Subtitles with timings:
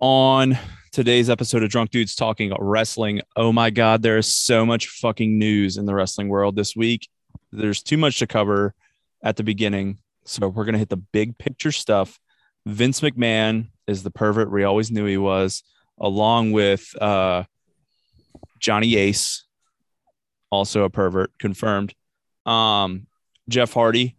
[0.00, 0.58] on
[0.92, 3.20] today's episode of Drunk Dudes Talking Wrestling.
[3.36, 7.08] Oh my God, there is so much fucking news in the wrestling world this week.
[7.52, 8.74] There's too much to cover
[9.22, 9.98] at the beginning.
[10.24, 12.18] So we're going to hit the big picture stuff.
[12.66, 15.62] Vince McMahon is the pervert we always knew he was,
[15.98, 17.44] along with uh,
[18.58, 19.44] Johnny Ace,
[20.50, 21.94] also a pervert, confirmed.
[22.46, 23.06] Um,
[23.48, 24.16] Jeff Hardy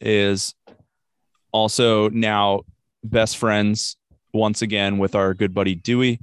[0.00, 0.54] is
[1.52, 2.62] also now
[3.02, 3.96] best friends
[4.34, 6.20] once again with our good buddy Dewey,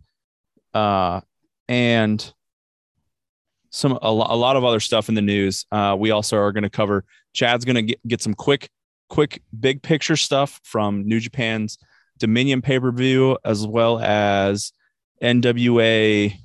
[0.73, 1.21] uh,
[1.67, 2.33] and
[3.69, 5.65] some a, lo- a lot of other stuff in the news.
[5.71, 7.05] Uh, we also are going to cover.
[7.33, 8.69] Chad's going to get, get some quick,
[9.09, 11.77] quick, big picture stuff from New Japan's
[12.19, 14.73] Dominion pay per view, as well as
[15.23, 16.35] NWA.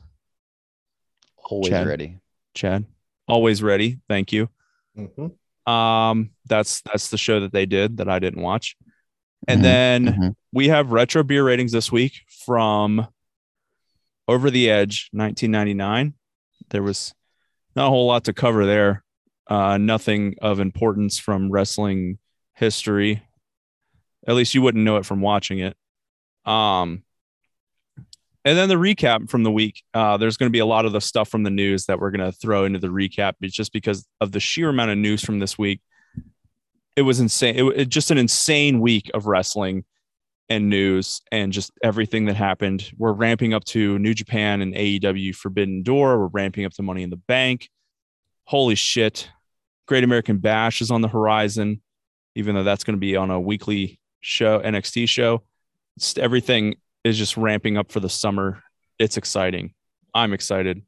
[1.45, 1.87] Always Chad.
[1.87, 2.19] ready.
[2.55, 2.85] Chad,
[3.29, 3.99] always ready.
[4.09, 4.49] Thank you.
[4.97, 5.33] Mhm.
[5.71, 8.77] Um, that's that's the show that they did that I didn't watch.
[9.49, 10.35] And Mhm, then mhm.
[10.53, 13.07] we have retro beer ratings this week from
[14.29, 16.15] Over the Edge 1999.
[16.71, 17.15] There was
[17.75, 19.05] not a whole lot to cover there.
[19.49, 22.19] Uh, nothing of importance from wrestling
[22.55, 23.23] history.
[24.27, 25.77] At least you wouldn't know it from watching it.
[26.45, 27.05] Um,
[28.45, 29.83] and then the recap from the week.
[29.95, 32.11] Uh, there's going to be a lot of the stuff from the news that we're
[32.11, 33.35] going to throw into the recap.
[33.41, 35.81] It's just because of the sheer amount of news from this week.
[36.97, 37.57] It was insane.
[37.57, 39.85] It, it just an insane week of wrestling
[40.49, 42.91] and news and just everything that happened.
[42.97, 46.19] We're ramping up to New Japan and AEW Forbidden Door.
[46.19, 47.69] We're ramping up to Money in the Bank.
[48.45, 49.29] Holy shit.
[49.87, 51.83] Great American Bash is on the horizon,
[52.35, 55.43] even though that's going to be on a weekly show, NXT show.
[56.17, 58.63] Everything is just ramping up for the summer.
[58.99, 59.75] It's exciting.
[60.15, 60.83] I'm excited.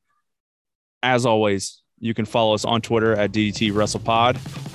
[1.02, 4.67] As always, you can follow us on Twitter at DDT WrestlePod.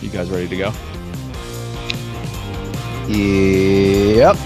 [0.00, 0.72] You guys ready to go?
[3.08, 4.36] Yep.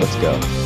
[0.00, 0.63] Let's go.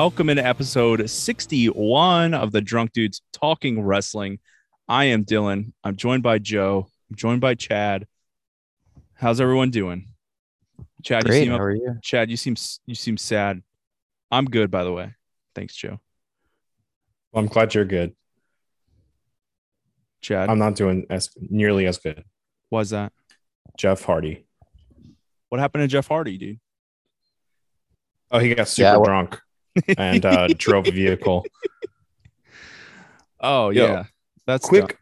[0.00, 4.38] Welcome into episode 61 of the Drunk Dudes Talking Wrestling.
[4.88, 5.74] I am Dylan.
[5.84, 6.88] I'm joined by Joe.
[7.10, 8.06] I'm joined by Chad.
[9.12, 10.08] How's everyone doing?
[11.04, 11.42] Chad, you Great.
[11.42, 11.98] seem How are you?
[12.02, 12.56] Chad, you seem
[12.86, 13.62] you seem sad.
[14.30, 15.12] I'm good, by the way.
[15.54, 16.00] Thanks, Joe.
[17.30, 18.16] Well, I'm glad you're good.
[20.22, 22.24] Chad, I'm not doing as nearly as good.
[22.70, 23.12] why's that?
[23.76, 24.46] Jeff Hardy.
[25.50, 26.58] What happened to Jeff Hardy, dude?
[28.30, 29.38] Oh, he got super Yeah, well- drunk
[29.96, 31.44] and uh, drove a vehicle.
[33.40, 34.04] Oh Yo, yeah,
[34.46, 34.96] that's quick, dumb.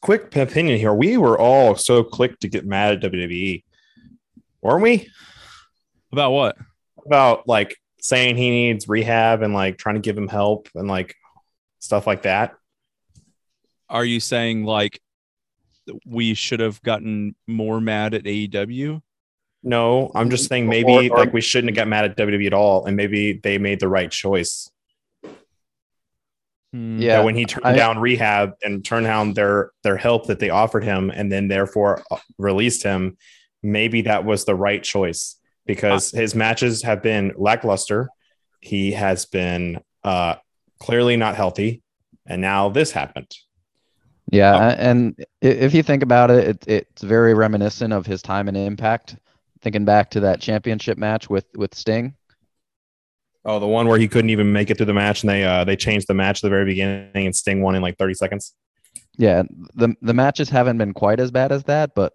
[0.00, 0.94] quick opinion here.
[0.94, 3.64] We were all so quick to get mad at WWE,
[4.60, 5.08] weren't we?
[6.12, 6.56] about what?
[7.06, 11.16] About like saying he needs rehab and like trying to give him help and like
[11.78, 12.54] stuff like that.
[13.88, 15.00] Are you saying like
[16.06, 19.02] we should have gotten more mad at AEW?
[19.62, 22.54] No, I'm just saying maybe or- like we shouldn't have got mad at WWE at
[22.54, 24.68] all, and maybe they made the right choice.
[26.72, 26.98] Hmm.
[27.00, 27.16] Yeah.
[27.18, 30.48] that when he turned I- down rehab and turned down their their help that they
[30.50, 33.18] offered him and then therefore uh, released him
[33.62, 35.36] maybe that was the right choice
[35.66, 38.08] because his matches have been lackluster
[38.60, 40.36] he has been uh
[40.80, 41.82] clearly not healthy
[42.26, 43.30] and now this happened
[44.30, 44.80] Yeah, Oh.
[44.80, 49.16] and if you think about it, it, it's very reminiscent of his time in Impact.
[49.62, 52.14] Thinking back to that championship match with with Sting.
[53.44, 55.64] oh the one where he couldn't even make it through the match and they uh
[55.64, 58.54] they changed the match at the very beginning and sting won in like 30 seconds
[59.18, 59.42] Yeah,
[59.74, 62.12] the the matches haven't been quite as bad as that, but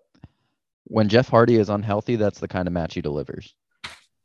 [0.86, 3.54] when Jeff Hardy is unhealthy, that's the kind of match he delivers.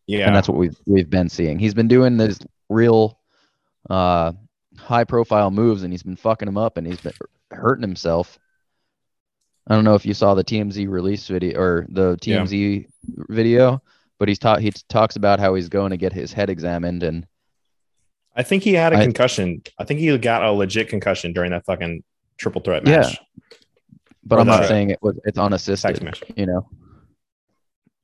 [0.07, 1.59] yeah and that's what we've we've been seeing.
[1.59, 3.19] He's been doing these real
[3.91, 4.33] uh,
[4.79, 7.13] high profile moves, and he's been fucking them up, and he's been
[7.51, 8.39] hurting himself.
[9.73, 12.41] I don't know if you saw the TMZ release video or the Yeah.
[12.43, 12.87] TMZ
[13.31, 13.83] video,
[14.19, 17.27] but he's taught he talks about how he's going to get his head examined, and
[18.37, 21.51] i think he had a I- concussion i think he got a legit concussion during
[21.53, 22.03] that fucking
[22.39, 23.15] triple threat match.
[23.15, 23.57] Yeah.
[24.25, 26.03] but Or I'm not the saying it was it's text unassisted.
[26.03, 26.33] message.
[26.37, 26.69] You know,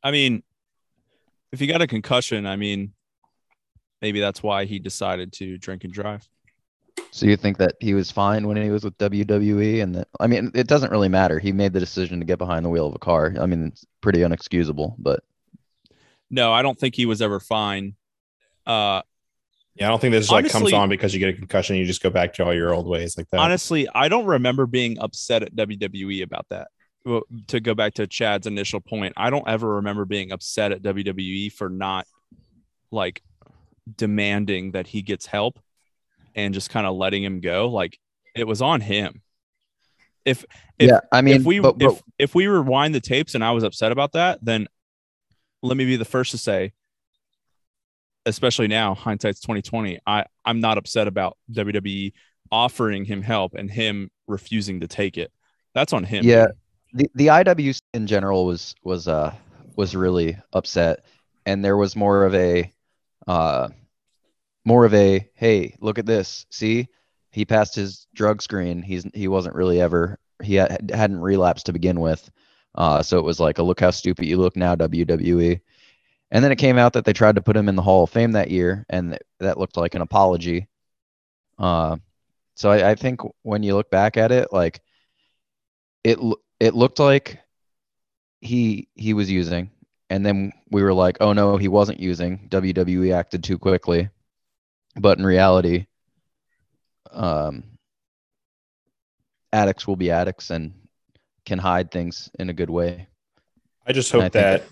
[0.02, 0.42] I mean,
[1.52, 2.92] if he got a concussion, I mean,
[4.00, 6.26] maybe that's why he decided to drink and drive.
[7.10, 10.26] So you think that he was fine when he was with WWE, and that I
[10.26, 11.38] mean, it doesn't really matter.
[11.38, 13.34] He made the decision to get behind the wheel of a car.
[13.40, 15.20] I mean, it's pretty unexcusable, but
[16.30, 17.96] No, I don't think he was ever fine.
[18.66, 19.02] Uh,
[19.74, 21.76] Yeah, I don't think this like comes on because you get a concussion.
[21.76, 23.40] You just go back to all your old ways like that.
[23.40, 26.68] honestly, I don't remember being upset at WWE about that.
[27.04, 30.82] Well, to go back to Chad's initial point, I don't ever remember being upset at
[30.82, 32.06] WWE for not
[32.90, 33.22] like
[33.96, 35.58] demanding that he gets help
[36.34, 37.68] and just kind of letting him go.
[37.68, 37.98] Like
[38.34, 39.22] it was on him.
[40.24, 40.44] If
[40.78, 43.44] if yeah, I mean, if we but, but if if we rewind the tapes and
[43.44, 44.68] I was upset about that, then
[45.62, 46.72] let me be the first to say,
[48.26, 49.98] especially now, hindsight's twenty twenty.
[50.06, 52.12] I I'm not upset about WWE
[52.50, 55.32] offering him help and him refusing to take it.
[55.74, 56.24] That's on him.
[56.24, 56.48] Yeah.
[56.92, 59.34] the the IWC in general was was uh
[59.76, 61.04] was really upset,
[61.46, 62.72] and there was more of a
[63.26, 63.68] uh
[64.68, 66.46] more of a hey look at this.
[66.50, 66.88] See
[67.30, 68.82] he passed his drug screen.
[68.82, 72.30] He's he wasn't really ever he had, hadn't relapsed to begin with.
[72.74, 75.60] Uh so it was like a look how stupid you look now WWE
[76.30, 78.10] and then it came out that they tried to put him in the Hall of
[78.10, 80.68] Fame that year and th- that looked like an apology.
[81.58, 81.96] Uh
[82.54, 84.82] so I, I think when you look back at it like
[86.04, 86.18] it
[86.60, 87.40] it looked like
[88.42, 89.70] he he was using.
[90.10, 92.48] And then we were like oh no he wasn't using.
[92.50, 94.10] WWE acted too quickly
[94.98, 95.86] but in reality
[97.10, 97.64] um
[99.52, 100.74] addicts will be addicts and
[101.46, 103.08] can hide things in a good way
[103.86, 104.64] I just And I hope that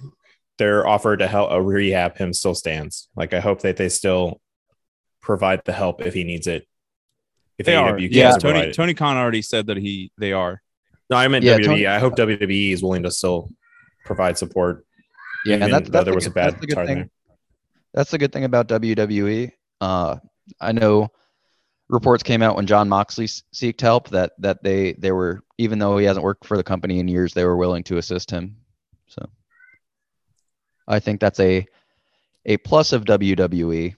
[0.58, 3.08] their offer to help uh, rehab him still stands.
[3.16, 4.40] Like I hope that they still
[5.22, 6.66] provide the help if he needs it.
[7.58, 7.98] If They are.
[7.98, 8.74] Yeah, Tony it.
[8.74, 10.60] Tony Khan already said that he they are.
[11.08, 11.64] No, I meant Yeah, WWE.
[11.64, 13.50] Tony- I hope WWE is willing to still
[14.04, 14.84] provide support.
[15.46, 16.96] yeah and that's, though that's there the was a bad that's the good start thing
[16.96, 17.10] there.
[17.94, 19.52] that's the good thing about WWE.
[19.80, 20.16] Uh,
[20.60, 21.08] I know
[21.88, 25.78] reports came out when Jon Moxley s- seeked help that that they they were even
[25.78, 28.56] though he hasn't worked for the company in years, they were willing to assist him.
[29.08, 29.28] So
[30.88, 31.66] I think that's a
[32.44, 33.94] a plus of WWE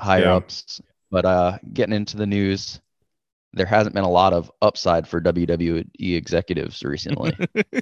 [0.00, 0.34] higher Yeah.
[0.36, 0.80] ups.
[1.10, 2.80] But uh, getting into the news,
[3.52, 5.86] there hasn't been a lot of upside for WWE
[6.16, 7.32] executives recently.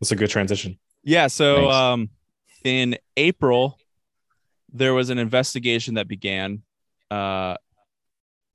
[0.00, 0.78] That's a good transition.
[1.02, 1.28] Yeah.
[1.28, 2.10] So um,
[2.62, 3.78] in April,
[4.74, 6.62] there was an investigation that began
[7.10, 7.56] uh,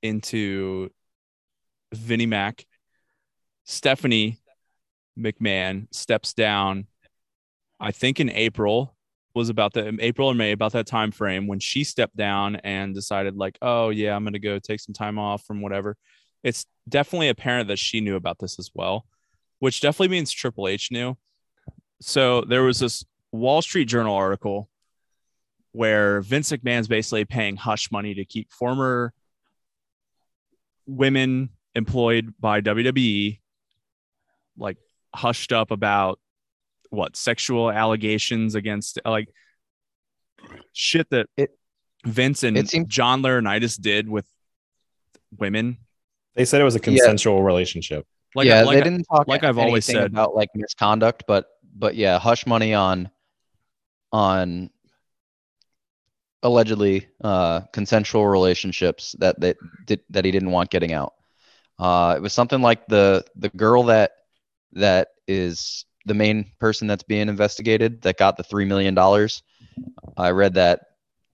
[0.02, 0.90] into
[1.92, 2.66] Vinnie Mac.
[3.64, 4.38] Stephanie
[5.18, 6.86] McMahon steps down.
[7.80, 8.94] I think in April
[9.34, 12.94] was about the April or May about that time frame when she stepped down and
[12.94, 15.96] decided like, oh yeah, I'm gonna go take some time off from whatever.
[16.42, 19.06] It's definitely apparent that she knew about this as well,
[19.60, 21.16] which definitely means Triple H knew.
[22.00, 24.69] So there was this Wall Street Journal article
[25.72, 29.12] where Vince McMahon's basically paying hush money to keep former
[30.86, 33.38] women employed by WWE
[34.58, 34.76] like
[35.14, 36.18] hushed up about
[36.90, 39.28] what sexual allegations against like
[40.72, 41.56] shit that It-
[42.04, 44.26] Vince and it seems- John Laurinaitis did with
[45.36, 45.76] women.
[46.34, 46.84] They said it was a Yeah.
[46.84, 48.06] consensual relationship.
[48.34, 50.12] Like, yeah, like they didn't talk like I've always anything said.
[50.12, 53.10] about like misconduct, but but yeah, hush money on
[54.12, 54.70] on
[56.42, 59.56] allegedly uh, consensual relationships that that
[59.86, 61.14] did, that he didn't want getting out.
[61.78, 64.12] Uh, it was something like the the girl that
[64.72, 69.42] that is the main person that's being investigated that got the three million dollars.
[70.16, 70.80] I read that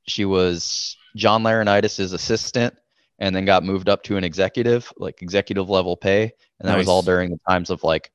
[0.07, 2.75] she was John Laurinaitis' assistant
[3.19, 6.89] and then got moved up to an executive, like executive level pay, and that was
[6.89, 8.11] all during the times of like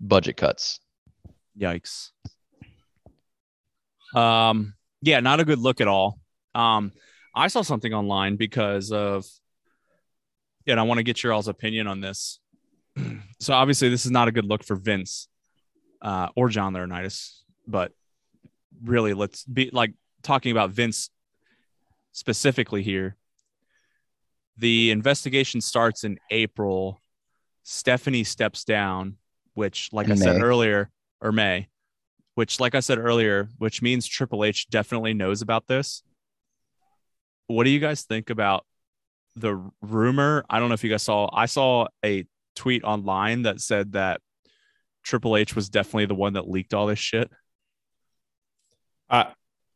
[0.00, 0.80] budget cuts.
[1.58, 2.10] Yikes.
[4.14, 6.17] Um, yeah, not a good look at all.
[6.54, 6.92] Um,
[7.34, 9.24] I saw something online because of,
[10.66, 12.40] and I want to get your all's opinion on this.
[13.40, 15.28] so obviously, this is not a good look for Vince
[16.02, 17.92] uh, or John Laurinaitis, but
[18.82, 21.10] really, let's be like talking about Vince
[22.12, 23.16] specifically here.
[24.56, 27.00] The investigation starts in April.
[27.62, 29.16] Stephanie steps down,
[29.54, 30.90] which, like In I said earlier,
[31.20, 31.68] or May,
[32.34, 36.02] which, like I said earlier, which means Triple H definitely knows about this.
[37.48, 38.64] What do you guys think about
[39.36, 40.44] the rumor?
[40.48, 42.24] I don't know if you guys saw, I saw a
[42.54, 44.20] tweet online that said that
[45.02, 47.30] Triple H was definitely the one that leaked all this shit.
[49.08, 49.32] I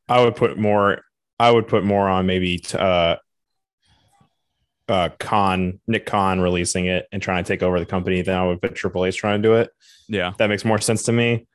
[0.08, 1.00] I would put more.
[1.38, 3.16] I would put more on maybe t- uh,
[4.88, 8.46] uh, Khan, Nick Khan releasing it and trying to take over the company than I
[8.46, 9.70] would put Triple H trying to do it.
[10.08, 11.46] Yeah, That makes more sense to me.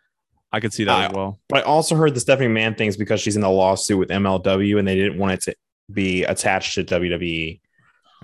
[0.52, 1.40] I could see that Uh, as well.
[1.50, 4.80] But I also heard the Stephanie Man things because she's in a lawsuit with MLW
[4.80, 5.56] and they didn't want it to
[5.92, 7.60] be attached to WWE.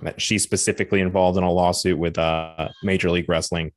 [0.02, 3.72] That she's specifically involved in a lawsuit with uh, Major League Wrestling.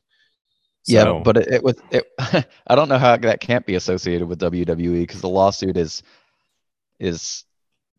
[0.85, 2.05] Yeah, but it, it was it.
[2.67, 6.01] I don't know how that can't be associated with WWE because the lawsuit is
[6.99, 7.43] is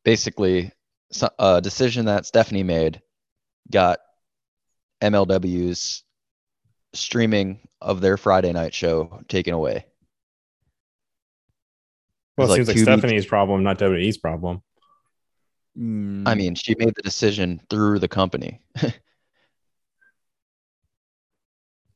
[0.04, 0.72] basically
[1.38, 3.00] a decision that Stephanie made
[3.70, 4.00] got
[5.02, 6.02] MLW's
[6.94, 9.84] streaming of their Friday night show taken away.
[12.36, 14.62] well, it like seems like Tubi- Stephanie's problem, not WWE's problem.
[15.78, 18.60] I Mm, mean, she made the decision through the company.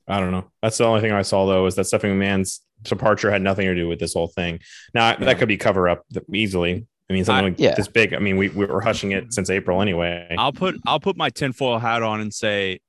[0.09, 0.51] I don't know.
[0.63, 3.75] That's the only thing I saw though is that Stephanie McMahon's departure had nothing to
[3.75, 4.61] do with this whole thing.
[4.95, 5.25] Now Yeah.
[5.27, 6.87] that could be cover up easily.
[7.09, 7.75] I mean, something I- like yeah.
[7.75, 8.15] this big.
[8.15, 10.35] I mean, we, we were hushing it since April anyway.
[10.39, 12.81] I'll put I'll put my tinfoil hat on and say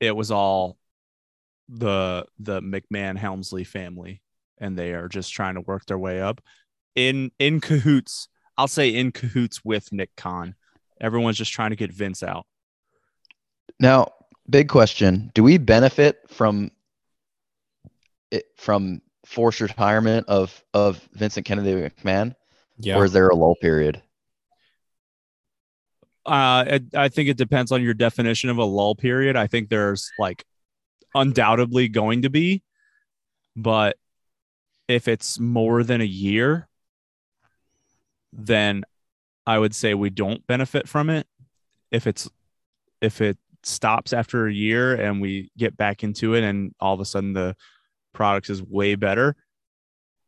[0.00, 0.76] it was all
[1.68, 4.20] the the McMahon Helmsley family,
[4.58, 6.40] and they are just trying to work their way up
[6.94, 8.28] in in cahoots.
[8.56, 10.54] I'll say in cahoots with Nick Khan.
[11.00, 12.46] Everyone's just trying to get Vince out.
[13.80, 14.12] Now,
[14.48, 16.70] big question: Do we benefit from
[18.30, 22.34] it from forced retirement of of Vincent Kennedy McMahon,
[22.78, 22.96] yeah.
[22.96, 24.02] or is there a lull period?
[26.24, 29.36] Uh, it, I think it depends on your definition of a lull period.
[29.36, 30.44] I think there's like
[31.14, 32.62] undoubtedly going to be,
[33.56, 33.96] but
[34.88, 36.68] if it's more than a year,
[38.32, 38.84] then
[39.46, 41.26] I would say we don't benefit from it.
[41.90, 42.28] If it's
[43.00, 47.00] if it stops after a year and we get back into it and all of
[47.00, 47.56] a sudden the
[48.12, 49.36] product is way better,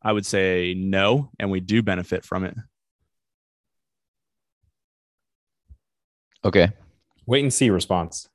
[0.03, 2.55] I would say no, and we do benefit from it.
[6.45, 6.71] Okay.
[7.27, 8.29] Wait and see response.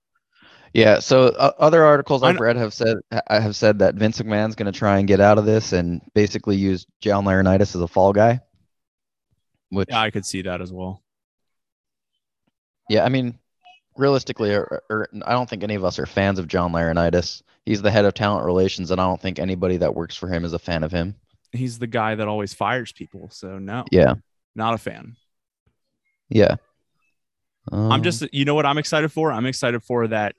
[0.74, 1.00] Yeah.
[1.00, 2.98] So uh, other articles I I've read have said
[3.28, 6.02] I have said that Vince McMahon's going to try and get out of this and
[6.16, 8.40] basically use John Laurinaitis as a fall guy.
[9.70, 11.04] Which, Yeah, I could see that as well.
[12.90, 13.38] yeah, I mean,
[13.98, 17.44] realistically, or, or, I don't think any of us are fans of John Laurinaitis.
[17.66, 20.44] He's the head of talent relations, and I don't think anybody that works for him
[20.44, 21.16] is a fan of him.
[21.52, 23.30] He's the guy that always fires people.
[23.32, 24.16] So no, Yeah.
[24.56, 25.16] not a fan.
[26.30, 26.56] Yeah.
[27.72, 29.32] I'm Um, just, you know what I'm excited for?
[29.32, 30.36] I'm excited for that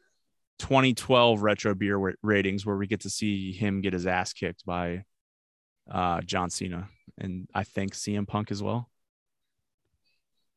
[0.59, 5.05] 2012 retro beer ratings where we get to see him get his ass kicked by
[5.91, 8.89] uh, John Cena and I think CM Punk as well.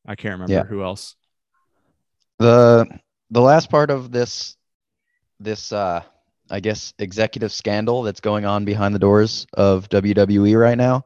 [0.06, 0.64] I can't remember Yeah.
[0.64, 1.16] who else.
[2.40, 2.88] the
[3.32, 4.58] the last part of this
[5.40, 6.02] this uh
[6.50, 11.06] I guess executive scandal that's going on behind the doors of WWE right now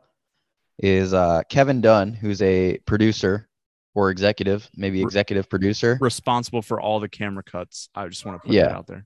[0.80, 3.48] is uh Kevin Dunn, who's a producer
[3.94, 5.98] or executive, maybe executive producer.
[6.02, 7.90] Responsible for all the camera cuts.
[7.96, 8.68] I just want to put Yeah.
[8.68, 9.06] that out there.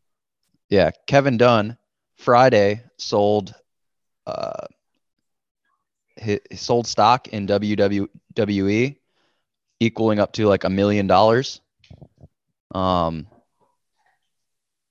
[0.70, 1.78] Yeah, Kevin Dunn
[2.18, 3.54] Friday sold
[4.26, 4.68] uh
[6.22, 8.98] he sold stock in WWE
[9.82, 11.60] equaling up to like a million dollars.
[12.74, 13.28] Um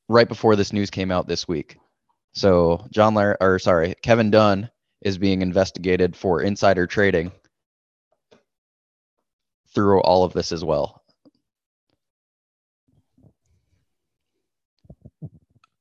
[0.09, 1.79] right before this news came out this week.
[2.33, 4.69] So John Lar or sorry, Kevin Dunn
[5.01, 7.33] is being investigated for insider trading
[9.75, 11.03] through all of this as well.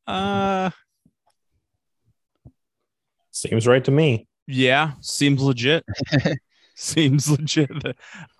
[0.08, 0.70] Uh,
[3.32, 4.28] Seems right to me.
[4.48, 5.86] yeah, seems legit.
[6.80, 7.70] seems legit.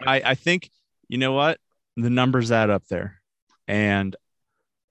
[0.06, 0.70] I, I think,
[1.08, 1.60] you know what?
[1.98, 3.22] The numbers add up there.
[3.68, 4.16] And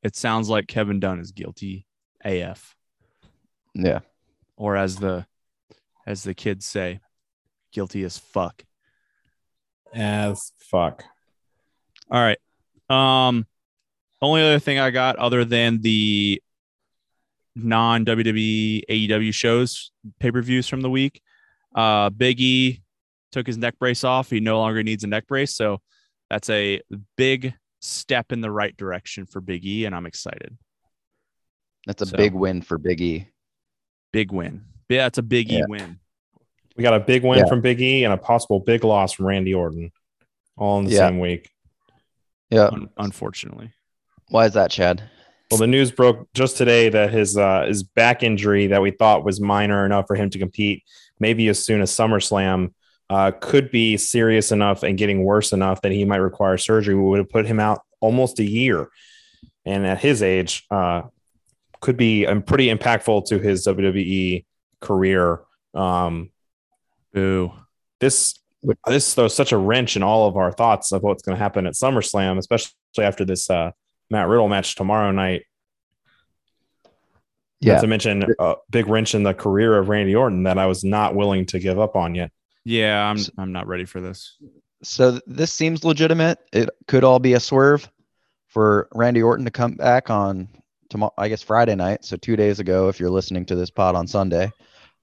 [0.02, 1.86] it sounds like Kevin Dunn is guilty
[2.24, 2.74] AF.
[3.74, 4.00] Yeah.
[4.56, 5.26] or as the
[6.06, 7.00] as the kids say,
[7.72, 8.64] guilty as fuck.
[9.94, 11.04] As fuck.
[12.10, 12.38] All right.
[12.90, 13.46] Um
[14.20, 16.42] only other thing I got other than the
[17.54, 21.20] non WWE AEW shows pay-per-views from the week.
[21.74, 22.82] Uh Big E
[23.32, 24.30] took his neck brace off.
[24.30, 25.80] He no longer needs a neck brace, so
[26.30, 26.80] that's a
[27.16, 30.56] big step in the right direction for Big E and I'm excited.
[31.86, 33.28] That's a So- big win for Big E.
[34.12, 34.64] Big win.
[34.88, 35.98] Yeah, it's a Big E win.
[36.76, 37.46] We got a big win Yeah.
[37.46, 39.92] from Big E and a possible big loss from Randy Orton,
[40.56, 41.08] all in the Yeah.
[41.08, 41.50] same week.
[42.50, 42.66] Yeah.
[42.68, 43.72] Un- unfortunately.
[44.28, 45.02] Why is that, Chad?
[45.50, 49.24] Well, the news broke just today that his uh, his back injury that we thought
[49.24, 50.82] was minor enough for him to compete,
[51.20, 52.74] maybe as soon as SummerSlam,
[53.10, 56.94] uh, could be serious enough and getting worse enough that he might require surgery.
[56.94, 58.88] We would have put him out almost a year,
[59.64, 61.02] and at his age, uh,
[61.80, 64.44] could be um, pretty impactful to his WWE
[64.80, 65.40] career.
[65.74, 66.30] Um,
[67.12, 67.52] Boo.
[68.00, 68.38] this
[68.86, 71.66] this throws such a wrench in all of our thoughts of what's going to happen
[71.66, 73.70] at SummerSlam, especially after this uh,
[74.10, 75.44] Matt Riddle match tomorrow night.
[77.60, 77.74] Yeah.
[77.74, 80.84] Not to mention a big wrench in the career of Randy Orton that I was
[80.84, 82.30] not willing to give up on yet.
[82.68, 84.36] Yeah, I'm I'm not ready for this.
[84.82, 86.38] So this seems legitimate.
[86.52, 87.90] It could all be a swerve
[88.46, 90.50] for Randy Orton to come back on
[90.90, 92.04] tomorrow, I guess Friday night.
[92.04, 94.52] So two days ago, if you're listening to this pod on Sunday,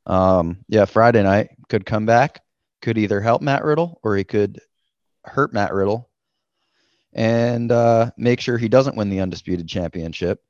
[0.05, 2.43] um, yeah, Friday night could come back,
[2.83, 4.61] could either help Matt Riddle or he could
[5.23, 6.07] hurt Matt Riddle
[7.13, 10.43] and uh, make sure he doesn't win the undisputed championship.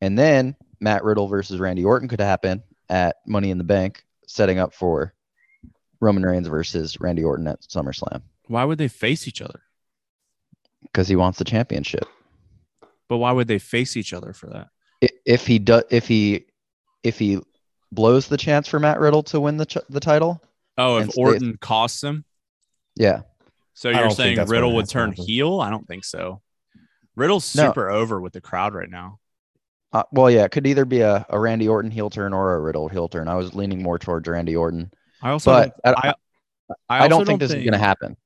[0.00, 4.60] And then Matt Riddle versus Randy Orton could happen at Money in the Bank, setting
[4.60, 5.12] up for
[6.02, 9.62] Roman Reigns versus Randy Orton at SummerSlam Why would they face each other?
[10.82, 12.04] because he wants the championship.
[13.08, 14.68] But why would they face each other for that?
[15.24, 16.46] If he does, if he,
[17.02, 17.40] if he
[17.92, 20.42] blows the chance for Matt Riddle to win the ch- the title,
[20.76, 22.24] Oh, if stay- Orton costs him,
[22.96, 23.22] yeah,
[23.74, 25.24] so you're saying Riddle would turn happen.
[25.24, 25.60] heel?
[25.60, 26.42] I don't think so.
[27.16, 27.66] Riddle's No.
[27.68, 29.18] super over with the crowd right now.
[29.92, 32.60] uh, well, yeah, it could either be a, a Randy Orton heel turn or a
[32.60, 33.28] Riddle heel turn.
[33.28, 34.90] I was leaning more towards Randy Orton,
[35.22, 36.14] I also but don't, I, I,
[36.88, 38.16] I, also don't think this is going to happen.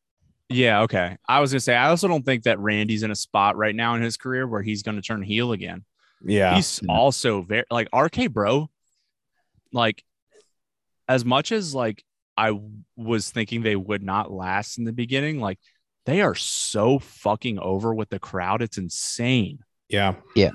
[0.49, 1.17] Yeah, okay.
[1.29, 3.97] I was gonna say I also don't think that Randy's in a spot right now
[3.97, 5.85] in his career where he's gonna turn heel again.
[6.25, 6.55] Yeah.
[6.55, 6.95] He's No.
[6.95, 8.71] also very like RK Bro.
[9.73, 10.05] Like,
[11.09, 12.05] as much as like
[12.37, 12.59] I
[12.97, 15.59] was thinking they would not last in the beginning, like
[16.05, 18.63] they are so fucking over with the crowd.
[18.63, 19.59] It's insane.
[19.89, 20.15] Yeah.
[20.37, 20.53] Yeah.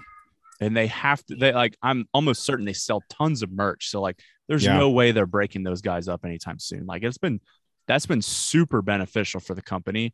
[0.61, 3.89] And they have to they like I'm almost certain they sell tons of merch.
[3.89, 4.19] So like
[4.51, 4.77] there's Yeah.
[4.77, 6.85] no way they're breaking those guys up anytime soon.
[6.85, 7.39] Like it's been
[7.87, 10.13] that's been super beneficial for the company.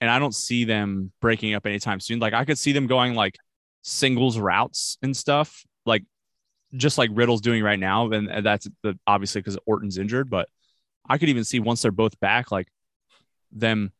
[0.00, 2.20] And I don't see them breaking up anytime soon.
[2.20, 3.34] Like I could see them going like
[3.82, 6.04] singles routes and stuff, like
[6.76, 8.12] just like Riddle's doing right now.
[8.12, 10.48] And, that's the obviously because Orton's injured, but
[11.08, 12.68] I could even see once they're both back, like
[13.50, 13.90] them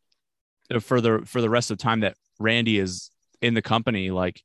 [0.72, 3.10] uh, for the for the rest of the time that Randy is
[3.42, 4.42] in the company, like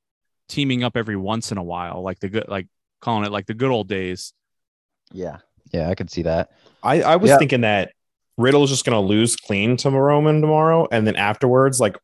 [0.49, 2.67] teaming up every once in a while, like the good like
[3.01, 4.33] calling it like the good old days.
[5.13, 5.37] Yeah,
[5.71, 6.49] yeah, I could see that.
[6.83, 7.37] I, I was Yeah.
[7.37, 7.91] thinking that
[8.37, 10.87] Riddle's just going to lose clean to Roman tomorrow.
[10.91, 11.97] And then afterwards, like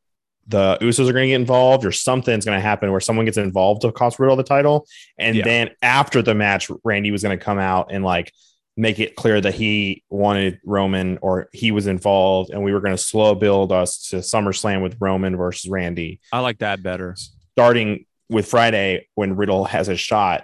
[0.47, 3.37] the Usos are going to get involved or something's going to happen where someone gets
[3.37, 4.85] involved to cost Riddle the title.
[5.17, 5.43] And Yeah.
[5.43, 8.31] then after the match, Randy was going to come out and like
[8.77, 12.51] make it clear that he wanted Roman or he was involved.
[12.51, 16.39] And we were going to slow build us to SummerSlam with Roman versus Randy, I
[16.39, 17.15] like that better.
[17.53, 20.43] starting with Friday when Riddle has a shot.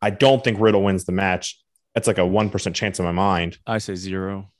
[0.00, 1.58] I don't think Riddle wins the match.
[1.94, 3.58] That's like a 1% chance in my mind.
[3.66, 4.50] I say zero.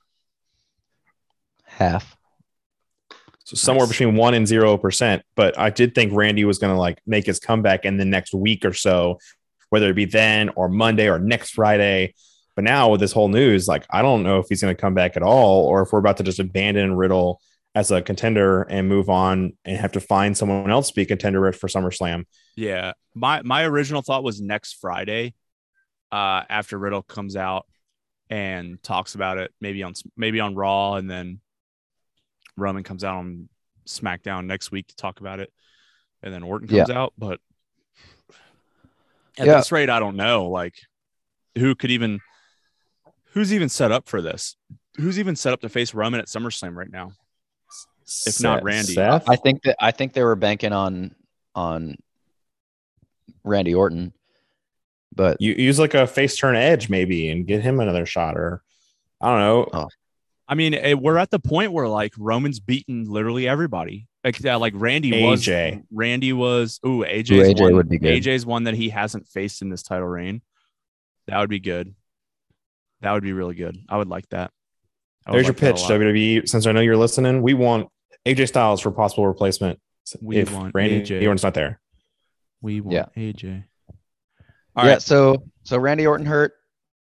[1.65, 2.17] Half.
[3.45, 3.99] So somewhere Nice.
[3.99, 5.23] between one and zero percent.
[5.35, 8.35] But I did think Randy was going to like make his comeback in the next
[8.35, 9.19] week or so,
[9.71, 12.15] whether it be then or Monday or next Friday.
[12.55, 14.95] But now with this whole news, like I don't know if he's going to come
[14.95, 17.41] back at all, or if we're about to just abandon Riddle
[17.75, 21.07] as a contender and move on and have to find someone else to be a
[21.07, 22.25] contender for SummerSlam.
[22.55, 22.93] Yeah.
[23.15, 25.33] My my original thought was next Friday,
[26.13, 27.67] uh, after Riddle comes out
[28.31, 31.41] and talks about it, maybe on maybe on Raw, and then
[32.57, 33.49] Roman comes out on
[33.87, 35.53] SmackDown next week to talk about it,
[36.23, 37.15] and then Orton comes out.
[37.19, 37.41] But
[39.39, 39.57] at Yeah.
[39.57, 40.49] this rate, I don't know.
[40.49, 40.75] Like,
[41.57, 42.21] who could even
[43.33, 44.57] who's even set up for this?
[44.97, 47.13] Who's even set up to face Roman at SummerSlam right now?
[48.27, 48.93] If not Randy.
[48.93, 49.29] Seth?
[49.29, 51.15] I think that I think they were banking on
[51.55, 51.97] on
[53.43, 54.13] Randy Orton,
[55.15, 58.63] but you use like a face turn edge maybe and get him another shot, or
[59.21, 59.69] I don't know.
[59.73, 59.89] Oh.
[60.49, 64.07] I mean, eh, we're at the point where like Roman's beaten literally everybody.
[64.25, 65.43] Like, yeah, like Randy was.
[65.43, 65.83] AJ.
[65.91, 66.79] Randy was.
[66.87, 68.23] Ooh, AJ's Ooh, AJ one, would be good.
[68.23, 70.43] AJ's one that he hasn't faced in this title reign.
[71.27, 71.95] That would be good.
[73.01, 73.79] That would be really good.
[73.89, 74.51] I would like that.
[75.27, 75.83] Would There's your like that a pitch.
[75.85, 76.49] WWE.
[76.49, 77.89] Since I know you're listening, we want
[78.27, 79.81] AJ Styles for possible replacement.
[80.21, 81.23] We if want Randy AJ.
[81.23, 81.81] Orton's not there.
[82.61, 83.07] We want Yeah.
[83.17, 83.65] AJ.
[84.77, 84.93] All yeah.
[84.93, 85.03] right.
[85.03, 86.55] So so Randy Orton hurt,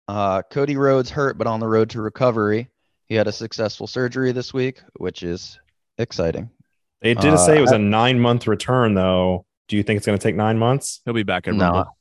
[0.07, 2.69] uh, Cody Rhodes hurt, but on the road to recovery.
[3.07, 5.57] He had a successful surgery this week, which is
[5.97, 6.49] exciting.
[7.01, 9.45] They did Uh, say it was a nine month return, though.
[9.69, 11.01] Do you think it's going to take nine months?
[11.05, 11.97] He'll be back at No, Rumble.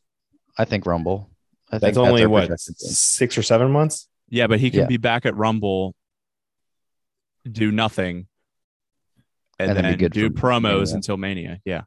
[0.58, 1.30] I think Rumble.
[1.70, 4.08] I That's think only our what six or seven months.
[4.28, 4.86] Yeah, but he can Yeah.
[4.86, 5.94] be back at Rumble,
[7.50, 8.26] do nothing,
[9.58, 10.94] and, And then then, be good do promos Mania.
[10.94, 11.60] until Mania.
[11.64, 11.82] Yeah,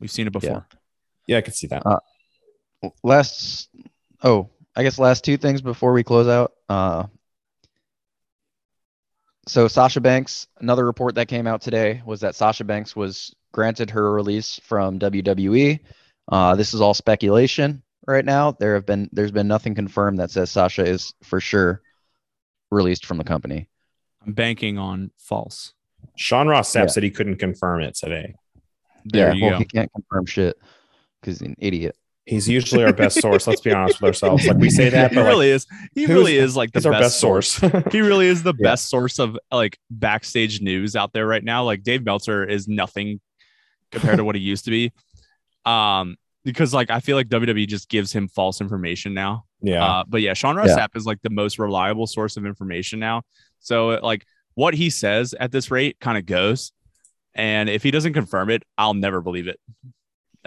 [0.00, 0.66] we've seen it before.
[1.26, 1.84] Yeah, I could see that.
[1.86, 2.00] Uh,
[3.02, 3.68] last
[4.22, 7.04] oh i guess last two things before we close out uh
[9.46, 13.90] so sasha banks another report that came out today was that sasha banks was granted
[13.90, 15.80] her release from wwe
[16.30, 20.30] uh this is all speculation right now there have been there's been nothing confirmed that
[20.30, 21.82] says sasha is for sure
[22.70, 23.68] released from the company
[24.26, 25.72] I'm banking on false.
[26.16, 26.86] Sean Ross Sapp Yeah.
[26.88, 28.34] said he couldn't confirm it today.
[29.06, 29.58] There yeah, you well, go.
[29.58, 30.58] he can't confirm shit
[31.20, 31.96] because he's an idiot.
[32.28, 33.46] He's usually our best source.
[33.46, 34.46] Let's be honest with ourselves.
[34.46, 35.66] Like we say that, he but like, really is.
[35.94, 37.58] He really is like the he's our best, best source.
[37.90, 38.70] He really is the Yeah.
[38.72, 41.64] best source of like backstage news out there right now.
[41.64, 43.20] Like Dave Meltzer is nothing
[43.92, 44.92] compared to what he used to be.
[45.64, 49.44] Um, because like I feel like WWE just gives him false information now.
[49.62, 49.82] yeah.
[49.84, 53.22] Uh, but yeah, Sean Ross Sapp is like the most reliable source of information now.
[53.60, 56.72] So like what he says at this rate kind of goes.
[57.34, 59.58] And if he doesn't confirm it, I'll never believe it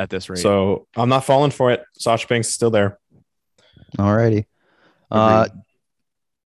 [0.01, 0.39] at this rate.
[0.39, 1.83] So I'm not falling for it.
[1.93, 2.97] Sasha Banks is still there.
[3.97, 4.45] Alrighty.
[5.11, 5.47] Uh,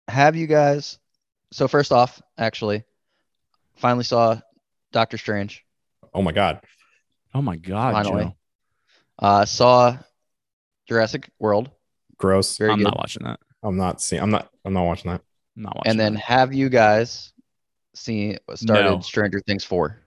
[0.08, 1.00] have you guys?
[1.52, 2.84] So first off, actually,
[3.78, 4.40] finally saw
[4.92, 5.64] Doctor Strange.
[6.14, 6.62] Oh my god.
[7.34, 8.24] oh my god, Finally.
[8.26, 8.36] Joe.
[9.20, 9.98] Uh, saw
[10.88, 11.70] Jurassic World.
[12.18, 12.58] Gross.
[12.58, 12.86] Very I'm good.
[12.86, 13.40] not watching that.
[13.64, 14.22] I'm not seeing.
[14.22, 14.50] I'm not.
[14.66, 15.22] I'm not watching that.
[15.56, 16.24] I'm not watching And then that.
[16.24, 17.32] have you guys
[17.94, 19.00] seen started No.
[19.00, 20.00] Stranger Things four?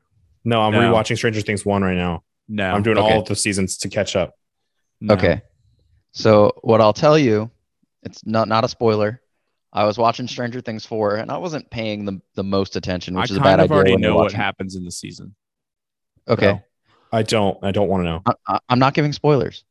[0.45, 0.81] No, I'm No.
[0.93, 2.23] rewatching Stranger Things one right now.
[2.49, 3.15] No, I'm doing Okay.
[3.15, 4.35] all of the seasons to catch up.
[5.01, 5.15] no.
[5.15, 5.43] Okay.
[6.13, 7.51] So what I'll tell you,
[8.03, 9.21] it's not not a spoiler.
[9.73, 13.21] I was watching Stranger Things four, and I wasn't paying the the most attention, I
[13.21, 13.77] which is a bad of idea.
[13.77, 15.35] already know what happens in the season.
[16.27, 16.53] Okay.
[16.53, 16.63] So,
[17.13, 17.59] I don't.
[17.63, 18.23] I don't want to know.
[18.27, 19.65] I, I- I'm not giving spoilers,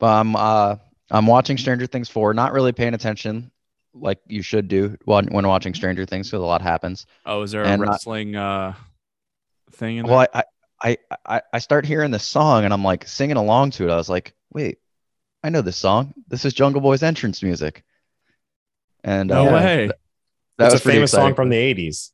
[0.00, 0.76] but I'm uh
[1.10, 3.50] I'm watching Stranger Things four, not really paying attention
[3.94, 7.06] like you should do when when watching Stranger Things because a lot happens.
[7.24, 8.74] oh, is there a And not- wrestling uh
[9.70, 10.10] thing in there?
[10.16, 10.44] Well, I, I
[10.82, 13.92] I I I start hearing this song and I'm like singing along to it.
[13.92, 14.78] I was like, wait,
[15.42, 16.14] I know this song.
[16.28, 17.84] This is Jungle Boy's entrance music.
[19.02, 19.90] And no uh, way.
[20.58, 22.10] that it's was a pretty famous song from the 80s.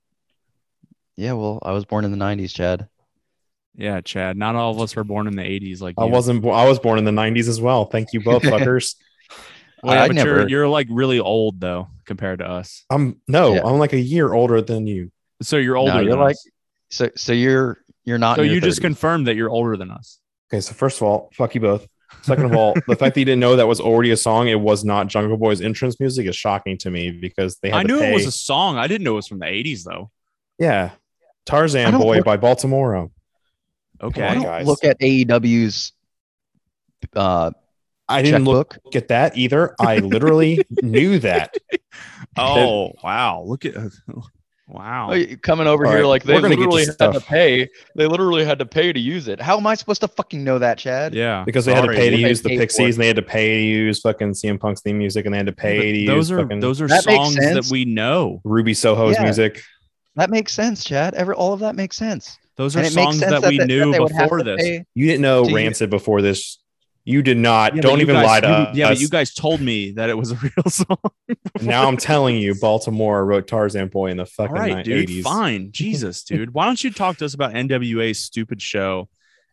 [1.17, 2.89] Yeah, well, I was born in the '90s, Chad.
[3.75, 4.37] Yeah, Chad.
[4.37, 6.11] Not all of us were born in the 80s like I you.
[6.11, 6.43] wasn't.
[6.43, 7.85] bo- I was born in the 90s as well.
[7.87, 8.97] Thank you both, fuckers.
[9.83, 12.85] Well, yeah, I but never- you're you're like really old though compared to us.
[12.91, 13.55] I'm no.
[13.55, 13.63] Yeah.
[13.65, 15.11] I'm like a year older than you.
[15.43, 15.95] So you're older.
[15.95, 16.49] No, you're like us.
[16.91, 17.11] so.
[17.17, 18.37] So you're you're not.
[18.37, 18.83] So in your you just 30s.
[18.83, 20.19] confirmed that you're older than us.
[20.53, 21.87] Okay, so first of all, fuck you both.
[22.23, 24.61] Second of all, the fact that you didn't know that was already a song, it
[24.61, 27.89] was not Jungle Boy's entrance music, is shocking to me because they had I to
[27.89, 28.11] knew pay.
[28.11, 28.77] it was a song.
[28.77, 30.11] I didn't know it was from the 80s though.
[30.59, 30.91] yeah,
[31.47, 33.11] Tarzan Boy look- by Baltimora.
[34.03, 34.23] Okay.
[34.23, 34.67] on, I don't guys.
[34.67, 35.93] look at AEW's
[37.17, 37.51] uh,
[38.09, 38.97] I didn't look checkbook.
[38.97, 39.75] at that either.
[39.81, 41.55] I literally knew that.
[42.37, 43.43] Oh wow!
[43.47, 43.75] Look at
[44.73, 45.15] wow.
[45.43, 47.69] Coming over All here right, like they we're literally you had to pay.
[47.95, 49.41] They literally had to pay to use it.
[49.41, 51.15] How am I supposed to fucking know that, Chad?
[51.15, 52.17] Yeah, Because they had to pay to.
[52.17, 54.99] They use the Pixies, and they had to pay to use fucking CM Punk's theme
[54.99, 57.07] music, and they had to pay But to those use are fucking those are That
[57.07, 58.41] makes songs that we know.
[58.45, 59.25] Ruby Soho's Yeah.
[59.25, 59.63] music.
[60.17, 61.15] That makes sense, Chad.
[61.15, 62.39] Every all of that makes sense.
[62.57, 64.43] Those are And it makes songs sense that we that knew they would have before
[64.43, 64.63] this.
[64.95, 66.59] You didn't know Do you- Rancid before this.
[67.05, 67.75] You did not.
[67.75, 68.77] Yeah, Don't even guys- lie to you- us.
[68.77, 70.97] Yeah, but you guys told me that it was a real song.
[71.61, 75.09] now I'm telling you, Baltimora wrote Tarzan Boy in the All fucking right, dude.
[75.09, 75.23] 80s.
[75.23, 75.69] Fine.
[75.73, 76.55] Jesus, dude.
[76.55, 79.09] Why don't you talk to us about NWA's stupid show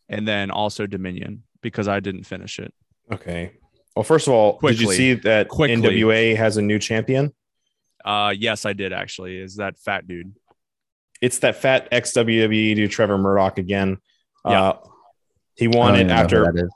[0.07, 2.71] and then also Dominion because I didn't finish it.
[3.11, 3.53] Okay.
[3.95, 5.75] Well, first of all, did you see that Quickly.
[5.77, 7.33] NWA has a new champion?
[8.05, 9.37] Uh, yes, I did actually.
[9.39, 10.33] Is that fat dude?
[11.19, 13.97] It's that fat ex WWE dude, Trevor Murdoch again.
[14.45, 14.61] Yeah.
[14.61, 14.77] Uh,
[15.55, 16.69] he won it even know who after that is.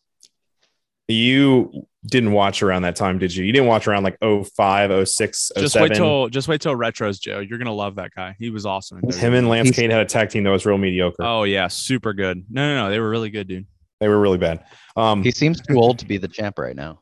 [1.07, 3.43] You didn't watch around that time, did you?
[3.43, 7.39] You didn't watch around like 05, 06, Just wait till just wait till retros, Joe.
[7.39, 8.35] You're gonna love that guy.
[8.39, 8.99] He was awesome.
[9.03, 11.23] in Him and Lance Cade had a tag team that was real mediocre.
[11.23, 12.45] Oh yeah, super good.
[12.49, 12.91] No, no, no.
[12.91, 13.65] They were really good, dude.
[13.99, 14.65] They were really bad.
[14.97, 16.99] Um, He seems too old to be the champ right now.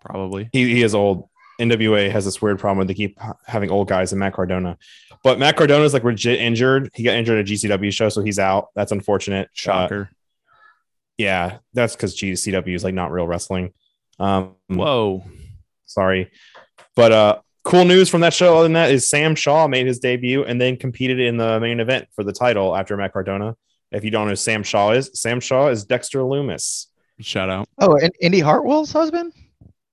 [0.00, 0.48] Probably.
[0.52, 1.28] he, he is old.
[1.60, 4.76] NWA has this weird problem where they keep having old guys and Matt Cardona.
[5.24, 6.90] But Matt Cardona is like legit injured.
[6.94, 8.68] He got injured at a GCW show, so he's out.
[8.74, 9.46] That's unfortunate.
[9.46, 10.10] Uh, Shocker.
[11.18, 13.72] Yeah, that's because GCW is like not real wrestling.
[14.18, 15.24] Um, Whoa.
[15.86, 16.30] sorry,
[16.94, 18.54] but uh, cool news from that show.
[18.56, 21.80] Other than that, is Sam Shaw made his debut and then competed in the main
[21.80, 23.56] event for the title after Matt Cardona.
[23.92, 26.86] If you don't know who Sam Shaw is, Sam Shaw is Dexter Lumis.
[27.20, 27.66] Shout out.
[27.80, 29.32] Oh, and Indy Hartwell's husband?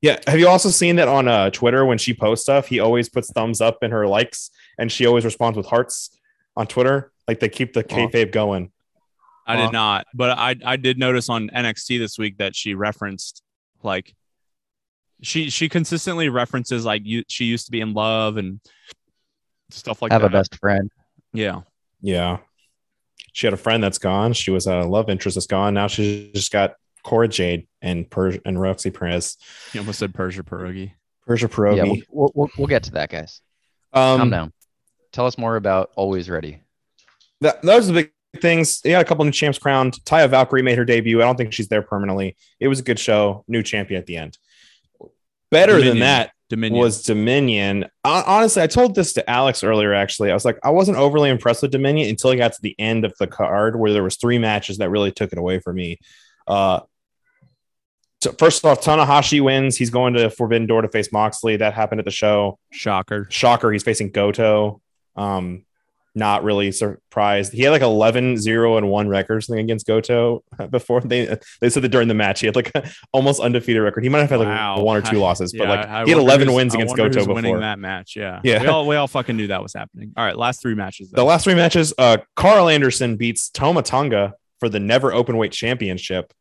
[0.01, 0.19] Yeah.
[0.27, 2.67] Have you also seen that on uh, Twitter when she posts stuff?
[2.67, 6.17] He always puts thumbs up in her likes, and she always responds with hearts
[6.57, 7.11] on Twitter.
[7.27, 7.95] Like they keep the Wow.
[8.07, 8.71] kayfabe going.
[9.45, 13.43] I did not, but I I did notice on NXT this week that she referenced
[13.81, 14.13] like
[15.21, 18.59] she she consistently references like you she used to be in love and
[19.69, 20.31] stuff like Have that.
[20.31, 20.91] Have a best friend.
[21.33, 21.61] Yeah.
[22.01, 22.37] Yeah.
[23.31, 24.33] She had a friend that's gone.
[24.33, 25.73] She was a love interest that's gone.
[25.73, 29.37] Now she's just got Cora Jade and per- and Roxy Perez.
[29.73, 30.91] You almost said Persia Pierogi.
[31.25, 31.83] Persia Yeah, Pierogi.
[31.83, 33.41] we'll, we'll, we'll, we'll get to that, guys.
[33.93, 34.53] Calm um, down.
[35.11, 36.61] Tell us more about Always Ready.
[37.41, 38.81] that, those are the big things.
[38.81, 39.93] They got a couple new champs crowned.
[40.05, 41.21] Taya Valkyrie made her debut.
[41.21, 42.35] I don't think she's there permanently.
[42.59, 43.43] It was a good show.
[43.47, 44.37] New champion at the end.
[45.51, 47.85] Better than that, Dominion was Dominion.
[48.03, 49.93] Hon- Honestly, I told this to Alex earlier.
[49.93, 52.75] Actually, I was like, I wasn't overly impressed with Dominion until I got to the
[52.79, 55.75] end of the card where there was three matches that really took it away from
[55.75, 55.99] me.
[56.47, 56.79] Uh,
[58.21, 59.77] so first off, Tanahashi wins.
[59.77, 61.57] He's going to Forbidden Door to face Moxley.
[61.57, 62.57] That happened at the show.
[62.71, 63.27] shocker.
[63.29, 64.81] Shocker, he's facing Goto.
[65.15, 65.65] Um,
[66.15, 67.53] not really surprised.
[67.53, 71.83] He had like 11 0 and 1 records thing against Goto before they they said
[71.83, 74.03] that during the match he had like a almost undefeated record.
[74.03, 74.81] He might have had like Wow.
[74.83, 77.33] one or two losses, but like I he had 11 wins against Goto before.
[77.35, 78.15] winning that match.
[78.15, 78.61] Yeah, Yeah.
[78.61, 80.13] We all we all fucking knew that was happening.
[80.15, 81.09] All right, last three matches.
[81.09, 86.31] The last three matches, uh, Karl Anderson beats Tama Tonga for the NEVER Openweight Championship.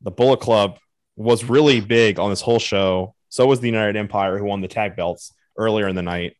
[0.00, 0.78] The Bullet Club
[1.16, 3.14] was really big on this whole show.
[3.28, 6.36] So was the United Empire, who won the tag belts earlier in the night.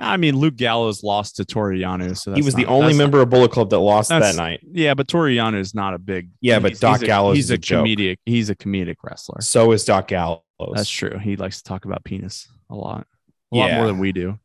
[0.00, 3.20] I mean, Luke Gallows lost to Toru Yano, so he was the only not- member
[3.20, 4.60] of Bullet Club that lost that night.
[4.70, 6.30] Yeah, but Toru Yano is not a big.
[6.40, 7.86] Yeah, but Doc he's a- Gallows He's is a, a joke.
[7.86, 8.18] comedic.
[8.24, 9.40] He's a comedic wrestler.
[9.40, 10.42] So is Doc Gallows.
[10.74, 11.18] That's true.
[11.18, 13.06] He likes to talk about penis a lot,
[13.52, 14.38] a lot more than we do.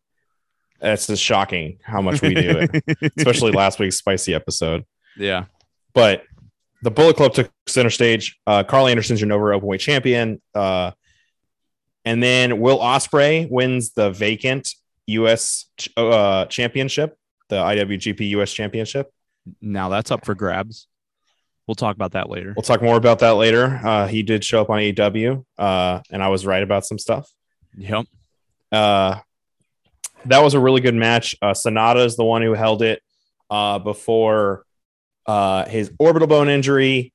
[0.80, 4.86] That's just shocking how much we do it, especially last week's spicy episode.
[5.18, 5.46] yeah.
[5.94, 6.24] But
[6.82, 8.38] the Bullet Club took center stage.
[8.48, 10.42] Uh, Karl Anderson's your Nova Openweight champion.
[10.56, 10.92] Uh,
[12.04, 14.74] and then Will Ospreay wins the vacant
[15.08, 15.66] U.S.
[15.98, 17.18] uh, championship,
[17.50, 18.54] the IWGP U.S.
[18.54, 19.12] championship.
[19.62, 20.88] Now that's up for grabs.
[21.68, 22.54] We'll talk about that later.
[22.56, 23.80] We'll talk more about that later.
[23.84, 27.30] Uh, he did show up on AEW, uh, and I was right about some stuff.
[27.78, 28.06] Yep.
[28.72, 29.20] Uh,
[30.26, 31.36] that was a really good match.
[31.42, 33.02] Uh, SANADA is the one who held it
[33.50, 34.66] uh, before
[35.26, 37.14] uh, his orbital bone injury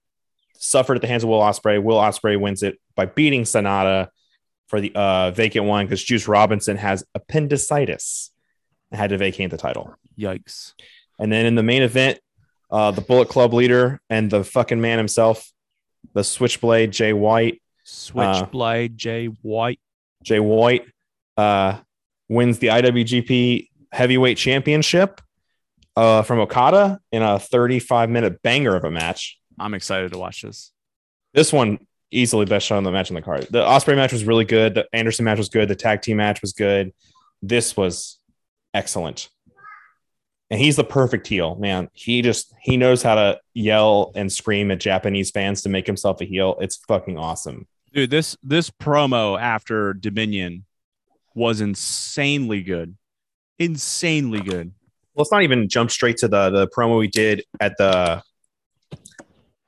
[0.59, 1.83] suffered at the hands of Will Ospreay.
[1.83, 4.09] Will Ospreay wins it by beating SANADA
[4.69, 8.31] for the uh, vacant one because Juice Robinson has appendicitis
[8.91, 9.95] and had to vacate the title.
[10.19, 10.75] Yikes.
[11.19, 12.21] And then in the main event,
[12.71, 15.51] uh, the Bullet Club leader and the fucking man himself,
[16.13, 19.81] the Switchblade Jay White, Switchblade Jay White.
[20.23, 20.85] Jay White
[21.37, 21.79] uh,
[22.29, 25.23] wins the IWGP Heavyweight Championship
[25.97, 29.39] uh, from Okada in a 35 minute banger of a match.
[29.59, 30.73] I'm excited to watch this.
[31.33, 31.79] This one
[32.11, 33.47] easily best show on the match on the card.
[33.51, 34.75] The Ospreay match was really good.
[34.75, 35.69] The Anderson match was good.
[35.69, 36.93] The tag team match was good.
[37.43, 38.19] This was
[38.75, 39.29] excellent.
[40.51, 41.89] And he's the perfect heel, man.
[41.93, 46.23] He just he knows how to yell and scream at Japanese fans to make himself
[46.23, 46.57] a heel.
[46.61, 47.67] It's fucking awesome.
[47.93, 50.65] Dude, this this promo after Dominion
[51.35, 52.97] was insanely good.
[53.59, 54.73] Insanely good.
[55.15, 58.23] let's not even jump straight to the the promo we did at the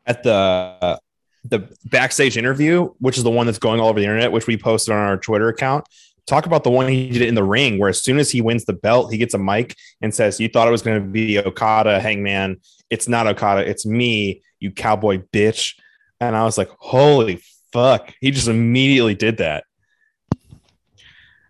[0.07, 0.99] at the
[1.45, 4.57] the backstage interview, which is the one that's going all over the internet, which we
[4.57, 5.87] posted on our Twitter account.
[6.27, 8.65] Talk about the one he did in the ring, where as soon as he wins
[8.65, 11.39] the belt, he gets a mic and says, "You thought it was going to be
[11.39, 12.59] Okada, Hangman.
[12.91, 13.69] It's not Okada.
[13.69, 15.75] It's me, you cowboy bitch."
[16.21, 19.65] And I was like, "Holy fuck!" He just immediately did that,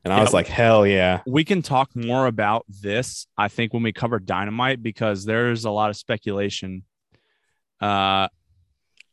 [0.05, 0.23] and I Yeah.
[0.23, 4.19] was like, "Hell yeah!" We can talk more about this, I think, when we cover
[4.19, 6.85] Dynamite because there's a lot of speculation.
[7.81, 8.29] Uh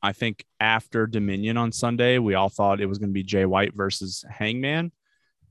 [0.01, 3.45] I think after Dominion on Sunday, we all thought it was going to be Jay
[3.45, 4.91] White versus Hangman.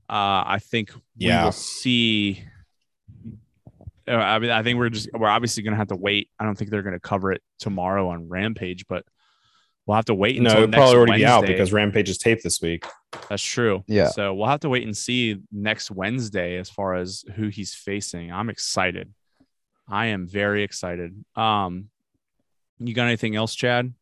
[0.09, 1.43] Uh, I think we Yeah.
[1.45, 2.43] will see.
[4.07, 6.29] uh, I mean, I think we're just we're obviously going to have to wait.
[6.39, 9.03] I don't think they're going to cover it tomorrow on Rampage, but
[9.85, 12.17] we'll have to wait No, until it'd next probably already be out because Rampage is
[12.17, 12.85] taped this week.
[13.29, 13.83] That's true.
[13.87, 14.07] Yeah.
[14.09, 18.31] So we'll have to wait and see next Wednesday as far as who he's facing.
[18.31, 19.13] I'm excited.
[19.89, 21.23] I am very excited.
[21.35, 21.89] Um,
[22.79, 23.93] you got anything else, Chad?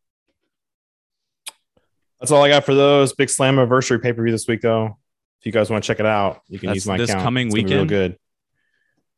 [2.25, 3.13] That's all I got for those.
[3.13, 4.97] Big Slam anniversary pay per view this week, though.
[5.39, 7.23] If you guys want to check it out, you can That's use my this account.
[7.23, 7.89] coming It's gonna real weekend?
[7.89, 8.17] good.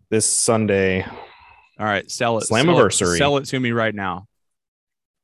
[0.09, 1.03] This Sunday,
[1.79, 2.43] All right, sell it.
[2.49, 2.97] Slammiversary.
[2.97, 4.27] Sell it, sell it to me right now.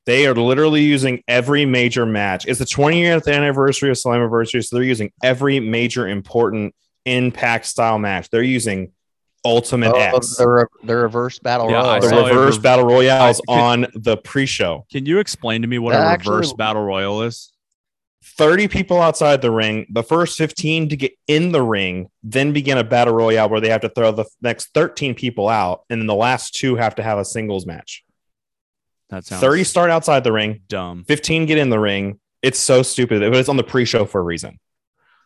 [0.06, 2.46] they are literally using every major match.
[2.48, 6.74] It's the 20th anniversary of Slammiversary, so they're using every major important
[7.06, 8.30] Impact style match.
[8.30, 8.94] They're using
[9.44, 12.02] Ultimate Oh, X, the, re- the reverse battle Yeah, I royal.
[12.02, 12.30] the saw it.
[12.30, 14.86] reverse Rev- battle royales I- on the pre-show.
[14.90, 17.53] Can you explain to me what That a actually- reverse battle royal is?
[18.38, 22.78] 30 people outside the ring, the first 15 to get in the ring, then begin
[22.78, 26.08] a battle royale where they have to throw the next 13 people out, and then
[26.08, 28.04] the last two have to have a singles match.
[29.10, 31.04] That sounds 30 start outside the ring, dumb.
[31.06, 32.20] 15 get in the ring.
[32.42, 34.60] It's so stupid, but it's on the pre show for a reason.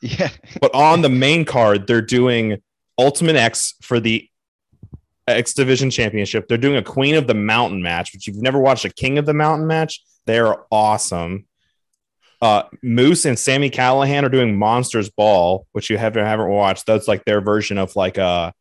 [0.01, 0.29] Yeah.
[0.61, 2.61] But on the main card, they're doing
[2.97, 4.29] Ultimate X for the
[5.27, 6.47] X Division Championship.
[6.47, 9.25] They're doing a Queen of the Mountain match, which you've never watched a King of
[9.25, 10.03] the Mountain match.
[10.25, 11.46] They're awesome.
[12.41, 16.85] Uh, Moose and Sami Callihan are doing Monsters Ball, which you haven't haven't watched.
[16.85, 18.53] That's like their version of like a,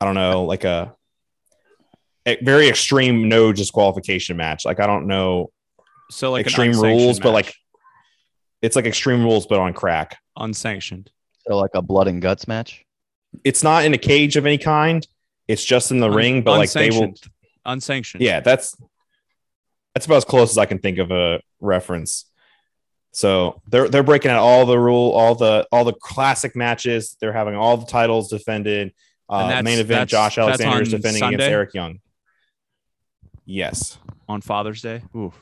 [0.00, 0.94] I don't know, like a,
[2.26, 4.64] a very extreme no disqualification match.
[4.64, 5.50] Like I don't know
[6.10, 7.54] So like extreme unsanctioned rules, but like
[8.62, 10.18] It's like Extreme Rules, but on crack.
[10.36, 11.10] Unsanctioned.
[11.46, 12.84] So like a blood and guts match.
[13.44, 15.06] It's not in a cage of any kind.
[15.48, 17.04] It's just in the Un- ring, but like they will.
[17.04, 17.32] unsanctioned.
[17.64, 18.22] Unsanctioned.
[18.22, 18.76] Yeah, that's
[19.94, 22.26] that's about as close as I can think of a reference.
[23.12, 27.16] So they're they're breaking out all the rule, all the all the classic matches.
[27.20, 28.92] They're having all the titles defended.
[29.28, 32.00] Uh, main event: Josh that's Alexander is on defending against Eric Young.
[33.44, 33.98] Yes,
[34.28, 35.02] on Father's Day.
[35.16, 35.32] Ooh.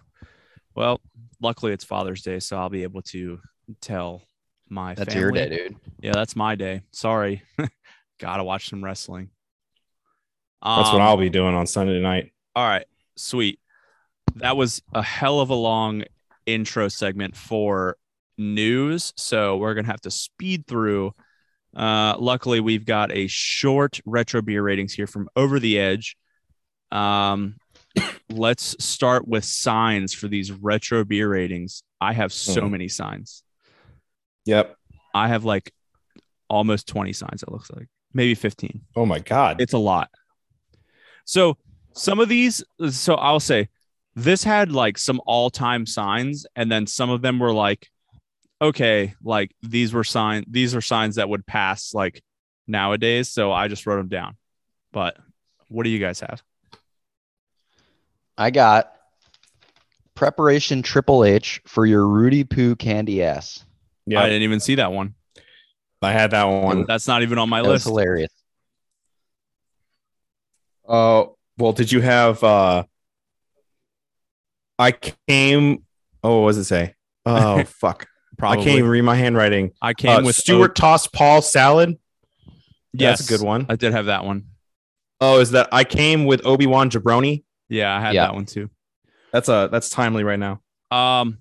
[0.74, 1.00] Well,
[1.42, 3.40] luckily it's Father's Day, so I'll be able to
[3.80, 4.22] tell
[4.68, 5.20] my That's family.
[5.40, 5.76] your day, dude.
[6.00, 6.82] Yeah, that's my day.
[6.92, 7.42] Sorry.
[8.18, 9.30] Gotta watch some wrestling.
[10.62, 12.32] that's what Um, I'll be doing on Sunday night.
[12.56, 13.60] All right, sweet.
[14.40, 16.04] That was a hell of a long
[16.46, 17.96] intro segment for
[18.36, 21.12] news, so we're gonna have to speed through.
[21.76, 26.16] Uh, luckily, we've got a short retro beer ratings here from Over the Edge.
[26.90, 27.56] Um,
[28.30, 31.82] let's start with signs for these retro beer ratings.
[32.00, 32.70] I have so Mhm.
[32.70, 33.42] many signs.
[34.46, 34.76] Yep.
[35.14, 35.72] I have like
[36.48, 39.60] almost 20 signs, it looks like maybe 15 Oh my god.
[39.60, 40.10] it's a lot.
[41.26, 41.58] So
[41.92, 43.68] some of these, so I'll say
[44.18, 47.88] this had like some all-time signs, and then some of them were like,
[48.60, 52.22] okay, like these were sign, these are signs that would pass like
[52.66, 53.28] nowadays.
[53.28, 54.36] So I just wrote them down.
[54.92, 55.16] But
[55.68, 56.42] what do you guys have?
[58.36, 58.92] I got
[60.14, 63.64] preparation Triple H for your Rudy Poo candy ass.
[64.06, 65.14] yeah, I I, didn't even see that one.
[66.02, 66.84] I had that one.
[66.86, 67.86] That's not even on my That was list.
[67.86, 68.32] hilarious.
[70.88, 72.84] Oh, well, did you have uh
[74.78, 75.84] I came
[76.22, 76.94] oh, what does it say?
[77.26, 78.06] Oh fuck.
[78.36, 78.60] Probably.
[78.60, 79.72] I can't even read my handwriting.
[79.82, 81.98] I came Uh, with Stuart tossed Paul salad.
[82.92, 83.66] Yes, That's a good one.
[83.68, 84.44] I did have that one.
[85.20, 87.42] Oh, is that I came with Obi-Wan Jabroni?
[87.68, 88.26] Yeah, I had Yeah.
[88.26, 88.70] that one too.
[89.32, 90.60] That's a that's timely right now.
[90.90, 91.38] Um,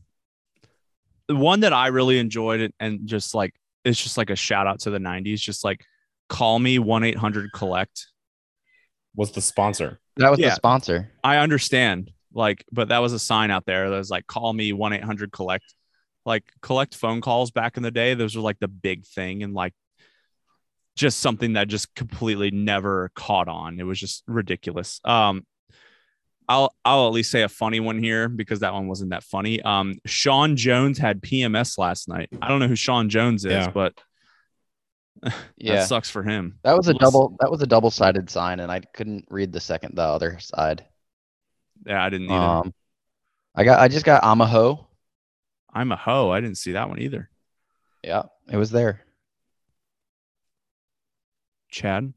[1.28, 3.54] the one that I really enjoyed and just like
[3.86, 5.40] it's just like a shout out to the '90s.
[5.40, 5.86] Just like
[6.30, 8.08] call me one eight hundred collect.
[9.16, 10.00] Was the sponsor.
[10.18, 10.50] That was Yeah.
[10.50, 11.12] the sponsor.
[11.24, 14.72] I understand, like, but that was a sign out there that was like call me
[14.72, 15.66] one eight hundred collect.
[16.26, 18.14] Like collect phone calls back in the day.
[18.14, 19.74] Those were like the big thing and like
[20.96, 23.80] just something that just completely never caught on.
[23.80, 25.00] It was just ridiculous.
[25.06, 25.46] Um,
[26.50, 29.62] I'll I'll at least say a funny one here because that one wasn't that funny.
[29.62, 32.30] Um, Sean Jones had PMS last night.
[32.42, 33.70] I don't know who Sean Jones is, Yeah.
[33.72, 33.94] but
[35.58, 35.76] Yeah.
[35.76, 36.60] that sucks for him.
[36.64, 39.52] That was a Unless- double that was a double sided sign and I couldn't read
[39.52, 40.86] the second the other side.
[41.86, 42.36] Yeah, I didn't either.
[42.36, 42.74] Um
[43.56, 44.88] I got I just got I'm a hoe.
[45.74, 46.32] I'm a hoe.
[46.32, 47.30] I didn't see that one either.
[48.04, 49.02] Yeah, it was there.
[51.70, 52.14] Chad.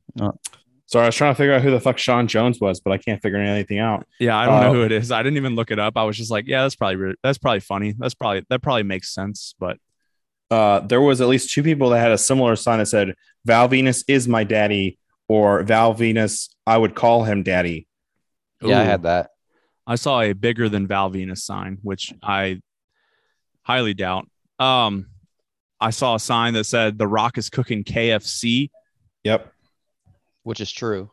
[0.87, 2.99] Sorry, I was trying to figure out who the fuck Sean Jones was, but I
[2.99, 4.07] can't figure anything out.
[4.19, 5.13] Yeah, I don't Uh, know who it is.
[5.13, 5.97] I didn't even look it up.
[5.97, 7.95] I was just like, yeah, that's probably re- that's probably funny.
[7.97, 9.55] That's probably that probably makes sense.
[9.59, 9.79] But
[10.51, 13.69] Uh, there was at least two people that had a similar sign that said Val
[13.69, 17.87] Venis is my daddy, or Val Venis, I would call him daddy.
[18.61, 19.31] Yeah, I had that.
[19.91, 22.61] I saw a bigger than Val Venis sign, which I
[23.63, 24.29] highly doubt.
[24.61, 25.07] Um,
[25.81, 28.71] I saw a sign that said The Rock is cooking KFC,
[29.25, 29.53] Yep.
[30.45, 31.11] Which is true.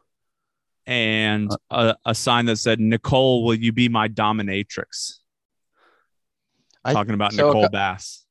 [0.86, 5.18] and a, a sign that said Nicole, will you be my dominatrix?
[6.86, 8.26] I- Talking about so Nicole cou- Bass.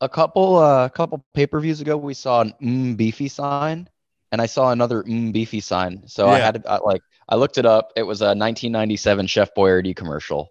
[0.00, 3.88] A couple uh couple pay-per-views ago we saw an mm beefy sign
[4.30, 6.02] and I saw another mm beefy sign.
[6.06, 7.90] So I had to I, like I looked it up.
[7.96, 10.48] It was a 1997 Chef Boyardee commercial.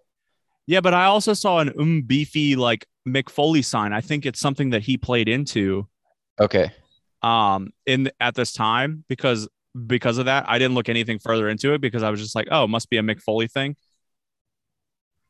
[0.66, 3.92] Yeah, but I also saw an um beefy like McFoley sign.
[3.92, 5.86] I think it's something that he played into.
[6.40, 6.70] Okay.
[7.22, 9.48] um in at this time because
[9.86, 12.48] because of that i didn't look anything further into it because i was just like
[12.50, 13.76] oh it must be a McFoley thing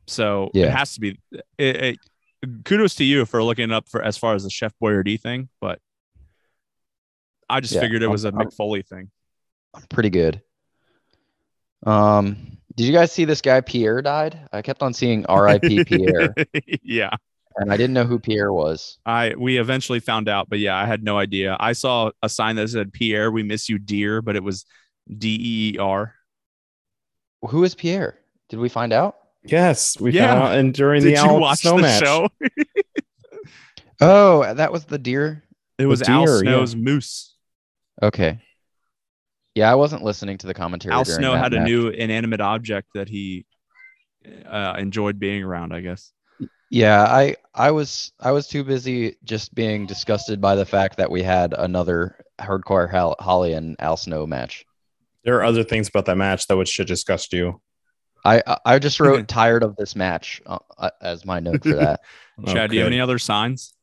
[0.06, 0.66] so Yeah.
[0.66, 1.20] it has to be
[1.58, 1.98] it, it,
[2.64, 5.48] kudos to you for looking it up for as far as the chef boyardee thing
[5.60, 5.78] but
[7.48, 8.48] i just Yeah, figured it was a I'm-
[8.82, 9.10] thing.
[9.74, 10.40] I'm Pretty good.
[11.86, 12.36] Um
[12.76, 14.38] did you guys see this guy Pierre died?
[14.52, 16.34] I kept on seeing RIP Pierre
[16.82, 17.10] yeah
[17.56, 18.98] and I didn't know who Pierre was.
[19.06, 22.56] i we eventually found out but yeah i had no idea i saw a sign
[22.56, 24.64] that said pierre we miss you dear but it was
[25.08, 26.14] E d-e-e-r
[27.50, 28.18] Who is Pierre?
[28.48, 29.16] Did we find out?
[29.44, 30.28] Yes, we Yeah.
[30.28, 32.02] found out and during did the you Al watch Snow the match.
[32.02, 32.28] show
[34.00, 35.44] Oh, that was the deer.
[35.78, 36.50] it was al deer, yeah.
[36.50, 37.36] snow's moose
[38.02, 38.40] Okay.
[39.54, 40.94] Yeah, I wasn't listening to the commentary.
[40.94, 43.46] Al Snow that had a new inanimate object that he
[44.46, 46.12] uh, enjoyed being around, I guess.
[46.70, 51.10] Yeah, I I was I was too busy just being disgusted by the fact that
[51.10, 54.64] we had another hardcore Hol- Holly and Al Snow match.
[55.24, 57.60] There are other things about that match that would should disgust you.
[58.24, 61.74] I I- I just wrote tired of this match uh, uh, as my note for
[61.76, 62.00] that.
[62.46, 63.73] Chad, do you have any other signs?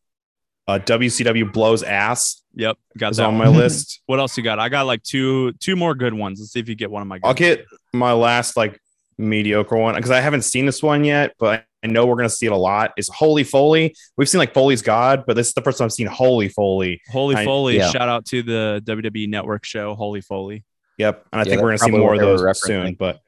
[0.67, 4.01] Uh, WCW blows ass Yep, got that on my list.
[4.07, 4.59] What else you got?
[4.59, 6.39] I got like two two more good ones.
[6.39, 7.17] Let's see if you get one of my.
[7.17, 7.39] Good I'll ones.
[7.39, 8.77] get my last like
[9.17, 12.45] mediocre one because I haven't seen this one yet, but I know we're gonna see
[12.47, 12.91] it a lot.
[12.97, 13.95] Is Holy Foley?
[14.17, 17.01] We've seen like Foley's God, but this is the first time I've seen Holy Foley.
[17.09, 17.77] Holy I- Foley.
[17.77, 17.89] yeah.
[17.89, 20.63] Shout out to the WWE Network show, Holy Foley.
[20.97, 22.93] Yep, and I Yeah, think we're gonna see more of they were those soon.
[22.95, 23.19] But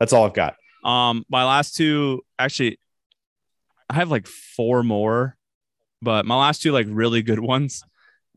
[0.00, 0.56] that's all I've got.
[0.84, 2.78] Um, my last two actually,
[3.88, 5.36] I have like four more,
[6.02, 7.84] but my last two like really good ones.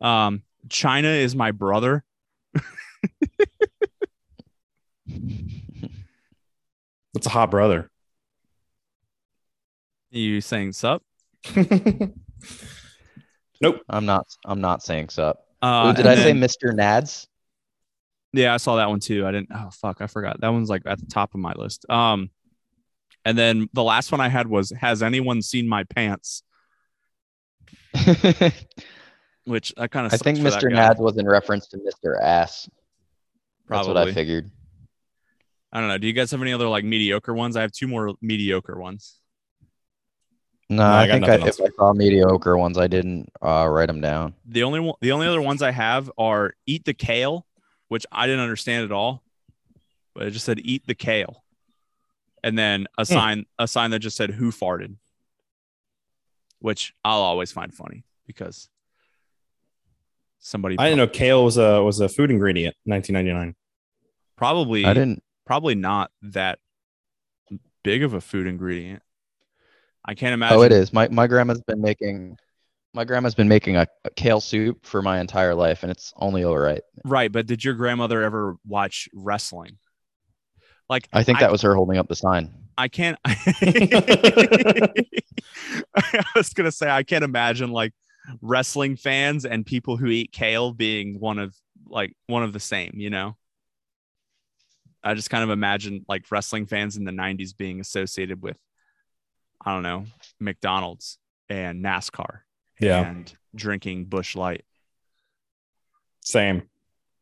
[0.01, 2.03] Um, Chyna is my brother.
[7.14, 7.89] That's a hot brother?
[10.12, 11.03] You saying sup?
[13.62, 13.82] Nope.
[13.88, 15.45] I'm not I'm not saying sup.
[15.62, 16.74] Uh, Ooh, did and I say Mr.
[16.74, 17.28] Nads?
[18.34, 19.26] Yeah, I saw that one too.
[19.26, 19.49] I didn't.
[19.53, 20.41] Oh fuck, I forgot.
[20.41, 21.86] That one's like at the top of my list.
[21.89, 22.32] Um,
[23.24, 26.43] and then the last one I had was Has anyone seen my pants?
[29.45, 30.72] Which I kind of I think Mr.
[30.72, 32.22] Nads was in reference to Mr.
[32.22, 32.69] Ass.
[33.67, 34.51] That's what I figured.
[35.74, 35.97] I don't know.
[35.97, 37.55] Do you guys have any other like mediocre ones?
[37.55, 39.17] I have two more mediocre ones.
[40.69, 43.99] No, I I, think I, if I saw mediocre ones, I didn't uh, write them
[43.99, 44.36] down.
[44.45, 47.45] The only one, the only other ones I have are eat the kale,
[47.89, 49.22] which I didn't understand at all,
[50.13, 51.43] but it just said eat the kale,
[52.41, 54.95] and then a sign, a sign that just said who farted,
[56.62, 58.70] which I'll always find funny because
[60.39, 62.76] somebody I didn't know kale was a was a food ingredient.
[62.86, 63.55] in 1999.
[64.38, 65.24] probably I didn't.
[65.45, 66.59] probably not that
[67.84, 69.01] big of a food ingredient.
[70.05, 70.57] I can't imagine.
[70.57, 70.93] Oh, it is.
[70.93, 72.38] My my grandma's been making.
[72.93, 76.43] My grandma's been making a, a kale soup for my entire life, and it's only
[76.43, 76.82] all right.
[77.05, 79.78] right, but did your grandmother ever watch wrestling?
[80.89, 82.53] Like I think that was her holding up the sign.
[82.82, 83.17] I can't.
[83.25, 83.36] I
[86.36, 87.93] was gonna say I can't imagine like
[88.41, 91.55] wrestling fans and people who eat kale being one of
[91.88, 92.93] like one of the same.
[92.95, 93.38] You know,
[95.03, 98.57] I just kind of imagine like wrestling fans in the '90s being associated with,
[99.63, 100.05] I don't know,
[100.39, 101.19] McDonald's
[101.49, 102.39] and NASCAR
[102.79, 104.65] Yeah, and drinking Busch Light.
[106.21, 106.63] same.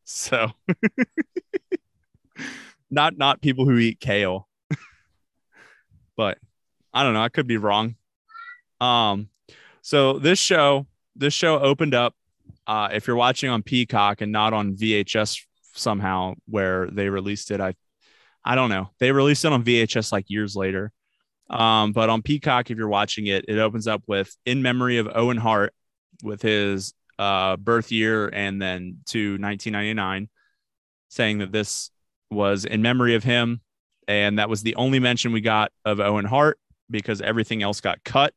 [0.06, 0.52] So,
[2.90, 4.48] not not people who eat kale,
[6.20, 6.38] but
[6.94, 7.22] I don't know.
[7.22, 7.96] I could be wrong.
[8.82, 9.30] Um,
[9.82, 12.14] so this show, this show opened up.
[12.68, 15.46] Uh, if you're watching on Peacock and not on VHS
[15.76, 17.74] somehow, where they released it, I,
[18.44, 18.90] I don't know.
[19.00, 20.92] They released it on VHS like years later.
[21.50, 25.08] Um, but on Peacock, if you're watching it, it opens up with "In Memory of
[25.16, 25.74] Owen Hart"
[26.22, 30.28] with his uh, birth year and then to 1999,
[31.08, 31.92] saying that this
[32.30, 33.62] was in memory of him.
[34.10, 36.58] And that was the only mention we got of Owen Hart
[36.90, 38.34] because everything else got cut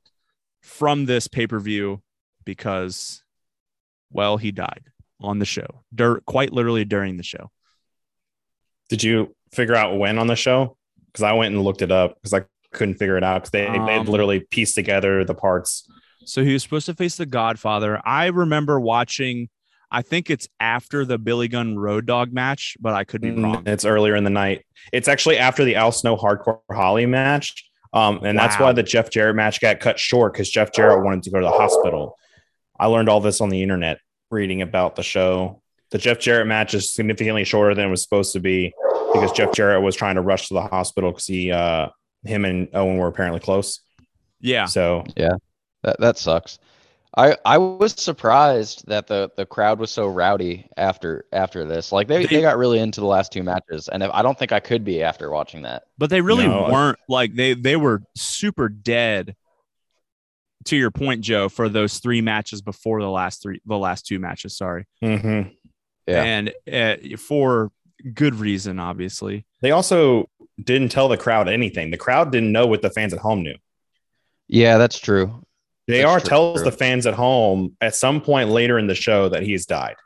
[0.61, 2.03] from this pay per view
[2.45, 3.25] because,
[4.11, 4.85] well, he died
[5.19, 7.51] on the show, dur- quite literally during the show.
[8.91, 10.77] Did you figure out when on the show?
[11.07, 12.45] Because I went and looked it up because I
[12.75, 15.89] couldn't figure it out because they they Um, literally pieced together the parts.
[16.27, 17.99] So he was supposed to face the Godfather.
[18.05, 19.49] I remember watching,
[19.93, 23.63] I think it's after the Billy Gunn Road Dog match, but I could be wrong.
[23.65, 24.65] Mm, It's earlier in the night.
[24.93, 27.65] It's actually after the Al Snow Hardcore Holly match.
[27.93, 28.67] Um, and that's Wow.
[28.67, 31.45] why the Jeff Jarrett match got cut short because Jeff Jarrett wanted to go to
[31.45, 32.17] the hospital.
[32.81, 33.99] I learned all this on the internet
[34.31, 35.61] reading about the show.
[35.91, 38.73] The Jeff Jarrett match is significantly shorter than it was supposed to be
[39.13, 41.89] because Jeff Jarrett was trying to rush to the hospital because he, uh,
[42.25, 43.81] him and Owen were apparently close.
[44.41, 44.65] Yeah.
[44.65, 45.33] So yeah,
[45.83, 46.59] That that sucks.
[47.17, 51.93] I I was surprised that the the crowd was so rowdy after after this.
[51.93, 54.39] Like they, They- they got really into the last two matches, and if, I don't
[54.39, 55.83] think I could be after watching that.
[55.99, 59.37] but they really No, weren't like they they were super dead
[60.67, 64.21] to your point joe for those three matches before the last three the last two
[64.21, 65.51] matches sorry mhm.
[66.07, 66.23] Yeah.
[66.23, 67.73] and uh, for
[68.15, 70.31] good reason obviously they also
[70.63, 71.91] didn't tell the crowd anything.
[71.91, 73.57] The crowd didn't know what the fans at home knew.
[74.49, 75.43] Yeah, that's true.
[75.89, 76.29] JR That's true.
[76.29, 79.97] tells the fans at home at some point later in the show that he's died.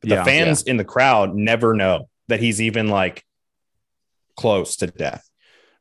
[0.00, 0.24] But the Yeah.
[0.24, 3.24] fans in the crowd never know that he's even like
[4.36, 5.28] close to death.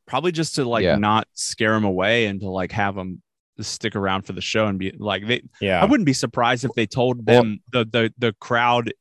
[0.07, 0.97] probably just to like Yeah.
[0.97, 3.23] not scare him away and to like have him
[3.59, 5.81] stick around for the show and be like they Yeah.
[5.81, 8.93] I wouldn't be surprised if they told Well- them the the the crowd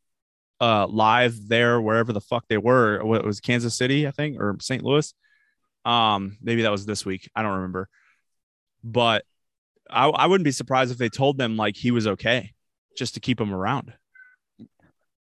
[0.62, 3.04] uh live there wherever the fuck they were.
[3.04, 4.82] What it was Kansas City, I think, or St.
[4.82, 5.12] Louis.
[5.84, 7.28] Um, maybe that was this week.
[7.36, 7.88] I don't remember.
[8.82, 9.26] But
[9.94, 12.52] I I wouldn't be surprised if they told them like he was okay,
[12.98, 13.92] just to keep him around.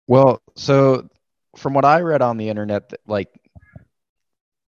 [0.07, 1.09] Well, so
[1.57, 3.29] from what I read on the internet, like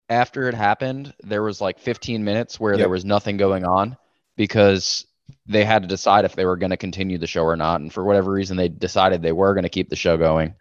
[0.09, 2.79] after it happened, there was like 15 minutes where Yep.
[2.79, 3.97] there was nothing going on
[4.37, 5.07] because
[5.47, 7.81] they had to decide if they were going to continue the show or not.
[7.81, 10.55] And for whatever reason, they decided they were going to keep the show going.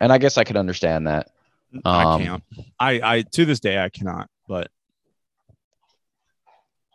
[0.00, 1.30] And I guess I could understand that.
[1.84, 2.44] I Um, can't.
[2.78, 4.28] I, I to this day I cannot.
[4.46, 4.70] But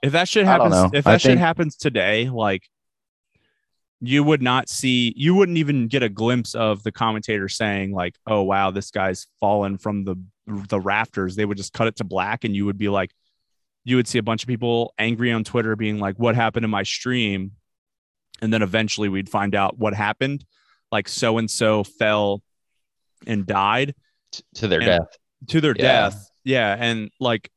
[0.03, 0.91] if that shit happens, know.
[0.93, 2.69] if I that shit think- happens today, like
[4.01, 8.15] you would not see, you wouldn't even get a glimpse of the commentator saying like,
[8.27, 12.03] "Oh wow, this guy's fallen from the the rafters." They would just cut it to
[12.03, 13.11] black, and you would be like,
[13.85, 16.67] you would see a bunch of people angry on Twitter being like, "What happened to
[16.67, 17.53] my stream?"
[18.41, 20.43] And then eventually we'd find out what happened.
[20.91, 22.43] Like so and so fell
[23.25, 23.95] and died
[24.55, 25.17] to their And- death.
[25.47, 25.83] to their Yeah.
[25.83, 26.29] death.
[26.43, 26.75] Yeah.
[26.77, 27.49] And like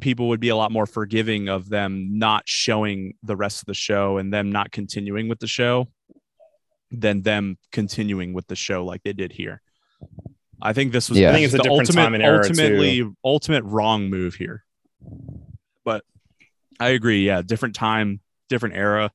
[0.00, 3.74] people would be a lot more forgiving of them not showing the rest of the
[3.74, 5.88] show and them not continuing with the show
[6.90, 9.60] than them continuing with the show like they did here.
[10.60, 11.30] I think this was Yeah.
[11.30, 14.64] I think it's a the different ultimate, time and era, ultimately ultimate wrong move here.
[15.84, 16.04] But
[16.80, 17.24] I agree.
[17.24, 17.42] Yeah.
[17.42, 19.10] Different time, different era.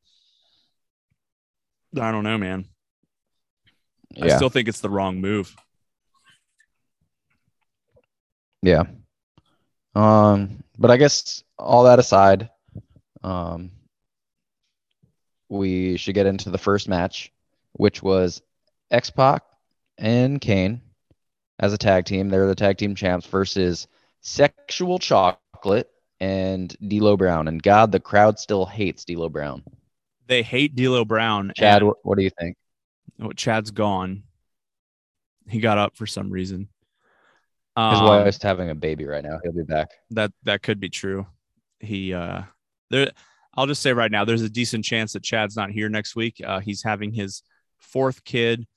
[1.99, 2.65] I don't know, man.
[4.21, 5.55] I still think it's the wrong move.
[8.61, 8.83] Yeah.
[9.95, 12.49] Um, but I guess all that aside,
[13.23, 13.71] um,
[15.49, 17.31] we should get into the first match,
[17.73, 18.41] which was
[18.89, 19.43] X Pac
[19.97, 20.81] and Kane
[21.59, 22.29] as a tag team.
[22.29, 23.87] They're the tag team champs versus
[24.21, 25.89] Sexual Chocolate
[26.19, 27.47] and D'Lo Brown.
[27.47, 29.63] And God, the crowd still hates D'Lo Brown.
[30.27, 31.51] They hate D'Lo Brown.
[31.55, 32.55] Chad, what, what do you think?
[33.21, 34.23] Oh, Chad's gone.
[35.49, 36.69] He got up for some reason.
[37.77, 39.39] His Um, wife's having a baby right now.
[39.43, 39.89] He'll be back.
[40.11, 41.25] that that could be true.
[41.79, 42.43] He uh
[42.89, 43.11] there
[43.55, 46.41] I'll just say right now there's a decent chance that Chad's not here next week.
[46.45, 47.43] Uh he's having his
[47.79, 48.67] fourth kid.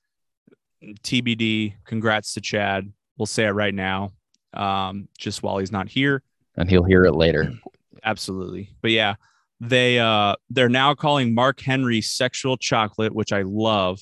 [0.82, 1.74] TBD.
[1.84, 2.92] Congrats to Chad.
[3.18, 4.12] We'll say it right now.
[4.52, 6.22] Um just while he's not here.
[6.56, 7.52] And he'll hear it later.
[8.04, 8.70] Absolutely.
[8.82, 9.14] But yeah,
[9.60, 14.00] they uh they're now calling Mark Henry sexual chocolate, which I love.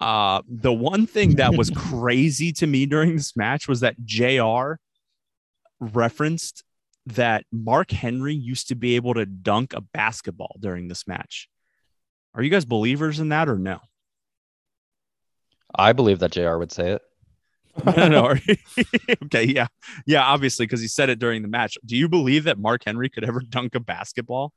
[0.00, 4.74] Uh the one thing that was crazy to me during this match was that JR
[5.80, 6.64] referenced
[7.06, 11.48] that Mark Henry used to be able to dunk a basketball during this match.
[12.34, 13.80] Are you guys believers in that or no?
[15.74, 17.02] I believe that JR would say it.
[17.84, 18.24] I don't know.
[18.26, 18.56] Are you-
[19.24, 19.68] okay, yeah.
[20.06, 21.78] Yeah, obviously, because he said it during the match.
[21.84, 24.52] Do you believe that Mark Henry could ever dunk a basketball?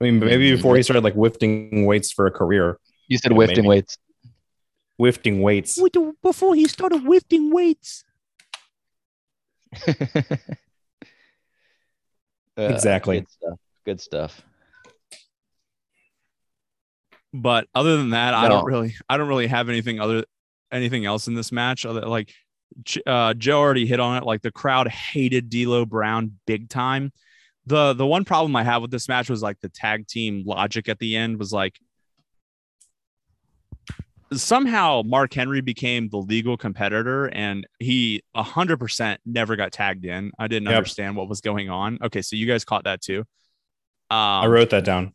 [0.00, 2.78] I mean, maybe before he started like lifting weights for a career,
[3.08, 3.98] You said Yeah, lifting weights.
[4.98, 5.78] lifting weights.
[6.22, 8.04] Before he started lifting weights.
[12.54, 13.20] Uh, Exactly.
[13.20, 13.58] Good stuff.
[13.86, 14.42] Good stuff.
[17.32, 20.24] But other than that, I don't really, I don't really have anything other,
[20.70, 21.86] anything else in this match.
[21.86, 22.30] Other like,
[23.06, 24.24] uh, Joe already hit on it.
[24.24, 27.10] Like the crowd hated D'Lo Brown big time.
[27.64, 30.90] The the one problem I have with this match was like the tag team logic
[30.90, 31.78] at the end was like
[34.36, 40.32] somehow Mark Henry became the legal competitor and he 100% never got tagged in.
[40.38, 40.76] I didn't Yep.
[40.76, 41.98] understand what was going on.
[42.02, 43.20] Okay, so you guys caught that too.
[44.10, 45.14] Um, I wrote that down.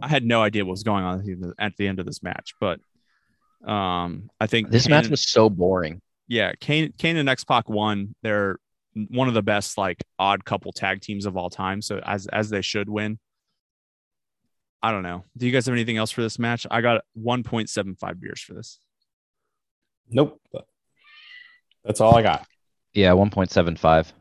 [0.00, 1.98] I had no idea what was going on at the end of- at the end
[2.00, 2.80] of this match, but
[3.68, 6.00] um, I think This Kane match was so boring.
[6.28, 8.14] yeah, Kane, Kane and X Pac won.
[8.22, 8.58] They're
[9.08, 11.82] one of the best like odd couple tag teams of all time.
[11.82, 13.18] So as as they should win.
[14.82, 15.24] I don't know.
[15.36, 16.66] Do you guys have anything else for this match?
[16.70, 18.78] I got 1.75 beers for this.
[20.08, 20.40] Nope.
[21.84, 22.46] That's all I got.
[22.94, 24.12] Yeah, 1.75.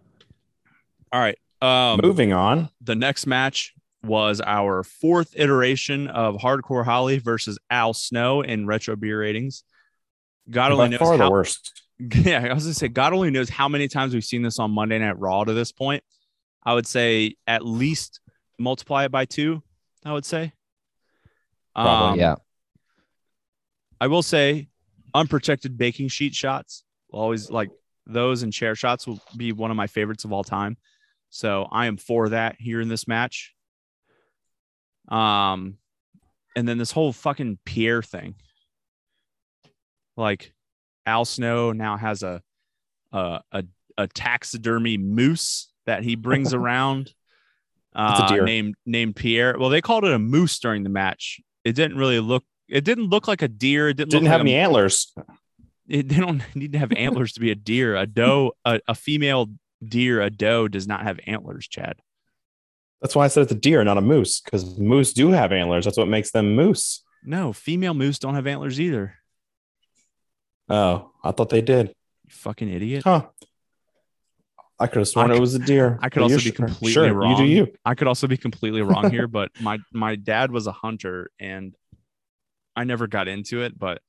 [1.12, 1.38] All right.
[1.62, 2.70] Um, Moving on.
[2.82, 8.96] the next match was our fourth iteration of Hardcore Holly versus Al Snow in retro
[8.96, 9.64] beer ratings.
[10.50, 11.84] God only By knows far the how, worst.
[12.00, 14.72] yeah, I was gonna say, God only knows how many times we've seen this on
[14.72, 16.04] Monday Night Raw to this point.
[16.64, 18.22] I would say at least
[18.58, 19.62] multiply it by two.
[20.10, 20.54] I would say.
[21.76, 22.36] Probably, Um, yeah.
[24.02, 24.70] I will say,
[25.14, 27.70] unprotected baking sheet shots will always like
[28.06, 30.78] those and chair shots will be one of my favorites of all time.
[31.30, 33.54] So I am for that here in this match.
[35.10, 35.78] Um,
[36.56, 38.36] and then this whole fucking Pierre thing.
[40.18, 40.54] Like,
[41.06, 42.42] Al Snow now has a
[43.12, 43.64] a a,
[43.98, 47.14] a taxidermy moose that he brings around.
[47.96, 48.44] It's a Uh, deer.
[48.46, 49.56] named named Pierre.
[49.60, 51.40] Well, they called it a moose during the match.
[51.64, 52.44] It didn't really look.
[52.68, 53.90] It didn't look like a deer.
[53.90, 55.14] It didn't, Didn't look have like any a, antlers.
[55.88, 57.96] it, they don't need to have antlers to be a deer.
[57.96, 59.48] A doe, a, a female
[59.84, 61.68] deer, a doe does not have antlers.
[61.68, 61.96] Chad.
[63.02, 65.86] That's why I said it's a deer, not a moose, because moose do have antlers.
[65.86, 67.02] That's what makes them moose.
[67.24, 69.16] No, female moose don't have antlers either.
[70.70, 71.88] Oh, I thought they did.
[71.88, 73.04] You fucking idiot.
[73.04, 73.26] Huh.
[74.80, 76.00] I could have sworn I it was a deer.
[76.02, 77.38] I could also be sure- completely sure, You wrong.
[77.38, 77.68] do you.
[77.86, 81.76] I could also be completely wrong here, but my my dad was a hunter and
[82.76, 84.02] I never got into it, but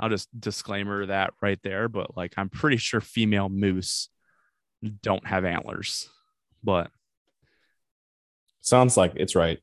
[0.00, 1.88] I'll just disclaimer that right there.
[1.88, 4.08] But like I'm pretty sure female moose
[5.02, 6.08] don't have antlers.
[6.64, 6.90] But
[8.60, 9.58] Sounds like it's right.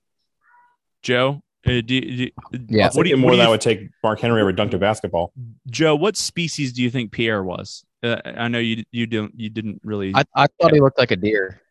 [1.02, 2.30] Joe, uh, do, do,
[2.70, 2.90] Yeah.
[2.94, 4.78] what do you, more what do than I would take Mark Henry over dunked a
[4.78, 5.34] basketball.
[5.70, 7.84] Joe, what species do you think Pierre was?
[8.04, 10.12] Uh, I know you you don't you didn't really.
[10.14, 11.62] I, I thought he looked like a deer.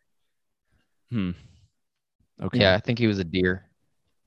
[1.11, 1.33] hmm.
[2.43, 2.61] Okay.
[2.61, 3.68] Yeah, I think he was a deer.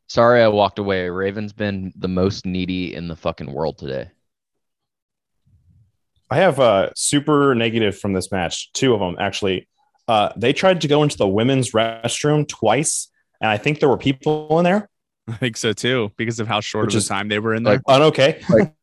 [0.08, 1.10] Sorry, I walked away.
[1.10, 4.12] Raven's been the most needy in the fucking world today.
[6.30, 8.72] I have uh super negative from this match.
[8.74, 9.68] Two of them actually.
[10.08, 13.08] Uh, they tried to go into the women's restroom twice,
[13.42, 14.88] and I think there were people in there.
[15.28, 17.64] I think so too, because of how short Which of a time they were in
[17.64, 17.82] there.
[17.88, 18.42] Like, okay.
[18.48, 18.74] Like-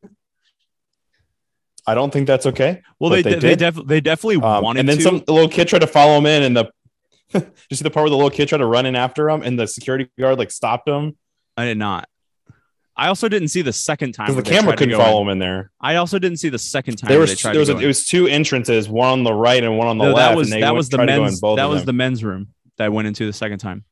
[1.85, 2.81] I don't think that's okay.
[2.99, 4.79] well, they they they, def- they definitely Um, wanted to.
[4.81, 5.03] and then to.
[5.03, 6.71] some the little kid tried to follow him in, and the
[7.69, 9.59] you see the part where the little kid tried to run in after him, and
[9.59, 11.17] the security guard like stopped him
[11.57, 12.07] I did not.
[12.95, 15.27] I also didn't see the second time because the camera couldn't follow in.
[15.27, 15.71] him in there.
[15.81, 17.87] I also didn't see the second time There was they tried there was a, it
[17.87, 20.29] was two entrances, one on the right and one on the No, left.
[20.31, 21.85] that was and they that was the tried to go in men's both that was
[21.85, 23.83] the men's room that I went into the second time.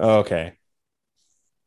[0.00, 0.54] okay.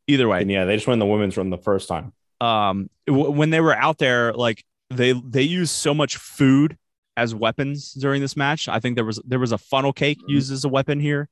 [0.08, 2.14] Either way, And yeah, they just went in the women's room the first time.
[2.42, 6.78] Um w- when they were out there like they they used so much food
[7.18, 10.52] as weapons during this match i think there was there was a funnel cake used
[10.52, 11.30] as a weapon here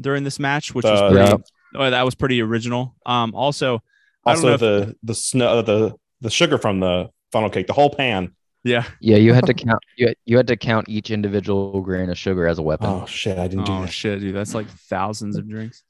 [0.00, 1.36] during this match which was Uh, pretty Yeah.
[1.76, 3.82] oh, that was pretty original um also
[4.26, 7.66] I don't know Also, if- the the snow, the the sugar from the funnel cake,
[7.66, 8.34] the whole pan.
[8.64, 9.78] yeah Yeah, you had to count.
[9.96, 12.88] You had, you had to count each individual grain of sugar as a weapon.
[12.88, 13.92] Oh shit, I didn't do oh that.
[13.92, 15.82] shit dude that's like thousands of drinks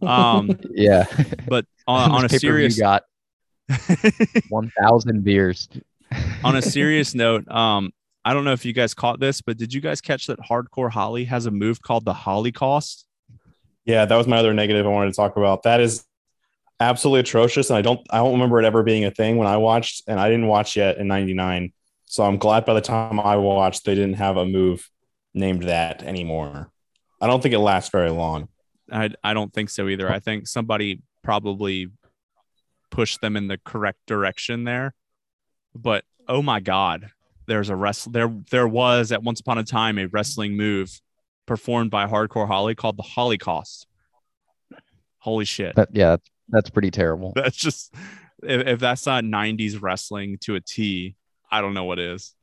[0.00, 1.04] um Yeah.
[1.48, 3.02] but on, on a This pay-per-view serious got
[4.48, 5.68] one thousand beers.
[6.44, 7.90] on a serious note um
[8.24, 10.90] i don't know if you guys caught this but did you guys catch that hardcore
[10.90, 13.06] holly has a move called the holly cost
[13.84, 15.62] Yeah, that was my other negative I wanted to talk about.
[15.64, 16.04] That is
[16.78, 19.56] absolutely atrocious, and I don't I don't remember it ever being a thing when I
[19.56, 21.72] watched, and I didn't watch yet in '99.
[22.06, 24.88] So I'm glad by the time I watched, they didn't have a move
[25.34, 26.70] named that anymore.
[27.20, 28.48] I don't think it lasts very long.
[28.90, 30.08] I I don't think so either.
[30.10, 31.88] I think somebody probably
[32.92, 34.94] pushed them in the correct direction there.
[35.74, 37.10] But oh my god,
[37.46, 41.00] there's a wrest there there was at once upon a time a wrestling move
[41.46, 43.88] performed by Hardcore Holly called the Holly Cost.
[45.18, 45.74] Holy shit.
[45.74, 46.16] That, yeah,
[46.48, 47.32] that's pretty terrible.
[47.36, 47.94] That's just
[48.42, 51.14] if, if that's not 90s wrestling to a T,
[51.48, 52.34] I don't know what is.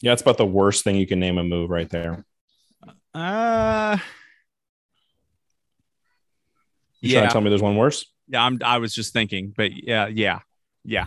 [0.00, 2.24] Yeah, it's about the worst thing you can name a move right there.
[3.14, 3.98] Uh
[7.00, 8.06] You trying to tell me there's one worse?
[8.28, 10.40] Yeah, I'm I was just thinking, but yeah, yeah,
[10.84, 11.06] yeah,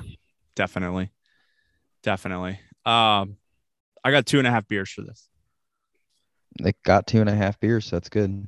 [0.55, 1.11] definitely.
[2.01, 2.59] Definitely.
[2.85, 3.37] Um
[4.03, 5.29] I got two and a half beers for this.
[6.61, 8.47] They got two and a half beers, so that's good.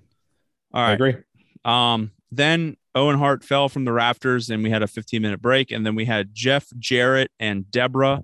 [0.74, 1.16] All right, I agree.
[1.64, 5.72] Um, then Owen Hart fell from the rafters and we had a 15 minute break.
[5.72, 8.24] And then we had Jeff Jarrett and Debra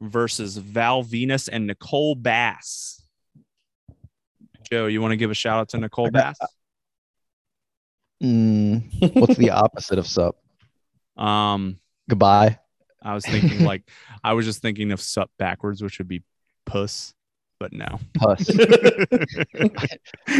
[0.00, 3.02] versus Val Venis and Nicole Bass.
[4.70, 6.38] Joe, you want to give a shout out to Nicole Bass?
[8.22, 10.36] Mm, what's the opposite of sup?
[11.16, 12.58] Um, Goodbye.
[13.02, 13.88] I was thinking like
[14.24, 16.22] I was just thinking of sup backwards, which would be
[16.64, 17.14] puss,
[17.60, 18.00] but no.
[18.14, 18.46] Puss.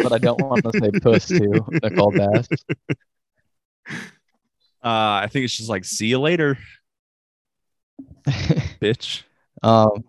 [0.03, 1.65] but I don't want to say puss too.
[1.83, 2.49] Nicole Bass.
[3.89, 6.59] Uh, I think it's just like see you later,
[8.27, 9.23] bitch.
[9.63, 10.05] um,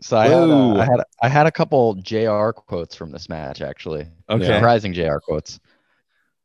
[0.00, 2.50] so I had, uh, I had I had a couple Jr.
[2.50, 4.06] quotes from this match actually.
[4.28, 4.46] Okay.
[4.46, 5.18] Surprising Jr.
[5.22, 5.60] quotes.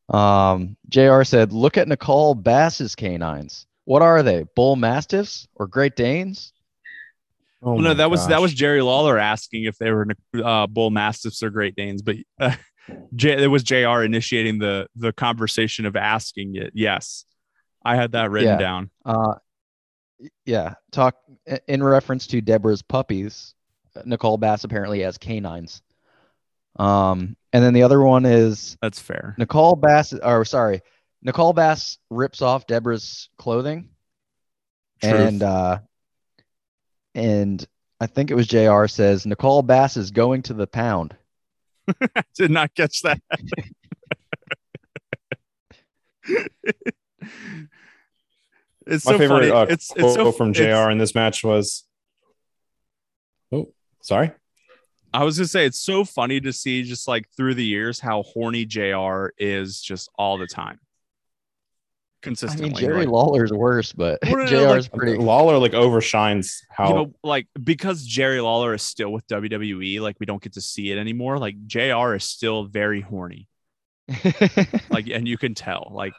[0.09, 1.23] Um, Jr.
[1.23, 3.65] said, "Look at Nicole Bass's canines.
[3.85, 4.45] What are they?
[4.55, 6.53] Bull Mastiffs or Great Danes?"
[7.61, 10.07] Oh Well, no, my that was that was Jerry Lawler asking if they were
[10.43, 12.55] uh, bull mastiffs or Great Danes, but uh,
[13.15, 14.03] J- it was Jr.
[14.03, 16.71] initiating the the conversation of asking it.
[16.75, 17.25] Yes,
[17.83, 18.57] I had that written Yeah.
[18.57, 18.89] down.
[19.03, 19.33] Uh,
[20.45, 20.75] yeah.
[20.91, 21.15] Talk
[21.67, 23.53] in reference to Debra's puppies.
[24.05, 25.81] Nicole Bass apparently has canines.
[26.79, 29.35] Um, and then the other one is That's fair.
[29.37, 30.81] Nicole Bass, or sorry,
[31.21, 33.89] Nicole Bass rips off Debra's clothing,
[35.01, 35.13] Truth.
[35.13, 35.79] and uh,
[37.15, 37.67] and
[37.99, 38.85] I think it was Jr.
[38.87, 41.15] says Nicole Bass is going to the pound.
[42.35, 43.19] Did not catch that.
[48.85, 49.51] it's My so favorite funny.
[49.51, 51.83] uh, it's quote it's so from it's- JR in this match was,
[53.51, 54.31] "Oh, sorry."
[55.13, 58.23] I was gonna say it's so funny to see just like through the years how
[58.23, 59.27] horny Jr.
[59.37, 60.79] is just all the time.
[60.81, 62.69] I consistently.
[62.71, 65.17] mean, Jerry like- Lawler's worse, but Well, no, no, JR's like- pretty.
[65.17, 70.17] Lawler like overshines how you know, like because Jerry Lawler is still with WWE, like
[70.19, 71.37] we don't get to see it anymore.
[71.39, 73.47] Like JR is still very horny.
[74.89, 75.91] Like, and you can tell.
[75.93, 76.13] Like,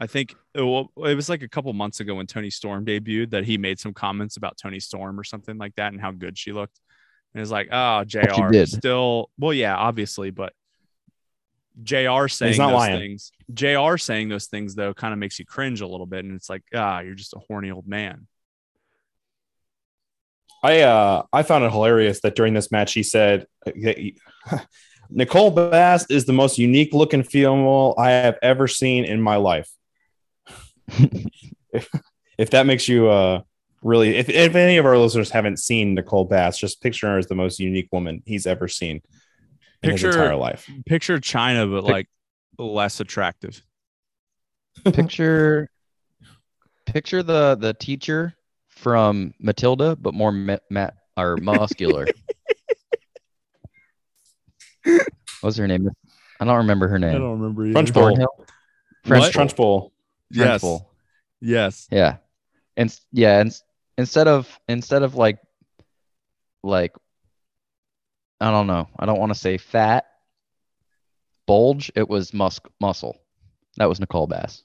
[0.00, 3.30] I think it, wa- it was like a couple months ago when Toni Storm debuted
[3.30, 6.36] that he made some comments about Toni Storm or something like that and how good
[6.38, 6.80] she looked.
[7.36, 8.70] And it's like, oh, JR did.
[8.70, 9.28] still.
[9.38, 10.54] Well, yeah, obviously, but
[11.82, 12.98] JR saying those lying.
[12.98, 16.34] things, JR saying those things though, kind of makes you cringe a little bit, and
[16.34, 18.26] it's like, ah, you're just a horny old man.
[20.62, 24.18] I uh I found it hilarious that during this match he said that he-
[25.10, 29.68] Nicole Bass is the most unique looking female I have ever seen in my life.
[31.70, 31.90] if,
[32.38, 33.42] if that makes you uh
[33.86, 37.26] really if, if any of our listeners haven't seen Nicole Bass, just picture her as
[37.28, 39.00] the most unique woman he's ever seen
[39.82, 40.68] in Picture- his entire life.
[40.86, 42.08] Picture Chyna, but Pic- like
[42.58, 43.62] less attractive.
[44.92, 45.70] picture,
[46.84, 48.34] picture the the teacher
[48.68, 52.06] from Matilda, but more ma- ma- or muscular.
[55.40, 55.88] What's her name?
[56.40, 57.14] I don't remember her name.
[57.14, 58.26] I don't remember Trunchbull.
[59.04, 59.32] French What?
[59.32, 59.90] Trunchbull.
[60.30, 60.60] Yes.
[60.60, 60.92] Bowl.
[61.40, 61.86] Yes.
[61.90, 62.16] Yeah.
[62.76, 63.62] And yeah, and s-
[63.98, 65.38] instead of instead of like
[66.62, 66.92] like
[68.40, 68.88] I don't know.
[68.98, 70.06] I don't want to say fat
[71.46, 73.16] bulge, it was mus- muscle.
[73.76, 74.62] That was Nicole Bass.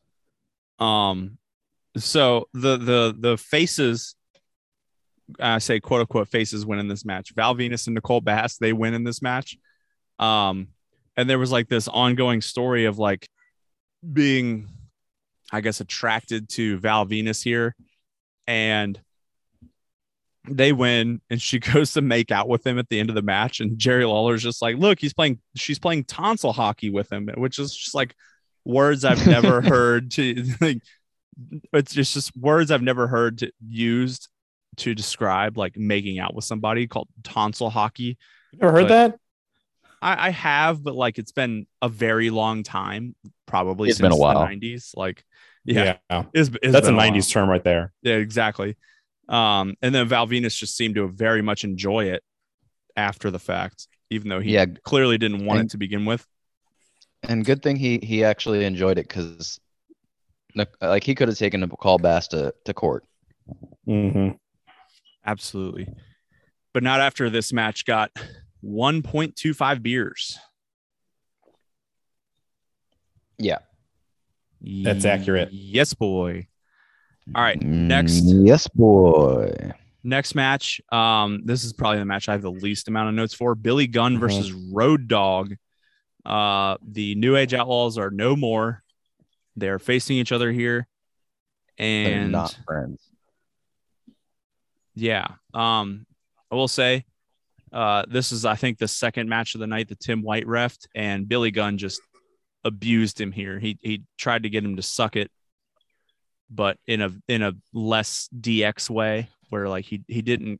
[0.79, 1.37] Um,
[1.97, 4.15] so the the the faces,
[5.39, 7.33] I say quote unquote faces win in this match.
[7.35, 9.57] Val Venis and Nicole Bass they win in this match.
[10.19, 10.69] Um,
[11.17, 13.27] and there was like this ongoing story of like
[14.11, 14.69] being,
[15.51, 17.75] I guess, attracted to Val Venis here,
[18.47, 18.99] and
[20.49, 23.21] they win and she goes to make out with him at the end of the
[23.21, 27.29] match and jerry lawler's just like look he's playing she's playing tonsil hockey with him
[27.37, 28.15] which is just like
[28.65, 30.79] words i've never heard to like
[31.73, 34.29] it's just, just words i've never heard to, used
[34.77, 38.17] to describe like making out with somebody called tonsil hockey
[38.53, 39.17] You ever heard But- that?
[40.03, 43.15] I, I have but like it's been a very long time
[43.45, 44.39] probably It's since been a while.
[44.47, 45.23] the 90s like
[45.63, 46.23] yeah, Yeah.
[46.33, 47.11] it's, it's That's a been while.
[47.11, 47.93] 90s term right there.
[48.01, 48.77] Yeah, exactly.
[49.29, 52.23] Um, and then Val Venis just seemed to very much enjoy it
[52.95, 54.65] after the fact, even though he Yeah.
[54.83, 56.25] clearly didn't want And- it to begin with.
[57.23, 59.59] And good thing he he actually enjoyed it because
[60.81, 63.05] like he could have taken a call Bass to, to court.
[63.87, 64.37] Mhm.
[65.25, 65.87] Absolutely.
[66.73, 68.11] But not after this match got
[68.63, 70.39] 1.25 beers.
[73.37, 73.59] Yeah.
[74.61, 75.49] That's accurate.
[75.51, 76.47] Yes, boy.
[77.35, 77.61] All right.
[77.61, 78.21] Next.
[78.25, 79.71] Mm, Yes, boy.
[80.03, 80.81] Next match.
[80.91, 83.53] Um, this is probably the match I have the least amount of notes for.
[83.55, 84.19] Billy Gunn Mhm.
[84.19, 85.55] versus Road Dog.
[86.25, 88.83] Uh, the New Age Outlaws are no more.
[89.55, 90.87] They're facing each other here.
[91.77, 93.01] They're And not friends.
[94.95, 96.05] yeah, um,
[96.51, 97.05] I will say,
[97.71, 100.87] uh, this is I think the second match of the night that Tim White refed,
[100.95, 102.01] and Billy Gunn just
[102.63, 103.59] abused him here.
[103.59, 105.31] He he tried to get him to suck it,
[106.53, 110.59] but in a in a less DX way, where like he he didn't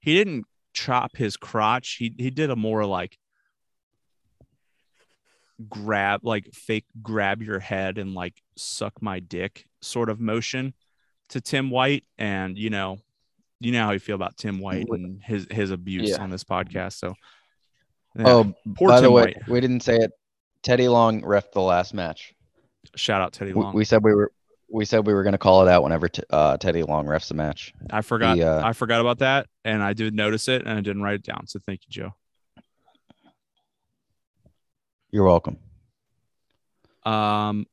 [0.00, 1.96] he didn't chop his crotch.
[1.98, 3.16] He he did a more like
[5.68, 10.72] grab like fake grab your head and like suck my dick sort of motion
[11.28, 12.98] to Tim White and you know
[13.60, 16.22] you know how you feel about Tim White and his his abuse Yeah.
[16.22, 17.14] on this podcast so
[18.16, 20.10] yeah, Oh, poor by the Tim way, White we didn't say it.
[20.62, 22.32] Teddy Long ref the last match.
[22.96, 24.32] shout out Teddy We, Long we said we were
[24.72, 27.28] we said we were going to call it out whenever t- uh, Teddy Long refs
[27.28, 27.74] the match.
[27.90, 30.80] I forgot he, uh, I forgot about that and I did notice it and I
[30.80, 32.14] didn't write it down so thank you Joe
[35.10, 35.58] You're welcome.
[37.04, 37.66] um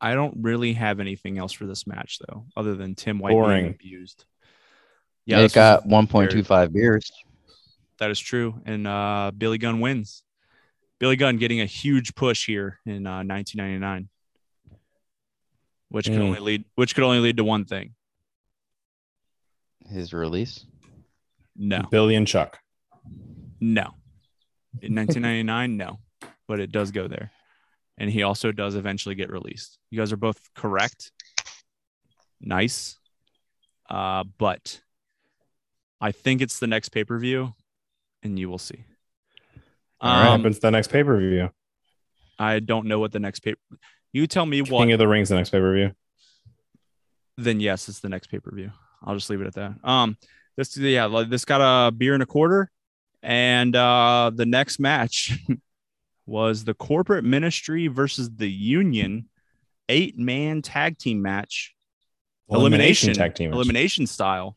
[0.00, 3.62] I don't really have anything else for this match though other than Tim White Boring.
[3.62, 4.24] being abused
[5.24, 7.10] yeah it this got 1.25 beers.
[7.98, 8.54] That is true.
[8.64, 10.22] And uh, Billy Gunn wins.
[11.00, 14.08] Billy Gunn getting a huge push here in uh, 1999,
[15.88, 16.22] which could Mm.
[16.28, 17.94] only lead which could only lead to one thing.
[19.86, 20.64] His release.
[21.56, 22.58] No, Billy and Chuck.
[23.60, 23.94] no.
[24.80, 25.98] In 1999, no,
[26.46, 27.32] but it does go there,
[27.96, 29.78] and he also does eventually get released.
[29.90, 31.10] You guys are both correct.
[32.40, 32.96] Nice,
[33.90, 34.80] uh, but
[36.00, 37.54] I think it's the next pay per view,
[38.22, 38.84] and you will see.
[40.00, 41.50] All right, Um, happens the next pay per view.
[42.38, 43.54] I don't know what the next pay.
[44.12, 45.92] You tell me what King of the Rings, the next pay per view.
[47.36, 48.72] then yes, it's the next pay per view.
[49.02, 49.74] I'll just leave it at that.
[49.84, 50.16] Um,
[50.56, 52.70] this yeah, this got a beer and a quarter,
[53.22, 55.38] and uh, the next match
[56.26, 59.28] was the corporate ministry versus the union
[59.88, 61.74] eight man tag team match,
[62.50, 64.56] Elimination tag team elimination style.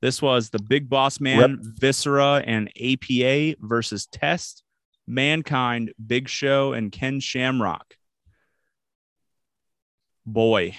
[0.00, 4.64] This was the Big Boss Man, Viscera, and APA versus Test,
[5.06, 7.94] Mankind, Big Show, and Ken Shamrock.
[10.26, 10.76] Boy,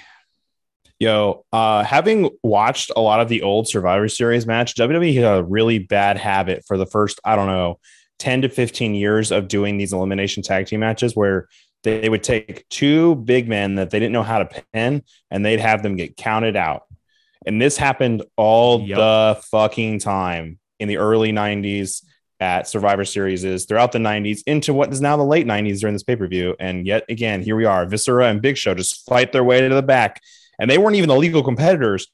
[1.00, 5.44] Yo, uh, having watched a lot of the old Survivor Series match, WWE had a
[5.44, 7.80] really bad habit for the first, I don't know,
[8.20, 11.50] 10 to 15 years of doing these elimination tag team matches where
[11.84, 15.60] they would take two big men that they didn't know how to pin and they'd
[15.60, 16.84] have them get counted out.
[17.46, 18.98] And this happened all Yep.
[18.98, 22.06] the fucking time in the early 90s
[22.44, 25.96] at Survivor Series is throughout the 90s into what is now the late 90s during
[25.96, 26.58] this pay-per-view.
[26.60, 27.86] And yet again, here we are.
[27.86, 30.22] Viscera and Big Show just fight their way to the back.
[30.60, 32.08] And they weren't even the legal competitors.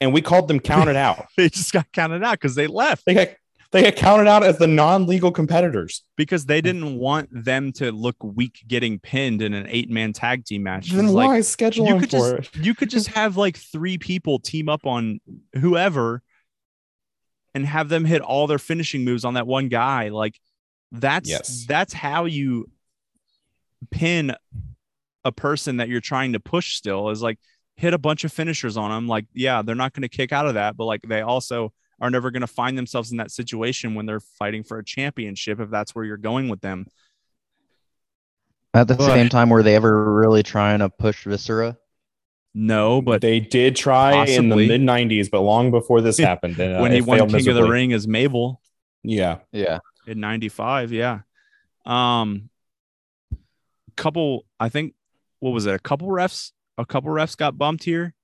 [0.00, 1.26] And we called them counted out.
[1.36, 3.28] they just got counted out because they left They got
[3.70, 6.02] they got counted out as the non-legal competitors.
[6.16, 10.44] because they didn't want them to look weak getting pinned in an eight man tag
[10.44, 10.90] team match.
[10.90, 12.64] Then why like, schedule you them could for just it?
[12.64, 15.20] you could just have like three people team up on
[15.54, 16.22] whoever
[17.56, 20.10] and have them hit all their finishing moves on that one guy.
[20.10, 20.38] Like
[20.92, 21.64] that's Yes.
[21.66, 22.70] that's how you
[23.90, 24.34] pin
[25.24, 27.38] a person that you're trying to push still is like
[27.76, 29.08] hit a bunch of finishers on them.
[29.08, 32.10] Like, yeah, they're not going to kick out of that, but like they also are
[32.10, 35.70] never going to find themselves in that situation when they're fighting for a championship if
[35.70, 36.84] that's where you're going with them.
[38.74, 39.06] At the Boy.
[39.06, 41.78] same time, were they ever really trying to push Viscera?
[42.58, 46.58] No, but they did try in the mid 90s, but long before this happened.
[46.58, 47.68] and, uh, when he won failed King of the.
[47.68, 48.62] Ring as Mabel
[49.04, 49.38] Yeah.
[49.52, 49.80] Yeah.
[50.06, 51.20] in 95 yeah
[51.84, 52.48] um
[53.96, 54.94] couple i think
[55.40, 58.14] what was it a couple refs a couple refs got bumped here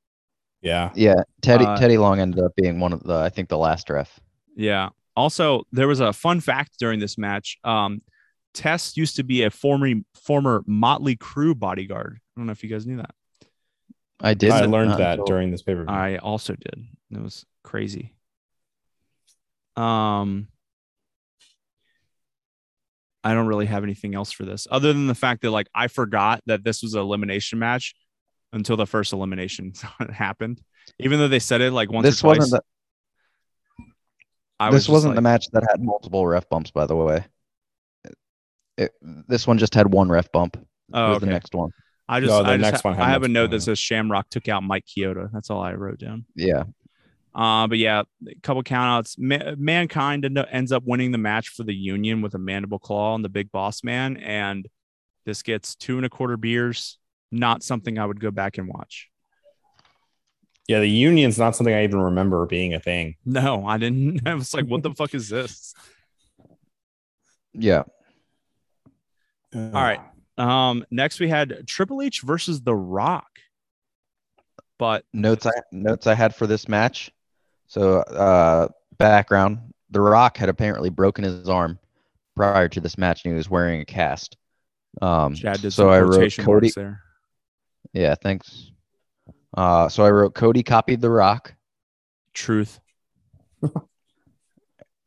[0.62, 0.90] Yeah.
[0.94, 1.22] Yeah.
[1.42, 4.18] Teddy Uh, Teddy Long ended up being one of the I think the last ref.
[4.56, 8.00] yeah also there was a fun fact during this match um
[8.54, 12.68] Test used to be a former former Mötley Crüe bodyguard i don't know if you
[12.70, 13.14] guys knew that
[14.22, 14.50] I did.
[14.50, 15.84] I learned that until- during this paper.
[15.88, 18.14] i also did it was crazy
[19.76, 20.48] um
[23.24, 25.86] I don't really have anything else for this other than the fact that like I
[25.88, 27.94] forgot that this was an elimination match
[28.52, 29.72] until the first elimination
[30.12, 30.60] happened.
[30.98, 32.62] Even though they said it like once This or twice, wasn't
[33.78, 33.84] the,
[34.58, 37.24] I was this just wasn't the match that had multiple ref bumps, by the way.
[38.76, 40.56] It, this one just had one ref bump.
[40.92, 41.26] Oh, was okay.
[41.26, 41.70] the next one.
[42.12, 43.60] I just, No, the I, just next ha- one I have a multiple, note that
[43.62, 45.30] says Shamrock took out Mike Chioda.
[45.32, 46.24] That's all I wrote down.
[46.34, 46.64] Yeah.
[47.34, 49.16] Uh, but yeah, a couple countouts.
[49.18, 53.14] Ma- Mankind end ends up winning the match for the Union with a mandible claw
[53.14, 54.68] on the Big Boss Man, and
[55.24, 56.98] this gets two and a quarter beers.
[57.30, 59.08] Not something I would go back and watch.
[60.68, 60.80] yeah.
[60.80, 63.16] The union's not something I even remember being a thing.
[63.24, 64.20] No, I didn't.
[64.28, 65.72] I was like, what the fuck is this?
[67.54, 67.84] Yeah.
[69.54, 70.00] All All right.
[70.38, 73.26] Um, next we had Triple H versus The Rock.
[74.78, 77.10] But Notes I notes I had for this match.
[77.68, 78.68] So uh
[78.98, 79.58] background.
[79.90, 81.78] The Rock had apparently broken his arm
[82.34, 84.36] prior to this match and he was wearing a cast.
[85.00, 86.72] Um Chad did so I wrote Cody.
[86.74, 87.00] there.
[87.92, 88.72] Yeah, thanks.
[89.56, 91.54] Uh so I wrote Cody copied the Rock.
[92.34, 92.80] Truth.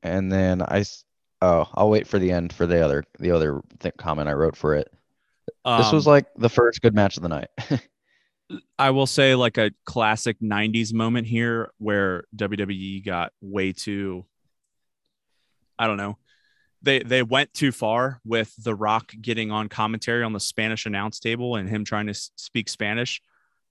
[0.04, 1.04] and then I s-
[1.42, 4.56] oh I'll wait for the end for the other the other th- comment I wrote
[4.56, 4.90] for it.
[5.66, 7.50] This was Um, like the first good match of the night.
[8.78, 14.26] I will say like a classic 90s moment here where WWE got way too
[15.78, 16.18] I don't know.
[16.82, 21.20] They they went too far with The Rock getting on commentary on the Spanish announce
[21.20, 23.22] table and him trying to speak Spanish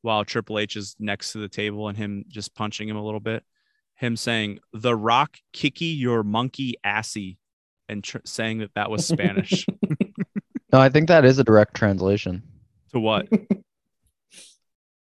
[0.03, 3.21] while Triple H is next to the table and him just punching him a little
[3.21, 3.45] bit.
[3.95, 7.39] Him saying, "The Rock kicky your monkey assy,"
[7.89, 9.65] and tr- saying that that was Spanish.
[10.75, 12.43] no, I think that is a direct translation.
[12.91, 13.29] to what?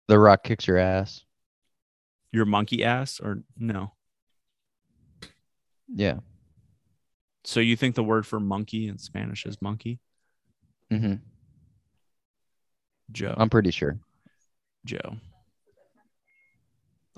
[0.09, 1.21] The Rock kicks your ass.
[2.33, 3.93] Your monkey ass or no?
[5.87, 6.21] Yeah.
[7.45, 10.01] So you think the word for monkey in Spanish is monkey?
[10.91, 11.17] hmm
[13.13, 13.35] Joe.
[13.37, 13.99] I'm pretty sure.
[14.87, 15.17] Joe.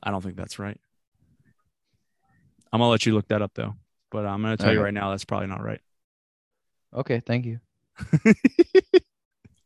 [0.03, 0.81] I don't think that's right.
[2.73, 3.77] I'm gonna let you look that up though.
[4.11, 5.81] But I'm gonna tell you right now that's probably not right.
[6.93, 7.61] Okay, thank you.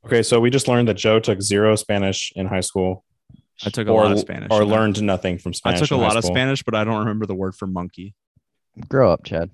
[0.06, 3.04] Okay, so we just learned that Joe took zero Spanish in high school,
[3.64, 4.48] I took a or lot of Spanish.
[4.50, 4.74] or you know.
[4.74, 5.80] learned nothing from Spanish.
[5.80, 6.24] I took a in lot of.
[6.24, 8.14] Spanish, but I don't remember the word for monkey.
[8.88, 9.50] Grow up, Chad.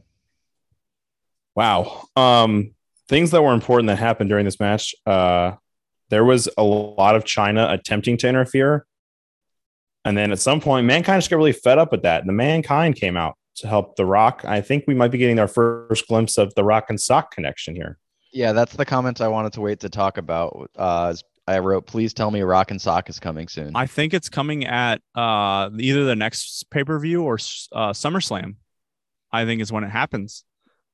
[1.55, 2.07] Wow.
[2.17, 2.75] Um,
[3.09, 4.95] things that were important that happened during this match.
[5.07, 5.53] Uh,
[6.09, 8.87] there was a lot of Chyna attempting to interfere,
[10.05, 12.33] and then at some point, mankind just got really fed up with that, and the
[12.33, 14.45] mankind came out to help the Rock.
[14.45, 17.77] I think we might be getting our first glimpse of the Rock and Sock connection
[17.77, 17.99] here.
[18.33, 20.71] Yeah, that's the comments I wanted to wait to talk about.
[20.77, 23.73] Uh, is I wrote, please tell me Rock and Sock is coming soon.
[23.75, 28.57] I think it's coming at uh, either the next pay per view or uh, SummerSlam.
[29.33, 30.45] I think is when it happens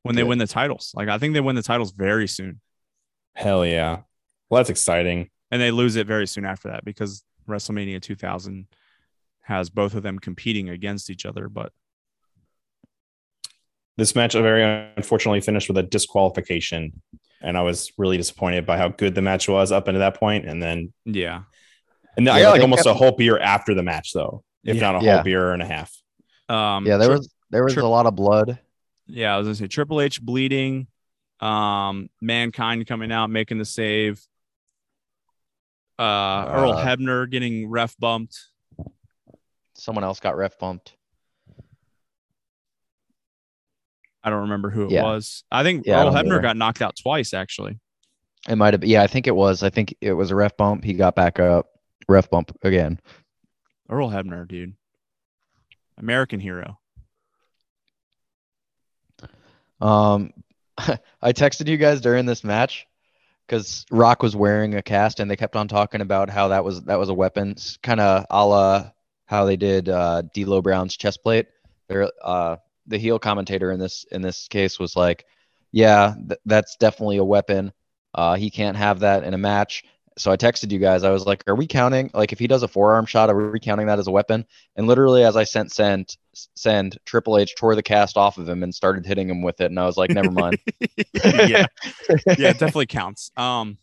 [0.02, 0.92] when they win the titles.
[0.94, 2.60] Like I think they win the titles very soon,
[3.34, 4.00] Hell yeah.
[4.48, 5.30] Well, that's exciting.
[5.50, 8.66] and they lose it very soon after that because WrestleMania 2000
[9.42, 11.48] has both of them competing against each other.
[11.48, 11.72] But
[13.96, 14.62] This match very
[14.96, 17.00] unfortunately finished with a disqualification.
[17.40, 20.46] And I was really disappointed by how good the match was up until that point.
[20.46, 21.42] And then yeah,
[22.16, 24.76] and then I got like almost kept- a whole beer after the match though, if
[24.76, 24.82] Yeah.
[24.82, 25.22] not a whole Yeah.
[25.22, 25.92] beer and a half.
[26.48, 28.58] um, yeah, there Tri- was there was Tri- a lot of blood.
[29.06, 30.86] yeah, I was gonna say Triple H bleeding,
[31.40, 34.20] um, Mankind coming out making the save,
[35.98, 36.02] uh,
[36.48, 38.38] Earl Uh, Hebner getting ref bumped.
[39.74, 40.96] Someone else got ref bumped.
[44.26, 45.04] I don't remember who it Yeah.
[45.04, 45.44] was.
[45.52, 46.40] I think Yeah, Earl Hebner either.
[46.40, 47.78] got knocked out twice actually.
[48.48, 48.90] It might have been.
[48.90, 49.62] Yeah, I think it was.
[49.62, 50.82] I think it was a ref bump.
[50.84, 51.66] He got back up.
[52.08, 53.00] Ref bump again.
[53.88, 54.74] Earl Hebner, dude,
[55.96, 56.78] American hero.
[59.80, 60.32] Um,
[61.22, 62.86] I texted you guys during this match
[63.46, 66.82] because Rock was wearing a cast, and they kept on talking about how that was
[66.84, 68.90] that was a weapon, kind of a la
[69.26, 71.46] how they did uh, D'Lo Brown's chest plate.
[71.88, 72.56] There, uh,
[72.86, 75.24] the heel commentator in this in this case was like,
[75.72, 77.72] "Yeah, th- that's definitely a weapon.
[78.14, 79.84] Uh, he can't have that in a match."
[80.18, 81.04] So I texted you guys.
[81.04, 82.10] I was like, "Are we counting?
[82.14, 84.86] Like, if he does a forearm shot, are we counting that as a weapon?" And
[84.86, 86.16] literally, as I sent send
[86.54, 89.66] send, Triple H tore the cast off of him and started hitting him with it,
[89.66, 90.58] and I was like, "Never mind."
[91.12, 91.66] yeah,
[92.38, 93.30] yeah, it definitely counts.
[93.36, 93.78] Um,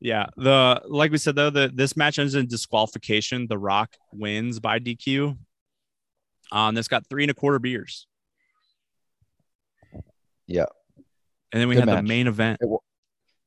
[0.00, 3.46] yeah, the like we said though, the this match ends in disqualification.
[3.48, 5.36] The Rock wins by DQ.
[6.52, 8.06] Um, this got three and a quarter beers.
[10.46, 10.66] Yeah.
[11.52, 11.96] and then we Good had match.
[12.04, 12.60] the main event.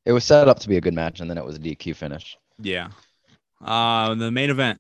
[0.06, 1.96] It was set up to be a good match, and then it was a DQ
[1.96, 2.38] finish.
[2.60, 2.90] Yeah.
[3.64, 4.80] Uh, the main event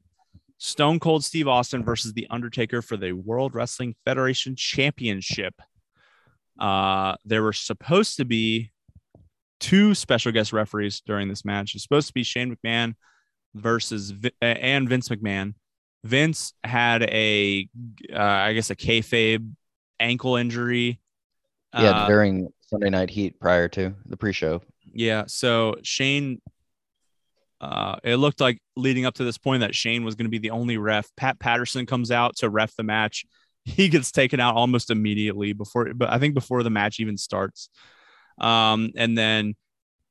[0.57, 5.55] Stone Cold Steve Austin versus The Undertaker for the World Wrestling Federation Championship.
[6.59, 8.71] Uh, there were supposed to be
[9.59, 11.73] two special guest referees during this match.
[11.73, 12.93] It's supposed to be Shane McMahon
[13.55, 15.55] versus uh, and Vince McMahon.
[16.03, 17.67] Vince had a,
[18.11, 19.51] uh, I guess, a kayfabe
[19.99, 20.99] ankle injury.
[21.73, 24.61] Yeah, Uh, during Sunday Night Heat prior to the pre-show.
[24.93, 25.23] Yeah.
[25.27, 26.41] So Shane,
[27.61, 30.39] uh, it looked like leading up to this point that Shane was going to be
[30.39, 31.07] the only ref.
[31.15, 33.25] Pat Patterson comes out to ref the match.
[33.63, 37.69] He gets taken out almost immediately before, but I think before the match even starts.
[38.39, 39.53] Um, and then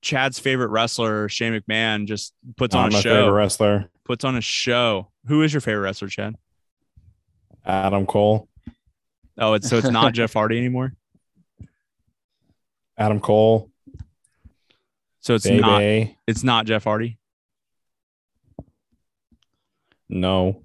[0.03, 3.15] Chad's favorite wrestler, Shane McMahon, just puts Not on a my show.
[3.23, 5.11] favorite wrestler, Puts on a show.
[5.27, 6.37] Who is your favorite wrestler, Chad?
[7.65, 8.49] Adam Cole.
[9.39, 10.93] Oh, it's so it's not Jeff Hardy anymore.
[12.99, 13.71] Adam Cole.
[15.21, 15.61] So it's Baby.
[15.61, 15.83] not
[16.27, 17.19] it's not Jeff Hardy,
[20.09, 20.63] No,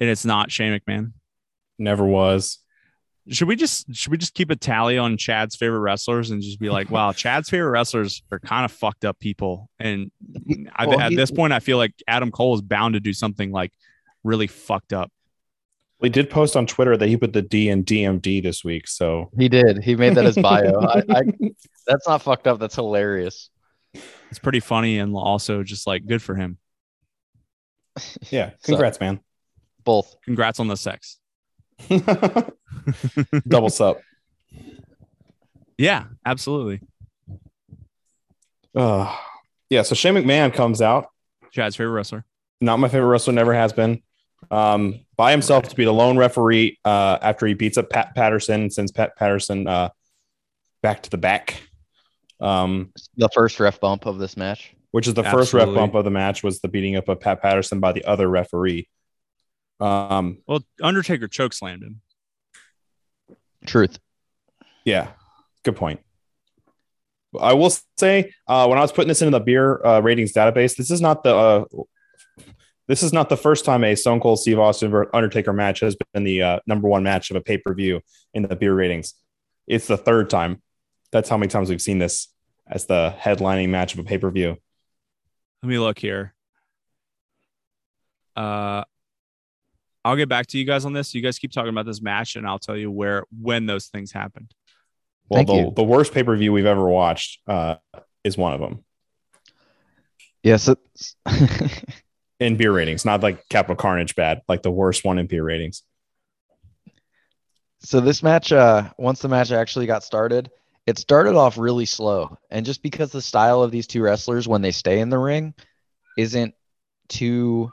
[0.00, 1.12] and it's not Shane McMahon.
[1.78, 2.58] never was.
[3.28, 6.60] Should we just should we just keep a tally on Chad's favorite wrestlers and just
[6.60, 9.68] be like, wow, Chad's favorite wrestlers are kind of fucked up people.
[9.80, 10.10] And
[10.76, 13.12] I, Well, at he- this point, I feel like Adam Cole is bound to do
[13.12, 13.72] something like
[14.22, 15.10] really fucked up.
[15.98, 18.86] We did post on Twitter that he put the D in DMD this week.
[18.86, 19.82] So He did.
[19.82, 20.78] He made that his bio.
[20.80, 21.22] I, I,
[21.86, 22.58] that's not fucked up.
[22.60, 23.48] That's hilarious.
[24.30, 26.58] It's pretty funny and also just like good for him.
[28.30, 29.20] yeah, So- congrats, man.
[29.84, 30.16] Both.
[30.24, 31.18] Congrats on the sex.
[33.48, 34.00] Double sup.
[35.78, 36.80] Yeah, absolutely.
[38.74, 39.14] Uh,
[39.70, 41.08] yeah, so Shane McMahon comes out.
[41.50, 42.24] Chad's favorite wrestler.
[42.60, 44.02] Not my favorite wrestler, never has been.
[44.50, 48.62] Um, by himself to be the lone referee uh, after he beats up Pat Patterson
[48.62, 49.88] and sends Pat Patterson uh,
[50.82, 51.62] back to the back.
[52.40, 54.74] Um, The first ref bump of this match.
[54.92, 57.42] which is the first ref bump of the match was the beating up of Pat
[57.42, 58.88] Patterson by the other referee.
[59.80, 62.00] Um, Well, Undertaker chokeslammed him.
[63.66, 63.98] Truth.
[64.84, 65.08] yeah,
[65.64, 66.00] good point.
[67.38, 70.76] I will say, uh, when I was putting this into the beer uh, ratings database,
[70.76, 71.64] this is not the uh,
[72.88, 76.22] this is not the first time a Stone Cold Steve Austin Undertaker match has been
[76.24, 78.00] the uh, number one match of a pay per view
[78.32, 79.14] in the beer ratings.
[79.66, 80.62] It's the third time.
[81.10, 82.28] That's how many times we've seen this
[82.68, 84.56] as the headlining match of a pay per view.
[85.62, 86.32] Let me look here.
[88.36, 88.84] Uh,
[90.06, 91.16] I'll get back to you guys on this.
[91.16, 94.12] You guys keep talking about this match, and I'll tell you where when those things
[94.12, 94.54] happened.
[95.28, 95.72] Well, Thank the, you.
[95.74, 97.74] the worst pay per view we've ever watched uh,
[98.22, 98.84] is one of them
[100.44, 100.68] Yes.
[100.68, 101.16] it's-
[102.40, 105.82] in beer ratings, not like Capital Carnage bad, like the worst one in beer ratings.
[107.80, 110.50] so this match, uh, once the match actually got started,
[110.86, 112.38] it started off really slow.
[112.48, 115.52] And just because the style of these two wrestlers when they stay in the ring
[116.16, 116.54] isn't
[117.08, 117.72] too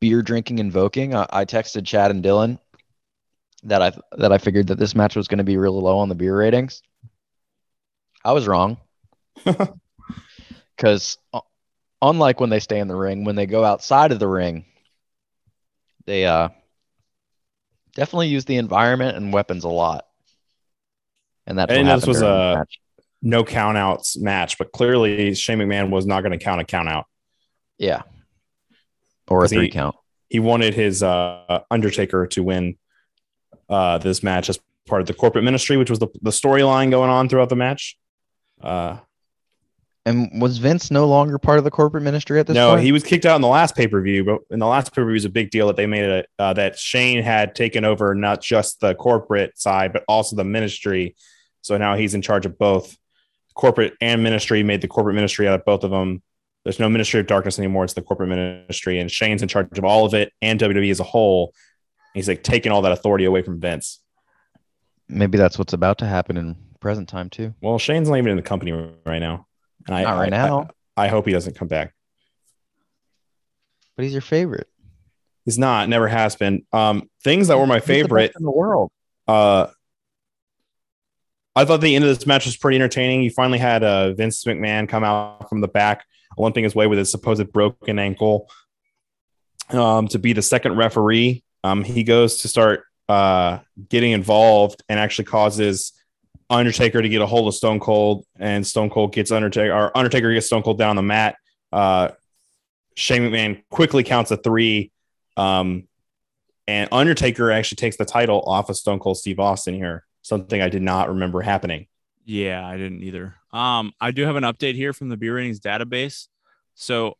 [0.00, 2.58] beer drinking invoking, I, I texted Chad and Dylan
[3.64, 6.08] that I that I figured that this match was going to be really low on
[6.08, 6.82] the beer ratings.
[8.24, 8.78] I was wrong.
[10.78, 11.18] Cuz
[12.00, 14.64] unlike when they stay in the ring, when they go outside of the ring,
[16.06, 16.48] they uh
[17.94, 20.06] definitely use the environment and weapons a lot.
[21.46, 22.78] And that I what didn't know this was a- match.
[23.22, 27.06] no countouts match, but clearly Shane McMahon was not going to count a count out.
[27.78, 28.02] Yeah.
[29.28, 29.96] Or a 'Cause he- three count.
[30.28, 32.76] He wanted his uh, Undertaker to win
[33.70, 37.08] uh, this match as part of the corporate ministry, which was the, the storyline going
[37.10, 37.96] on throughout the match.
[38.62, 38.98] Uh,
[40.04, 42.82] And was Vince no longer part of the corporate ministry at this no, point?
[42.82, 45.00] he was kicked out in the last pay per view, but in the last pay
[45.02, 47.84] per view was a big deal that they made it uh, that Shane had taken
[47.86, 51.14] over not just the corporate side, but also the ministry.
[51.62, 52.96] So now he's in charge of both
[53.54, 54.62] corporate and ministry.
[54.62, 56.22] Made the corporate ministry out of both of them.
[56.64, 57.84] There's no ministry of darkness anymore.
[57.84, 61.00] It's the corporate ministry, and Shane's in charge of all of it and WWE as
[61.00, 61.54] a whole.
[62.14, 64.00] He's like taking all that authority away from Vince.
[65.08, 67.54] Maybe that's what's about to happen in present time too.
[67.60, 68.72] Well, Shane's not even in the company
[69.06, 69.46] right now,
[69.86, 70.68] and I, Not right I- now.
[70.96, 71.94] I, I hope he doesn't come back.
[73.96, 74.68] But he's your favorite.
[75.44, 75.88] He's not.
[75.88, 76.66] Never has been.
[76.72, 78.32] Um, things that were my the favorite.
[78.38, 78.90] in the world.
[79.26, 79.68] Uh,
[81.56, 83.22] I thought the end of this match was pretty entertaining.
[83.22, 86.04] You finally had uh, Vince McMahon come out from the back,
[86.38, 88.48] limping his way with his supposed broken ankle,
[89.70, 91.42] um, to be the second referee.
[91.64, 93.58] Um, he goes to start uh,
[93.88, 95.92] getting involved and actually causes
[96.50, 100.32] Undertaker to get a hold of Stone Cold, and Stone Cold gets Undertaker, or Undertaker
[100.32, 101.36] gets Stone Cold down the mat.
[101.72, 102.10] Uh,
[102.94, 104.90] Shane McMahon quickly counts a three.
[105.36, 105.86] Um,
[106.66, 110.04] and Undertaker actually takes the title off of Stone Cold Steve Austin here.
[110.22, 111.86] Something I did not remember happening.
[112.24, 113.36] Yeah, I didn't either.
[113.52, 116.28] Um, I do have an update here from the beer ratings database.
[116.74, 117.16] So,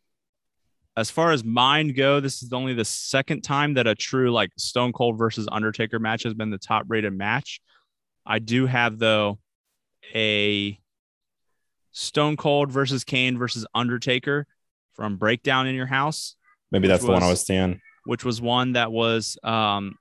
[0.97, 4.51] as far as mine go, this is only the second time that a true like
[4.57, 7.61] Stone Cold versus Undertaker match has been the top rated match.
[8.25, 9.39] I do have though
[10.13, 10.77] a
[11.91, 14.45] Stone Cold versus Kane versus Undertaker
[14.93, 16.35] from Breakdown in Your House,
[16.71, 17.81] Maybe that's the one I was- was seeing.
[18.05, 19.95] which was one that was um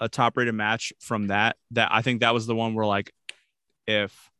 [0.00, 3.12] a top rated match from that that I think that was the one where like
[3.86, 4.30] if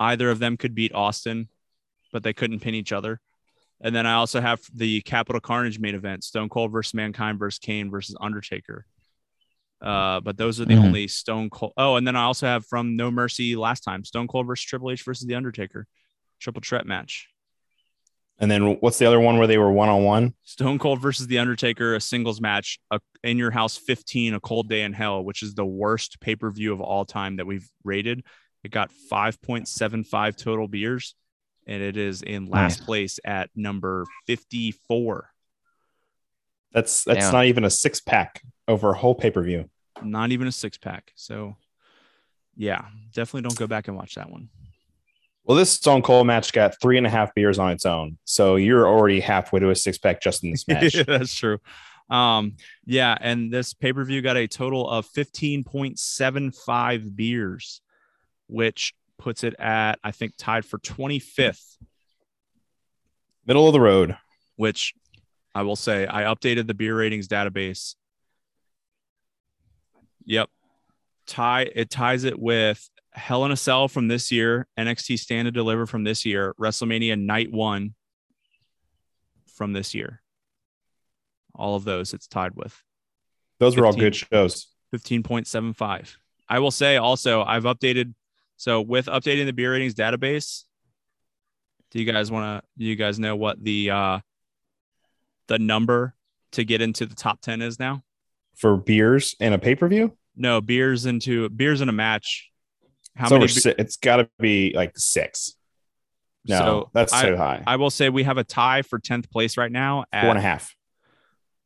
[0.00, 1.48] either of them could beat Austin
[2.12, 3.20] but they couldn't pin each other.
[3.80, 7.58] And then I also have the Capital Carnage main event, Stone Cold versus Mankind versus
[7.58, 8.84] Kane versus Undertaker.
[9.80, 10.84] Uh, but those are the Mhm.
[10.84, 11.72] only Stone Cold.
[11.78, 14.90] Oh, and then I also have from No Mercy last time, Stone Cold versus Triple
[14.90, 15.86] H versus The Undertaker,
[16.38, 17.28] triple threat match.
[18.38, 20.34] And then what's the other one where they were one on one?
[20.42, 24.68] Stone Cold versus The Undertaker, a singles match, a, in your house 15, a cold
[24.68, 27.68] day in hell, which is the worst pay per view of all time that we've
[27.84, 28.22] rated.
[28.64, 31.14] It got 5.75 total beers,
[31.66, 32.86] and it is in last Nice.
[32.86, 35.28] place at number 54.
[36.72, 37.32] That's that's Damn.
[37.32, 39.68] not even a six pack over a whole pay per view.
[40.02, 41.12] Not even a six pack.
[41.16, 41.54] So,
[42.56, 44.48] yeah, definitely don't go back and watch that one.
[45.44, 48.54] Well, this Stone Cold match got three and a half beers on its own, so
[48.56, 50.94] you're already halfway to a six pack just in this match.
[50.94, 51.58] Yeah, that's true.
[52.08, 52.56] Um,
[52.86, 57.80] yeah, and this pay per view got a total of 15.75 beers,
[58.46, 61.76] which puts it at, I think, tied for 25th,
[63.46, 64.16] Middle of the road.
[64.56, 64.94] which
[65.54, 67.94] I will say I updated the beer ratings database.
[70.24, 70.48] Yep.
[71.26, 75.54] Tie it ties it with Hell in a Cell from this year, NXT Stand and
[75.54, 77.94] Deliver from this year, WrestleMania Night One
[79.54, 80.22] from this year.
[81.54, 82.80] All of those it's tied with.
[83.58, 84.68] Those were all good shows.
[84.94, 86.16] 15.75.
[86.48, 88.14] I will say also, I've updated.
[88.62, 90.62] So with updating the beer ratings database,
[91.90, 94.18] do you guys want to, do you guys know what the, uh,
[95.48, 96.14] the number
[96.52, 98.04] to get into the top 10 is now?
[98.54, 102.52] For beers and a pay per view, No, beers into beers in a match.
[103.16, 103.46] How it's, many?
[103.46, 105.56] be- si- it's got to be like six.
[106.46, 107.64] No, So, that's I- too high.
[107.66, 110.04] I will say we have a tie for 10th place right now.
[110.12, 110.72] At, Four and a half,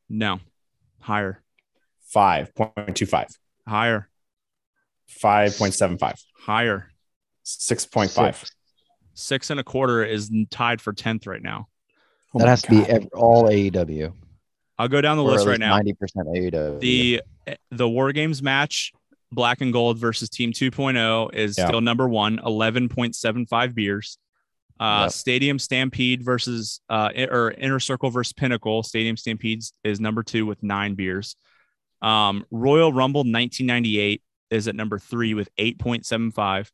[0.08, 0.40] No,
[1.00, 1.42] higher,
[2.06, 3.28] five point two five,
[3.68, 4.08] higher,
[5.08, 6.88] five point seven five, higher.
[7.42, 8.36] six point five.
[8.36, 8.52] Six.
[9.18, 11.68] Six and a quarter is tied for 10th right now.
[12.34, 12.88] Oh that my has to be God.
[12.90, 14.12] ev- all AEW.
[14.78, 15.78] I'll go down the or list right now.
[15.78, 15.94] 90%
[16.26, 16.80] AEW.
[16.80, 17.22] the
[17.70, 18.92] the war games match
[19.32, 21.66] black and gold versus team 2.0 is Yeah.
[21.68, 24.18] still number one 11.75 beers
[24.78, 25.12] uh Yep.
[25.12, 30.62] stadium stampede versus uh or inner circle versus pinnacle stadium stampedes is number two with
[30.62, 31.36] nine beers
[32.02, 36.70] um royal rumble 1998 is at number three with 8.75.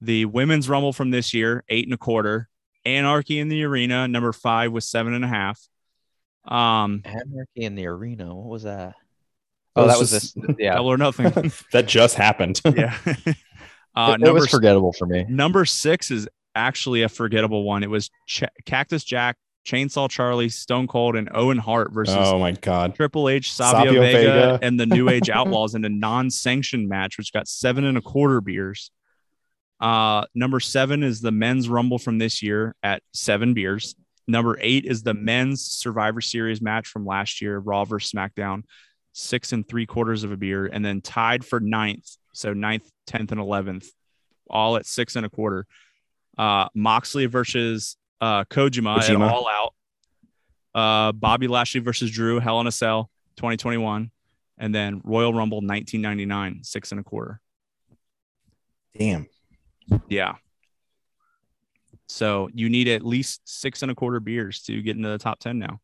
[0.00, 2.48] The women's rumble from this year, eight and a quarter.
[2.84, 5.60] Anarchy in the arena, number five with seven and a half.
[6.44, 8.34] Um, Anarchy in the arena.
[8.34, 8.94] What was that?
[9.74, 10.56] That Oh, that was just- this.
[10.58, 11.52] Yeah, double or nothing.
[11.72, 12.60] that just happened.
[12.76, 12.96] yeah.
[13.06, 15.24] uh, it, it number was forgettable for me.
[15.28, 17.82] Number six is actually a forgettable one.
[17.82, 19.36] It was Ch- Cactus Jack,
[19.66, 22.94] Chainsaw Charlie, Stone Cold, and Owen Hart versus oh my god.
[22.94, 24.58] Triple H, Savio, Savio Vega, Vega.
[24.62, 28.40] and the New Age Outlaws in a non-sanctioned match, which got seven and a quarter
[28.40, 28.90] beers.
[29.80, 33.96] Uh, number seven is the men's rumble from this year at seven beers.
[34.28, 38.62] Number eight is the men's Survivor Series match from last year, Raw versus SmackDown,
[39.12, 43.32] six and three quarters of a beer, and then tied for ninth, so ninth, tenth,
[43.32, 43.88] and eleventh,
[44.48, 45.66] all at six and a quarter.
[46.38, 49.30] Uh, Moxley versus uh, Kojima, at Kojima.
[49.30, 49.74] All Out.
[50.74, 54.10] Uh, Bobby Lashley versus Drew, Hell in a Cell, 2021,
[54.58, 57.40] and then Royal Rumble 1999, six and a quarter.
[58.98, 59.26] Damn.
[60.08, 60.34] Yeah.
[62.08, 65.38] So you need at least six and a quarter beers to get into the top
[65.40, 65.80] 10 now.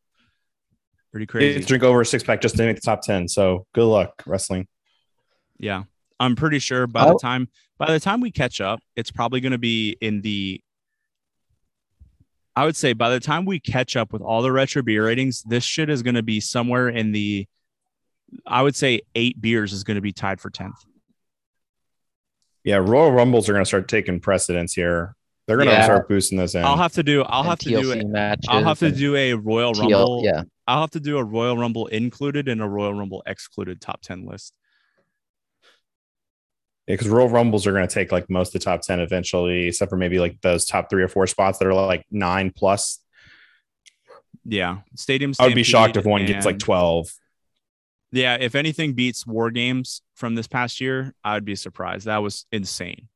[1.11, 1.63] Pretty crazy.
[1.63, 3.27] drink over a six pack just to make the top ten.
[3.27, 4.67] So good luck, wrestling.
[5.59, 5.83] Yeah.
[6.19, 7.13] I'm pretty sure by Oh.
[7.13, 10.59] the time by the time we catch up, it's probably going to be in the
[12.55, 15.41] I would say by the time we catch up with all the retro beer ratings,
[15.43, 17.47] this shit is going to be somewhere in the
[18.47, 20.73] I would say 8 beers is going to be tied for 10th.
[22.63, 25.15] Yeah, Royal Rumbles are gonna start taking precedence here.
[25.47, 25.83] They're gonna Yeah.
[25.83, 26.63] start boosting this in.
[26.63, 28.07] I'll have to do I'll And have to do TLC it.
[28.07, 30.21] matches I'll have to do a Royal TL Rumble.
[30.23, 34.01] Yeah, I'll have to do a Royal Rumble included and a Royal Rumble excluded top
[34.01, 34.53] 10 list.
[36.87, 39.89] Because Royal Rumbles are going to take like most of the top 10 eventually, except
[39.89, 42.99] for maybe like those top three or four spots that are like nine plus.
[44.45, 44.79] Yeah.
[44.95, 47.13] Stadium I would be shocked if Stampede one gets like 12.
[48.11, 52.05] Yeah, if anything beats War Games from this past year, I'd be surprised.
[52.05, 53.07] That was insane.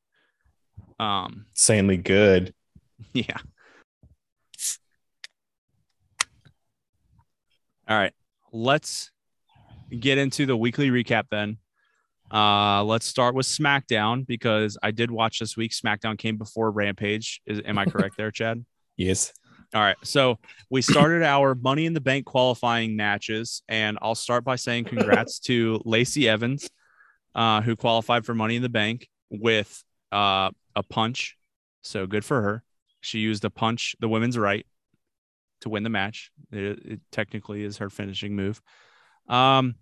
[1.00, 2.54] Um, Insanely good.
[3.14, 3.38] yeah.
[7.88, 8.14] All right,
[8.52, 9.12] let's
[9.98, 11.58] get into the weekly recap then.
[12.32, 15.72] Uh, let's start with SmackDown because I did watch this week.
[15.72, 17.42] SmackDown came before Rampage.
[17.46, 18.66] Is am I correct there, Chad?
[19.00, 19.32] Yes.
[19.76, 19.96] All right.
[20.04, 20.40] So
[20.72, 25.38] we started our Money in the Bank qualifying matches, and I'll start by saying congrats
[25.42, 26.68] to Lacey Evans,
[27.36, 31.38] uh, who qualified for Money in the Bank with uh, a punch.
[31.84, 32.64] So good for her.
[33.02, 34.66] She used a punch, the women's right,
[35.62, 36.32] to win the match.
[36.52, 38.60] It, it technically is her finishing move.
[39.30, 39.76] Um,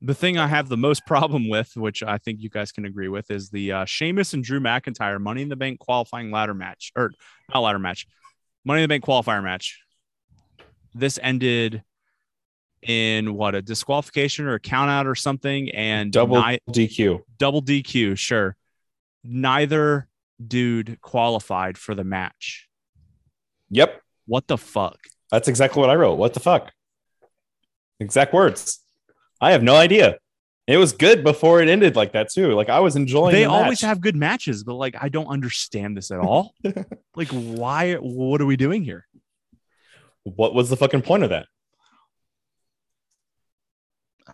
[0.00, 3.08] the thing I have the most problem with, which I think you guys can agree
[3.08, 6.92] with, is the uh, Sheamus and Drew McIntyre Money in the Bank qualifying ladder match,
[6.96, 7.12] or
[7.52, 8.06] not ladder match,
[8.64, 9.80] Money in the Bank qualifier match.
[10.94, 11.82] This ended
[12.82, 17.20] in what a disqualification or a count out or something, and Double ni- DQ.
[17.38, 18.16] double DQ.
[18.16, 18.56] Sure,
[19.24, 20.08] neither
[20.44, 22.68] dude qualified for the match.
[23.70, 24.00] Yep.
[24.26, 24.98] What the fuck?
[25.30, 26.14] That's exactly what I wrote.
[26.14, 26.70] What the fuck?
[28.00, 28.80] Exact words.
[29.40, 30.18] I have no idea.
[30.66, 32.52] It was good before it ended like that too.
[32.52, 33.30] Like I was enjoying.
[33.30, 33.38] It.
[33.38, 36.54] They the always have good matches, but like I don't understand this at all.
[37.16, 37.94] like, why?
[37.94, 39.06] What are we doing here?
[40.24, 41.46] What was the fucking point of that?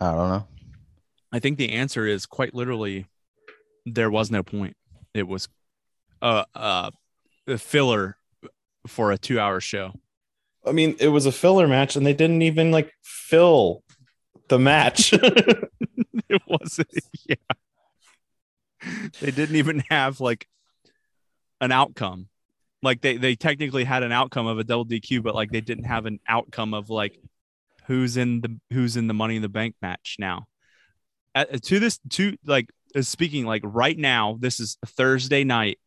[0.01, 0.47] I don't know.
[1.31, 3.06] I think the answer is quite literally
[3.86, 4.76] there was no point.
[5.14, 5.48] It was
[6.20, 6.90] a, a,
[7.47, 8.16] a filler
[8.89, 9.93] for a two hour show.
[10.66, 13.84] I mean, it was a filler match, and they didn't even like fill
[14.48, 15.12] the match.
[16.28, 16.88] it wasn't,
[17.26, 17.36] yeah.
[19.20, 20.46] They didn't even have like
[21.60, 22.28] an outcome.
[22.82, 25.84] Like they, they technically had an outcome of a double DQ, but like they didn't
[25.84, 27.18] have an outcome of like
[27.86, 30.46] who's in the who's in the money in the bank match now.
[31.34, 35.78] At, to this to like uh, speaking like right now, this is Thursday night.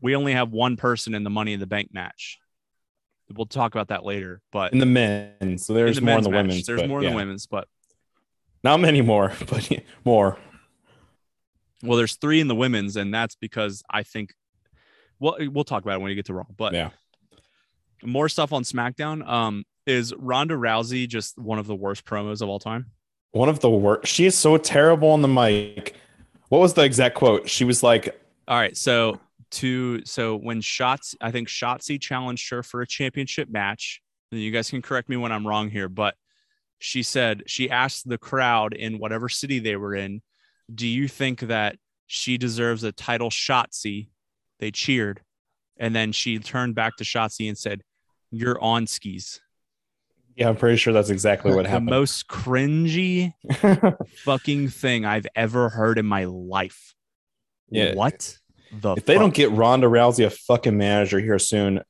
[0.00, 2.38] We only have one person in the money in the bank match.
[3.34, 6.24] We'll talk about that later, but in the men, so there's in the more in
[6.24, 6.66] the match, women's.
[6.66, 7.10] There's but more in yeah.
[7.10, 7.68] the women's, but
[8.64, 9.70] Not many more, but
[10.04, 10.38] more.
[11.82, 14.34] Well, there's three in the women's, and that's because I think.
[15.20, 16.44] Well, we'll talk about it when you get to Raw.
[16.56, 16.90] But Yeah.
[18.04, 19.26] more stuff on SmackDown.
[19.28, 22.86] Um, is Ronda Rousey just one of the worst promos of all time?
[23.32, 24.06] One of the worst.
[24.12, 25.96] She is so terrible on the mic.
[26.50, 27.48] What was the exact quote?
[27.48, 29.20] She was like, All right, so
[29.50, 34.00] to so when Shots, I think Shotzi challenged her for a championship match.
[34.30, 36.14] And you guys can correct me when I'm wrong here, but
[36.78, 40.22] she said she asked the crowd in whatever city they were in,
[40.72, 41.76] "Do you think that
[42.06, 44.08] she deserves a title Shotzi?"
[44.60, 45.20] They cheered,
[45.76, 47.82] and then she turned back to Shotzi and said,
[48.30, 49.40] "You're on skis."
[50.38, 51.88] Yeah, I'm pretty sure that's exactly what happened.
[51.88, 53.32] the most cringy
[54.18, 56.94] fucking thing I've ever heard in my life.
[57.70, 57.94] Yeah.
[57.94, 58.38] What
[58.70, 61.80] the if they don't get Ronda Rousey a fucking manager here soon,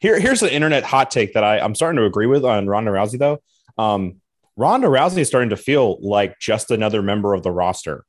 [0.00, 2.92] here here's the internet hot take that I I'm starting to agree with on Ronda
[2.92, 3.42] Rousey though.
[3.76, 4.22] Um,
[4.58, 8.04] Ronda Rousey is starting to feel like just another member of the roster.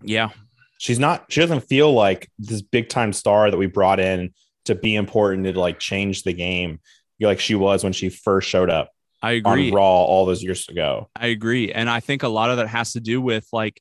[0.00, 0.30] Yeah.
[0.78, 1.26] She's not.
[1.28, 4.32] She doesn't feel like this big time star that we brought in
[4.66, 6.80] to be important to like change the game,
[7.20, 8.90] like she was when she first showed up
[9.22, 9.70] I agree.
[9.70, 11.08] on Raw all those years ago.
[11.16, 11.72] I agree.
[11.72, 13.80] And I think a lot of that has to do with like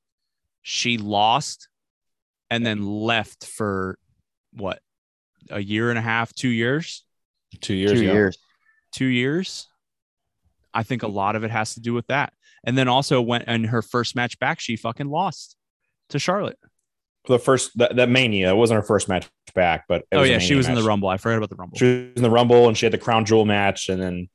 [0.64, 1.68] she lost
[2.50, 3.98] and then left for
[4.54, 4.80] what
[5.50, 7.06] a year and a half, two years,
[7.62, 7.94] Two years.
[7.94, 8.14] Two yeah.
[8.14, 8.38] years.
[8.92, 9.68] two years.
[10.76, 12.34] I think a lot of it has to do with that.
[12.64, 15.56] And then also went in her first match back, she fucking lost
[16.10, 16.60] to Charlotte.
[17.28, 20.38] The first that, that Mania it wasn't her first match back, but it Oh yeah,
[20.38, 20.84] she was in the.
[20.84, 21.10] Rumble.
[21.10, 21.78] I forgot about the Rumble.
[21.78, 24.30] She was in the Rumble and she had the Crown Jewel match, and then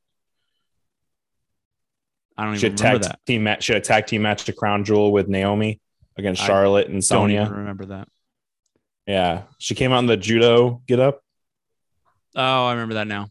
[2.37, 3.21] I don't she even remember that.
[3.27, 3.65] team match.
[3.65, 5.81] She had a tag team match to Crown Jewel with Naomi
[6.17, 7.49] against I Charlotte and Don't Sonya.
[7.49, 8.09] remember that.
[9.07, 11.21] Yeah, she came out in the judo get up.
[12.35, 13.29] Oh, I remember that now.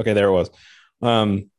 [0.00, 0.50] Okay, there it was.
[1.02, 1.50] Um,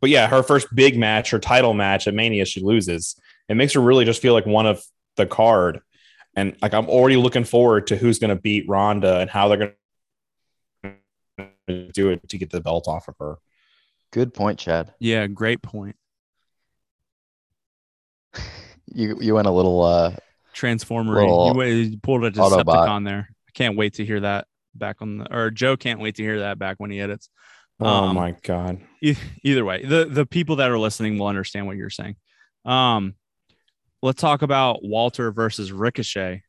[0.00, 3.16] but yeah, her first big match, her title match at Mania, she loses.
[3.48, 4.82] It makes her really just feel like one of
[5.16, 5.80] the card.
[6.34, 9.74] And like I'm already looking forward to who's going to beat Ronda and how they're
[10.82, 10.98] going
[11.68, 13.38] to do it to get the belt off of her.
[14.12, 14.92] Good point, Chad.
[14.98, 15.96] Yeah, great point.
[18.94, 20.14] You you went a little uh
[20.54, 21.14] Transformer.
[21.14, 22.64] Little You, you pulled a Autobot.
[22.64, 23.28] Decepticon there.
[23.48, 26.38] I can't wait to hear that back on the or Joe can't wait to hear
[26.40, 27.28] that back when he edits.
[27.78, 28.80] Oh Um, my god.
[29.02, 32.16] E- either way, the the people that are listening will understand what you're saying.
[32.64, 33.14] Um,
[34.02, 36.42] let's talk about Walter versus Ricochet.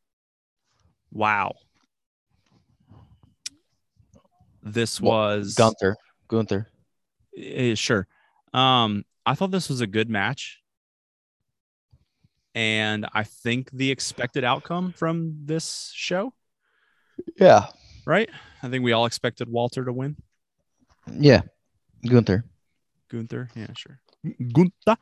[1.12, 1.54] Wow,
[4.62, 5.96] this was Gunther.
[6.28, 6.68] Gunther.
[7.36, 8.06] Eh, sure.
[8.52, 10.60] Um, I thought this was a good match,
[12.54, 16.32] and I think the expected outcome from this show,
[17.38, 17.66] Yeah.
[18.06, 18.28] right?
[18.62, 20.16] I think we all expected Walter to win.
[21.14, 21.42] Yeah.
[22.06, 22.44] Gunther.
[23.10, 24.00] Gunther, yeah, sure.
[24.52, 24.96] Gunther.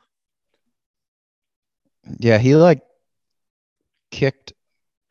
[2.19, 2.81] Yeah, he like
[4.11, 4.53] kicked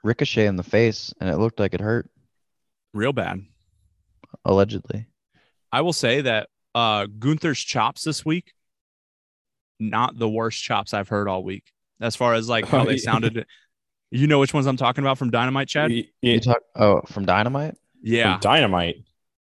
[0.03, 2.09] Ricochet in the face and it looked like it hurt,
[2.95, 3.41] real bad.
[4.45, 5.07] allegedly.
[5.73, 8.53] I will say that uh Gunther's chops this week,
[9.79, 11.65] not the worst chops I've heard all week.
[12.01, 13.47] As far as like how they sounded.
[14.11, 15.91] You know which ones I'm talking about from Dynamite, Chad?
[15.91, 17.75] Y- You talk oh, from Dynamite?
[18.03, 19.05] Yeah, Dynamite.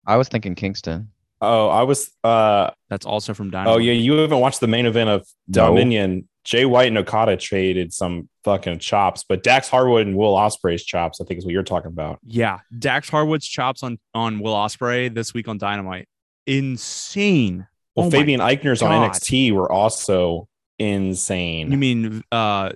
[0.07, 1.11] I was thinking Kingston.
[1.45, 3.73] Oh, I was uh that's also from Dynamite.
[3.75, 5.67] oh yeah, you haven't watched the main event of No.
[5.69, 6.27] Dominion.
[6.43, 11.19] Jay White and Okada traded some fucking chops, but Dax Harwood and Will Ospreay's chops,
[11.19, 12.19] I think is what you're talking about.
[12.23, 16.07] Yeah, Dax Harwood's chops on on Will Ospreay this week on Dynamite,
[16.45, 17.67] insane.
[17.95, 20.47] Well, Oh Fabian Aichner's on NXT were also
[20.77, 21.71] insane.
[21.71, 22.71] You mean uh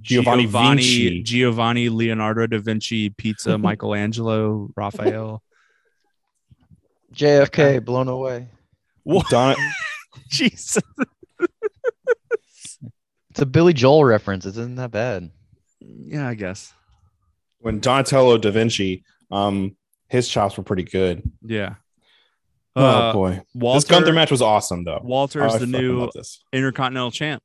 [0.00, 1.22] Giovanni Vinci.
[1.22, 5.42] Giovanni Leonardo da Vinci, Pizza, Michelangelo, Raphael.
[7.20, 8.48] JFK blown away.
[9.04, 9.26] What?
[9.28, 9.56] Don-
[10.28, 10.82] Jesus.
[13.30, 14.46] It's a Billy Joel reference.
[14.46, 15.30] Isn't that bad?
[15.80, 16.72] Yeah, I guess.
[17.58, 19.76] when Donatello da Vinci, um,
[20.08, 21.22] his chops were pretty good.
[21.42, 21.74] Yeah.
[22.74, 25.00] oh Uh, boy, Walter, this Gunther match was awesome though.
[25.02, 26.42] Walter Oh, is I the new this.
[26.52, 27.42] Intercontinental Champ.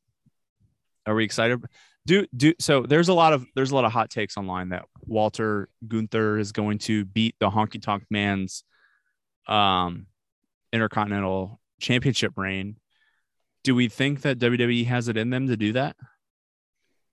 [1.06, 1.62] Are we excited?
[2.08, 2.82] Do do so.
[2.84, 6.52] There's a lot of there's a lot of hot takes online that Walter Gunther is
[6.52, 8.64] going to beat the Honky Tonk Man's
[9.48, 10.08] um
[10.74, 12.78] Intercontinental Championship reign.
[13.64, 15.96] Do we think that WWE has it in them to do that?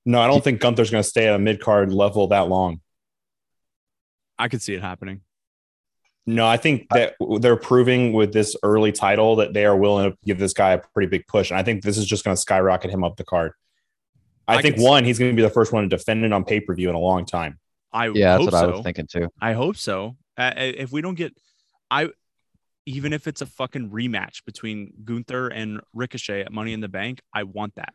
[0.05, 2.81] No, I don't think Gunther's going to stay at a mid card level that long.
[4.39, 5.21] I could see it happening.
[6.27, 10.17] No, I think that they're proving with this early title that they are willing to
[10.25, 11.51] give this guy a pretty big push.
[11.51, 13.53] And I think this is just going to skyrocket him up the card.
[14.47, 16.33] I, I think could- one, he's going to be the first one to defend it
[16.33, 17.59] on pay per view in a long time.
[17.93, 18.71] I Yeah, that's hope what I so.
[18.73, 19.29] was thinking too.
[19.41, 20.17] I hope so.
[20.37, 21.35] Uh, if we don't get,
[21.91, 22.09] I
[22.87, 27.21] even if it's a fucking rematch between Gunther and Ricochet at Money in the Bank,
[27.35, 27.95] I want that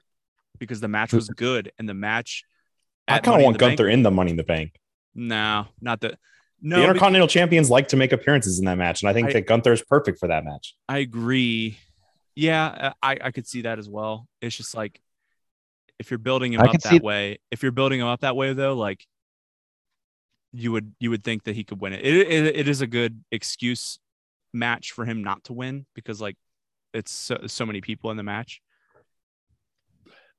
[0.59, 2.43] because the match was good and the match.
[3.07, 4.80] I kind of Money in want Bank- Gunther in the Money in the Bank.
[5.15, 6.09] No, not the.
[6.09, 6.18] the
[6.61, 9.34] No, be- Intercontinental Champions like to make appearances in that match, and I think I-
[9.34, 10.76] that Gunther is perfect for that match.
[10.88, 11.77] I agree.
[12.35, 14.27] Yeah, I I could see that as well.
[14.41, 15.01] It's just like
[15.99, 17.39] if you're building him I up that way.
[17.49, 19.05] If you're building him up that way, though, like
[20.53, 22.05] you would you would think that he could win it.
[22.05, 23.99] It it, it is a good excuse
[24.53, 26.35] match for him not to win because like
[26.93, 28.61] it's so, so many people in the match.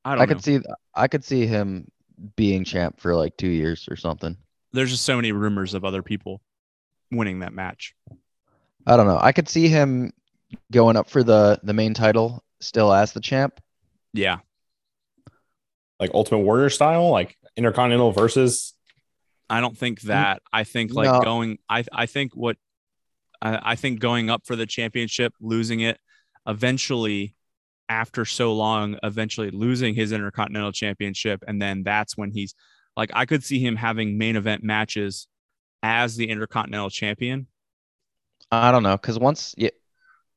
[0.04, 0.34] I don't I know.
[0.34, 0.60] could see
[0.94, 1.88] I could see him
[2.36, 4.36] being champ for like two years or something.
[4.72, 6.40] There's just so many rumors of other people
[7.10, 7.94] winning that match.
[8.86, 9.18] I don't know.
[9.20, 10.12] I could see him
[10.72, 13.60] going up for the the main title still as the champ.
[14.12, 14.38] Yeah.
[16.00, 18.74] Like Ultimate Warrior style, like Intercontinental versus.
[19.50, 20.42] I don't think that.
[20.52, 21.20] I think like No.
[21.20, 21.58] going.
[21.68, 22.56] I I think what.
[23.40, 25.98] I, I think going up for the championship, losing it,
[26.46, 27.34] eventually,
[27.88, 32.54] after so long, eventually losing his Intercontinental Championship, and then that's when he's
[32.96, 35.28] like I could see him having main event matches
[35.82, 37.46] as the Intercontinental Champion.
[38.50, 39.70] I don't know because once yeah,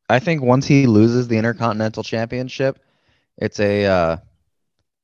[0.10, 2.80] I think once he loses the Intercontinental Championship,
[3.38, 4.18] it's a uh,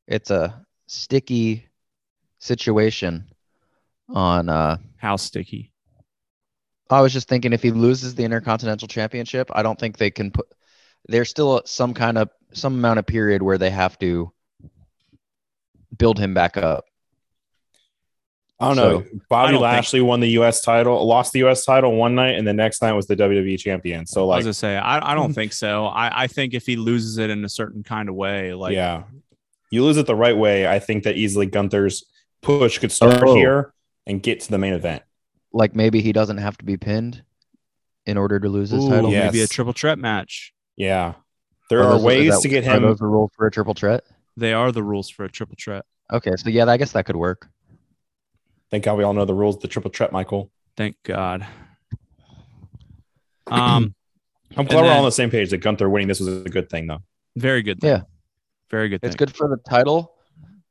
[0.07, 1.68] it's a sticky
[2.40, 3.26] situation.
[4.10, 5.74] On uh, How sticky?
[6.90, 10.32] I was just thinking if he loses the Intercontinental Championship, I don't think they can
[10.32, 10.48] put.
[11.08, 14.32] There's still some kind of some amount of period where they have to
[15.98, 16.86] build him back up.
[18.60, 19.06] I don't know.
[19.30, 20.62] Bobby don't think- Lashley won the U.S.
[20.62, 21.64] title, lost the U.S.
[21.64, 24.08] title one night, and the next night was the WWE champion.
[24.08, 25.86] So I was like, gonna say I, I don't think so.
[25.86, 29.04] I, I think if he loses it in a certain kind of way, like yeah,
[29.70, 30.68] you lose it the right way.
[30.68, 32.04] I think that easily Gunther's
[32.42, 33.36] push could start Oh.
[33.36, 33.74] here
[34.08, 35.04] and get to the main event.
[35.58, 37.24] Like maybe he doesn't have to be pinned
[38.06, 39.12] in order to lose his ooh, title.
[39.12, 39.26] Yeah.
[39.26, 40.54] maybe a triple threat match.
[40.76, 41.16] Yeah,
[41.70, 42.84] there Are are those- ways that- to get Are him.
[42.84, 44.04] those the rules for a triple threat?
[44.38, 45.84] They are the rules for a triple threat.
[46.14, 47.48] Okay, so yeah, I guess that could work.
[48.70, 49.56] Thank God we all know the rules.
[49.56, 50.52] of The triple threat, Michael.
[50.76, 51.46] Thank God.
[53.48, 53.96] Um,
[54.58, 56.70] I'm glad we're all on the same page that Gunther winning this was a good
[56.70, 57.02] thing, though.
[57.38, 57.80] very good.
[57.80, 57.90] Thing.
[57.92, 58.02] Yeah.
[58.70, 59.00] very good.
[59.04, 60.14] It's good for the title,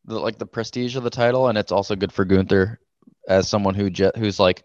[0.04, 2.78] the, like the prestige of the title, and it's also good for Gunther
[3.28, 4.62] as someone who je- who's like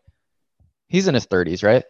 [0.91, 1.83] he's in his 30s, right?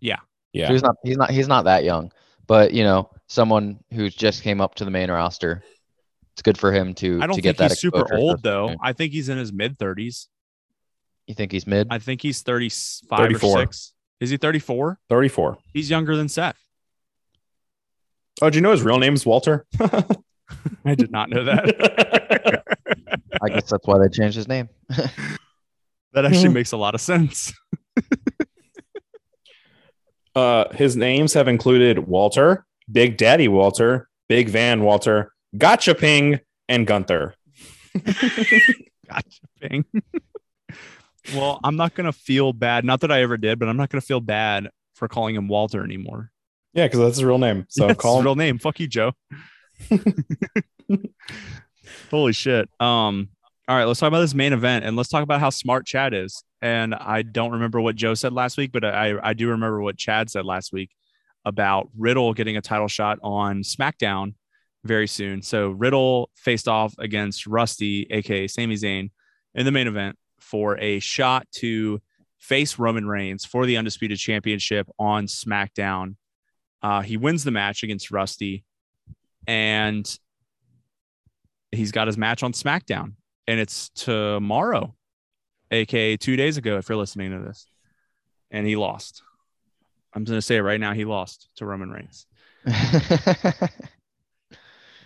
[0.00, 0.16] Yeah.
[0.52, 2.10] Yeah, he's not he's not he's not that young,
[2.46, 5.62] but you know, someone who's just came up to the main roster.
[6.32, 8.42] It's good for him to I don't to get think that he's super old so-
[8.42, 8.74] though.
[8.82, 10.28] I think he's in his mid thirties.
[11.26, 11.88] You think he's mid?
[11.90, 13.50] I think he's 35 34.
[13.50, 13.92] or 6.
[14.20, 14.98] Is he 34?
[15.10, 15.58] 34.
[15.74, 16.58] He's younger than Seth.
[18.40, 19.66] Oh, do you know his real name is Walter?
[20.84, 22.64] I did not know that.
[23.42, 24.70] I guess that's why they changed his name.
[26.22, 27.52] that actually makes a lot of sense.
[30.34, 36.88] uh, his names have included Walter, Big Daddy Walter, Big Van Walter, Gotcha Ping, and
[36.88, 37.34] Gunther.
[38.04, 39.40] Gotcha.
[39.60, 39.84] Ping.
[41.34, 42.84] well, I'm not gonna feel bad.
[42.84, 45.84] Not that I ever did, but I'm not gonna feel bad for calling him Walter
[45.84, 46.32] anymore.
[46.74, 47.64] Yeah, because that's his real name.
[47.68, 48.24] So That's call him.
[48.24, 48.58] real name.
[48.58, 49.12] Fuck you, Joe.
[52.10, 52.68] Holy shit.
[52.80, 53.28] Um.
[53.68, 56.14] All right, let's talk about this main event and let's talk about how smart Chad
[56.14, 56.42] is.
[56.62, 59.98] And I don't remember what Joe said last week, but I I do remember what
[59.98, 60.90] Chad said last week
[61.44, 64.34] about Riddle getting a title shot on SmackDown
[64.84, 65.42] very soon.
[65.42, 69.10] So Riddle faced off against Rusty, aka Sami Zayn,
[69.54, 72.00] in the main event for a shot to
[72.38, 76.16] face Roman Reigns for the undisputed championship on SmackDown.
[76.82, 78.64] Uh, he wins the match against Rusty,
[79.46, 80.18] and
[81.70, 83.12] he's got his match on SmackDown,
[83.48, 84.94] and it's tomorrow,
[85.72, 86.76] aka two days ago.
[86.76, 87.66] If you're listening to this,
[88.50, 89.22] and he lost.
[90.14, 90.92] I'm going to say it right now.
[90.92, 92.26] He lost to Roman Reigns.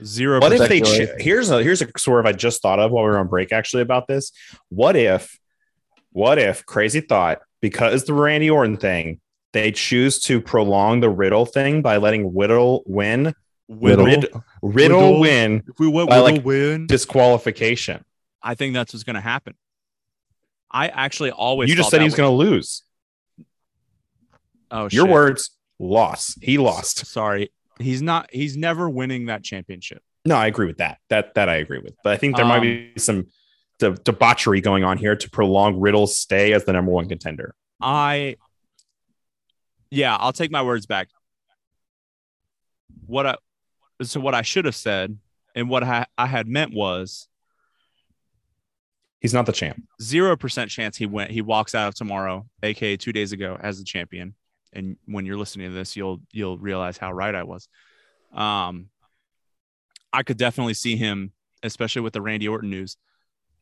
[0.04, 0.40] Zero.
[0.40, 0.80] What if they?
[0.80, 3.52] Ch- here's a here's a swerve I just thought of while we were on break
[3.52, 4.32] actually about this.
[4.68, 5.38] What if?
[6.10, 6.66] What if?
[6.66, 7.38] Crazy thought.
[7.60, 9.20] Because the Randy Orton thing,
[9.52, 13.34] they choose to prolong the Riddle thing by letting Riddle win.
[13.68, 14.06] Riddle?
[14.06, 14.28] Rid-
[14.62, 15.20] Riddle, Riddle?
[15.20, 18.04] win If we went by, Riddle like, win, disqualification.
[18.42, 19.54] I think that's what's going to happen.
[20.70, 21.68] I actually always.
[21.70, 22.82] You just said he was going to lose.
[24.70, 25.08] Oh, Your shit.
[25.08, 25.50] words.
[25.78, 26.36] Loss.
[26.40, 27.06] He lost.
[27.06, 28.28] Sorry, he's not.
[28.32, 30.02] He's never winning that championship.
[30.24, 30.98] No, I agree with that.
[31.08, 31.94] That that I agree with.
[32.04, 33.26] But I think there might Um, be some
[33.78, 37.54] de- debauchery going on here to prolong Riddle's stay as the number one contender.
[37.80, 38.36] I.
[39.90, 41.08] Yeah, I'll take my words back.
[43.06, 43.36] What I,
[44.02, 45.18] so what I should have said,
[45.54, 47.28] and what I, I had meant was
[49.22, 49.80] He's not the champ.
[50.02, 51.30] zero percent chance he went.
[51.30, 54.34] He walks out of tomorrow, aka two days ago, as the champion.
[54.72, 57.68] And when you're listening to this, you'll you'll realize how right I was.
[58.34, 58.88] Um,
[60.12, 61.32] I could definitely see him,
[61.62, 62.96] especially with the Randy Orton news,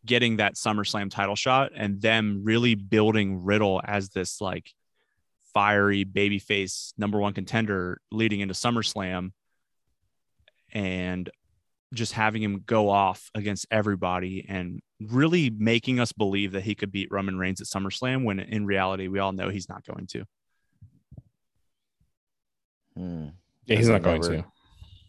[0.07, 4.73] getting that SummerSlam title shot, and them really building Riddle as this like
[5.53, 9.33] fiery babyface number one contender leading into SummerSlam,
[10.73, 11.29] and
[11.93, 16.93] just having him go off against everybody and really making us believe that he could
[16.93, 20.25] beat Roman Reigns at SummerSlam when in reality we all know he's not going to.
[22.97, 23.27] Hmm.
[23.67, 24.45] Yeah, he's not going never- to.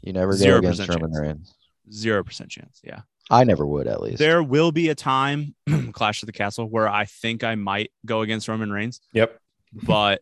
[0.02, 1.22] You never go Zero against percent Roman chance.
[1.22, 1.54] Reigns.
[1.94, 2.80] Zero percent chance.
[2.84, 3.02] Yeah.
[3.30, 4.18] I never would, at least.
[4.18, 5.56] There will be a time,
[5.94, 9.40] Clash of the Castle, where I think I might go against Roman Reigns, Yep.
[9.72, 10.22] but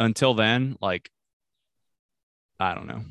[0.00, 1.08] until then, like,
[2.60, 3.02] I don't know.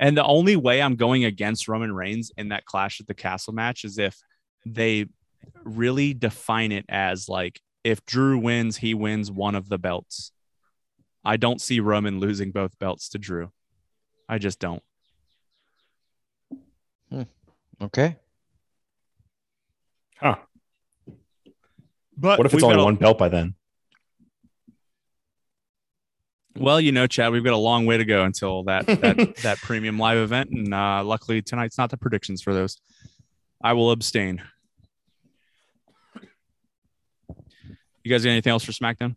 [0.00, 3.52] And the only way I'm going against Roman Reigns in that Clash at the Castle
[3.52, 4.16] match is if
[4.64, 5.06] they
[5.62, 10.32] really define it as like if Drew wins, he wins one of the belts.
[11.22, 13.52] I don't see Roman losing both belts to Drew.
[14.26, 14.82] I just don't.
[17.10, 17.22] Hmm.
[17.82, 18.16] Okay.
[20.16, 20.36] Huh.
[22.16, 23.54] But What if it's only got a- one belt by then?
[26.56, 29.58] Well, you know, Chad, we've got a long way to go until that that that
[29.58, 32.80] premium live event, and uh, luckily tonight's not the predictions for those.
[33.62, 34.42] I will abstain.
[38.02, 39.16] You guys got anything else for SmackDown?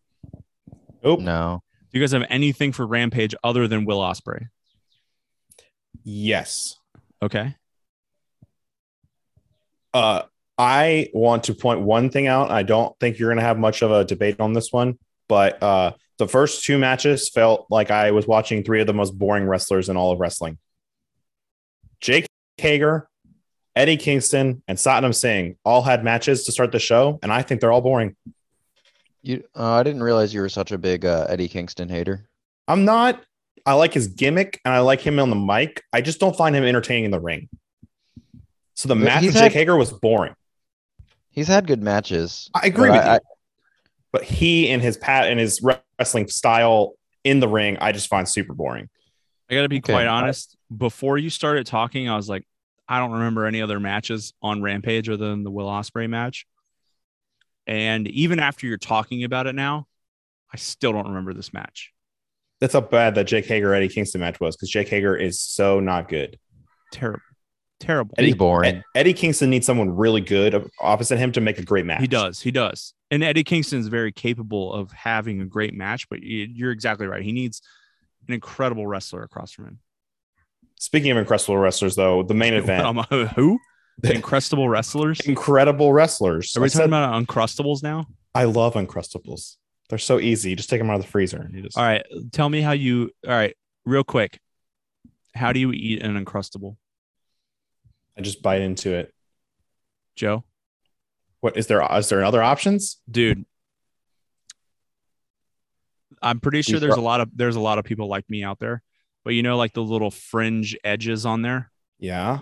[1.04, 1.22] Nope.
[1.22, 1.64] No.
[1.92, 4.48] Do you guys have anything for Rampage other than Will Ospreay?
[6.04, 6.76] Yes.
[7.22, 7.56] Okay.
[9.94, 10.24] Uh,
[10.58, 12.52] I want to point one thing out.
[12.52, 15.62] I don't think you're going to have much of a debate on this one, but
[15.64, 19.46] uh, the first two matches felt like I was watching three of the most boring
[19.46, 20.58] wrestlers in all of wrestling.
[22.00, 22.28] Jake
[22.58, 23.08] Hager,
[23.76, 27.62] Eddie Kingston, and Satnam Singh all had matches to start the show, and I think
[27.62, 28.16] they're all boring.
[29.22, 32.28] You uh, I didn't realize you were such a big uh, Eddie Kingston hater.
[32.68, 33.24] I'm not.
[33.66, 35.82] I like his gimmick and I like him on the mic.
[35.94, 37.48] I just don't find him entertaining in the ring.
[38.74, 40.36] So the match he's with Jake had- Hager was boring.
[41.30, 42.50] He's had good matches.
[42.54, 43.20] I agree with I- you.
[44.14, 45.62] But he and his pat and his
[46.00, 46.94] wrestling style
[47.26, 48.90] in the ring, I just find super boring.
[49.50, 49.92] I got to be Okay.
[49.92, 50.56] quite honest.
[50.76, 52.48] Before you started talking, I was like,
[52.88, 56.46] I don't remember any other matches on Rampage other than the Will Ospreay match.
[57.66, 59.88] And even after you're talking about it now,
[60.54, 61.92] I still don't remember this match.
[62.60, 65.80] That's how bad that Jake Hager Eddie Kingston match was because Jake Hager is so
[65.80, 66.38] not good.
[66.92, 67.22] Terrible,
[67.84, 68.16] terrible.
[68.18, 68.84] He's boring.
[68.96, 72.02] Eddie Kingston needs someone really good opposite him to make a great match.
[72.02, 72.42] He does.
[72.42, 72.94] He does.
[73.12, 77.06] And Eddie Kingston is very capable of having a great match, but you- you're exactly
[77.08, 77.22] right.
[77.22, 77.62] He needs
[78.28, 79.80] an incredible wrestler across from him.
[80.80, 82.98] Speaking of incredible wrestlers, though, the main event, Um,
[83.36, 83.60] who?
[84.04, 85.20] Incredible wrestlers?
[85.22, 86.58] incredible wrestlers.
[86.58, 88.08] Are we I, talking said- about Uncrustables now?
[88.34, 89.58] I love Uncrustables.
[89.90, 90.50] They're so easy.
[90.50, 91.38] You just take them out of the freezer.
[91.42, 92.04] And you just, All right.
[92.32, 93.56] Tell me how you, all right,
[93.86, 94.40] real quick.
[95.36, 96.78] How do you eat an Uncrustable,
[98.18, 99.14] I just bite into it.
[100.16, 100.44] Joe?
[101.42, 101.86] What is there?
[101.98, 102.98] Is there other options?
[103.10, 103.46] Dude.
[106.22, 108.60] I'm pretty sure there's a lot of there's a lot of people like me out
[108.60, 108.82] there.
[109.26, 111.72] But you know, like the little fringe edges on there.
[112.00, 112.40] Yeah.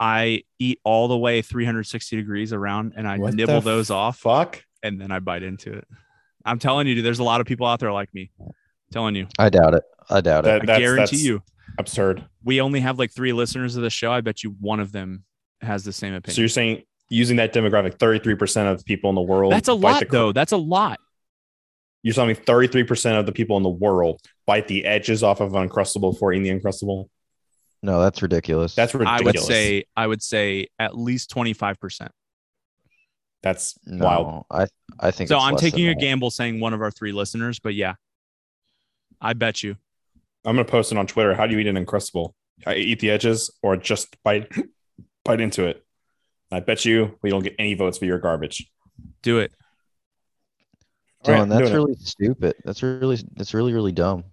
[0.00, 4.64] I eat all the way 360 degrees around and I What nibble those off Fuck.
[4.82, 5.86] and then I bite into it.
[6.44, 8.30] I'm telling you, dude, there's a lot of people out there like me.
[8.92, 9.28] telling you.
[9.38, 9.82] I doubt it.
[10.10, 10.70] I doubt That- it.
[10.70, 11.42] I guarantee that's you.
[11.78, 12.24] Absurd.
[12.42, 14.12] We only have like three listeners of the show.
[14.12, 15.24] I bet you one of them
[15.60, 16.34] has the same opinion.
[16.34, 19.52] So you're saying using that demographic, 33% of people in the world.
[19.52, 20.32] That's a lot, the though.
[20.32, 21.00] That's a lot.
[22.02, 25.52] You're telling me 33% of the people in the world bite the edges off of
[25.52, 27.08] Uncrustable before eating the Uncrustable?
[27.82, 28.74] No, that's ridiculous.
[28.74, 29.20] That's ridiculous.
[29.20, 32.08] I would say, I would say at least 25%.
[33.42, 34.04] that's no.
[34.04, 34.44] wild.
[34.50, 34.66] I
[35.00, 36.00] I think So it's I'm taking a that.
[36.00, 37.94] gamble saying one of our three listeners, but yeah,
[39.20, 39.76] I bet you.
[40.44, 41.34] I'm going to post it on Twitter.
[41.34, 42.32] How do you eat an Uncrustable?
[42.66, 44.50] I eat the edges or just bite
[45.24, 45.84] bite into it.
[46.52, 48.70] I bet you we don't get any votes for your garbage.
[49.22, 49.52] Do it.
[51.24, 51.76] All right, Dylan, I'm that's doing it.
[51.76, 52.54] really stupid.
[52.64, 54.24] That's really that's really really dumb.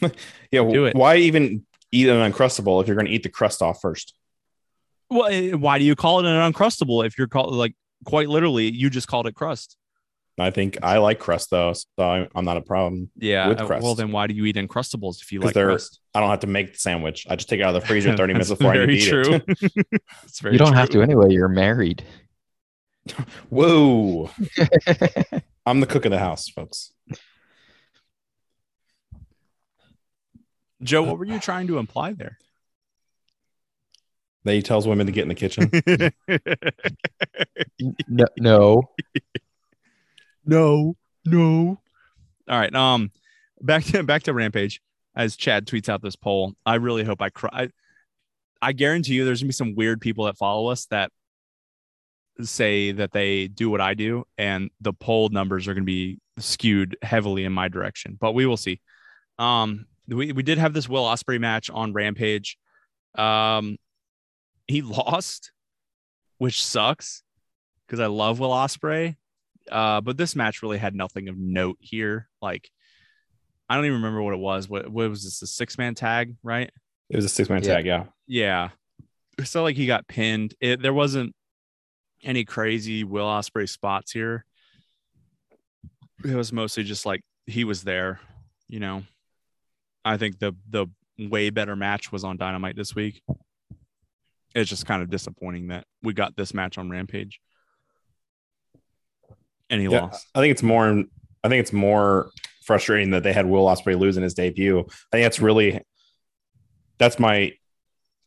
[0.50, 0.94] Yeah, Do it.
[0.94, 4.14] why even eat an Uncrustable if you're going to eat the crust off first?
[5.08, 8.90] Well, why do you call it an uncrustable if you're called like quite literally you
[8.90, 9.76] just called it crust?
[10.38, 13.10] I think I like crust though, so I'm, I'm not a problem.
[13.16, 13.48] Yeah.
[13.48, 13.82] With uh, crust.
[13.82, 16.00] Well, then why do you eat uncrustables if you like they're- crust?
[16.14, 17.26] I don't have to make the sandwich.
[17.28, 19.08] I just take it out of the freezer 30 minutes before I very need eat
[19.08, 19.34] true.
[19.48, 20.02] it.
[20.24, 21.30] It's very you don't have to anyway.
[21.30, 22.04] You're married.
[23.50, 24.30] Whoa.
[25.66, 26.92] I'm the cook of the house, folks.
[30.82, 32.38] Joe, what were you trying to imply there?
[34.44, 35.70] That he tells women to get in the kitchen.
[38.08, 38.90] no, no.
[40.46, 41.80] No, no.
[42.48, 42.74] All right.
[42.74, 43.10] Um,
[43.60, 44.80] back to back to Rampage.
[45.14, 47.50] As Chad tweets out this poll, I really hope I cry.
[47.52, 47.68] I,
[48.60, 51.10] I guarantee you, there's gonna be some weird people that follow us that
[52.42, 56.96] say that they do what I do, and the poll numbers are gonna be skewed
[57.02, 58.16] heavily in my direction.
[58.20, 58.80] But we will see.
[59.38, 62.58] Um, we we did have this Will Ospreay match on Rampage.
[63.16, 63.78] Um,
[64.68, 65.50] he lost,
[66.38, 67.22] which sucks
[67.86, 69.16] because I love Will Ospreay.
[69.70, 72.28] Uh, but this match really had nothing of note here.
[72.40, 72.70] Like,
[73.68, 74.68] I don't even remember what it was.
[74.68, 75.42] What, what was this?
[75.42, 76.70] A six man tag, right?
[77.10, 77.74] It was a six man Yeah.
[77.74, 78.04] tag, yeah.
[78.26, 78.68] Yeah.
[79.44, 80.54] So like he got pinned.
[80.60, 81.34] It, there wasn't
[82.22, 84.44] any crazy Will Ospreay spots here.
[86.24, 88.20] It was mostly just like he was there,
[88.68, 89.02] you know.
[90.04, 90.86] I think the the
[91.18, 93.22] way better match was on Dynamite this week.
[94.54, 97.40] It's just kind of disappointing that we got this match on Rampage.
[99.70, 100.26] And he Yeah, lost.
[100.34, 101.04] I think it's more.
[101.44, 102.30] I think it's more
[102.64, 104.80] frustrating that they had Will Ospreay lose in his debut.
[104.80, 105.82] I think that's really.
[106.98, 107.52] That's my.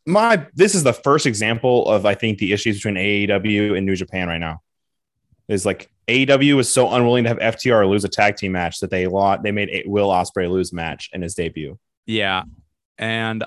[0.06, 3.96] My this is the first example of I think the issues between AEW and New
[3.96, 4.60] Japan right now.
[5.48, 8.90] Is like AEW was so unwilling to have FTR lose a tag team match that
[8.90, 9.42] they lost.
[9.42, 11.78] They made Will Ospreay lose a match in his debut.
[12.06, 12.44] Yeah.
[12.98, 13.44] And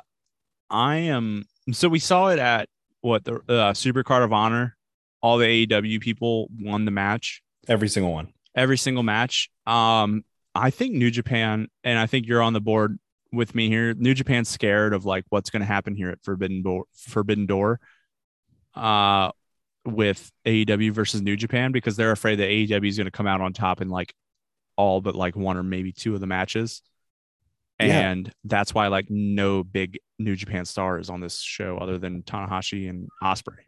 [0.69, 2.67] I am so we saw it at
[3.01, 4.75] what the uh, Super Card of Honor.
[5.21, 7.41] All the AEW people won the match.
[7.67, 8.33] Every single one.
[8.55, 9.49] every single match.
[9.65, 10.23] Um,
[10.55, 12.99] I think New Japan, and I think you're on the board
[13.31, 13.93] with me here.
[13.93, 17.79] New Japan's scared of like what's going to happen here at Forbidden Door, Forbidden Door,
[18.75, 19.31] uh,
[19.85, 23.41] with AEW versus New Japan because they're afraid that AEW is going to come out
[23.41, 24.13] on top in like
[24.75, 26.81] all but like one or maybe two of the matches.
[27.79, 28.11] Yeah.
[28.11, 32.21] And that's why like no big New Japan star is on this show other than
[32.21, 33.65] Tanahashi and Ospreay.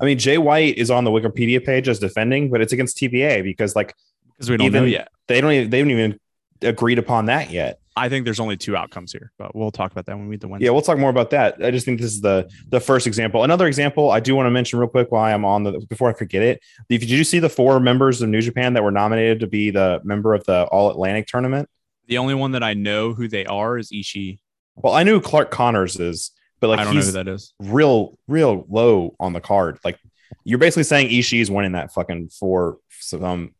[0.00, 3.42] I mean, Jay White is on the Wikipedia page as defending, but it's against TBA
[3.42, 3.94] because like
[4.36, 5.08] Because we don't know Even- yet.
[5.26, 6.20] they don't even they haven't even
[6.62, 7.78] agreed upon that yet.
[7.96, 10.46] I think there's only two outcomes here, but we'll talk about that when we the
[10.46, 10.66] Wednesday.
[10.66, 11.56] Yeah, we'll talk more about that.
[11.64, 13.42] I just think this is the the first example.
[13.42, 16.12] Another example I do want to mention real quick while I'm on the before I
[16.12, 16.60] forget it.
[16.88, 20.00] Did you see the four members of New Japan that were nominated to be the
[20.04, 21.68] member of the All Atlantic tournament?
[22.06, 24.38] The only one that I know who they are is Ishii.
[24.76, 26.30] Well, I knew Clark Connors is,
[26.60, 27.54] but like I don't know who that is.
[27.58, 29.78] real real low on the card.
[29.84, 29.98] Like
[30.44, 33.54] you're basically saying Ishii is winning that fucking four some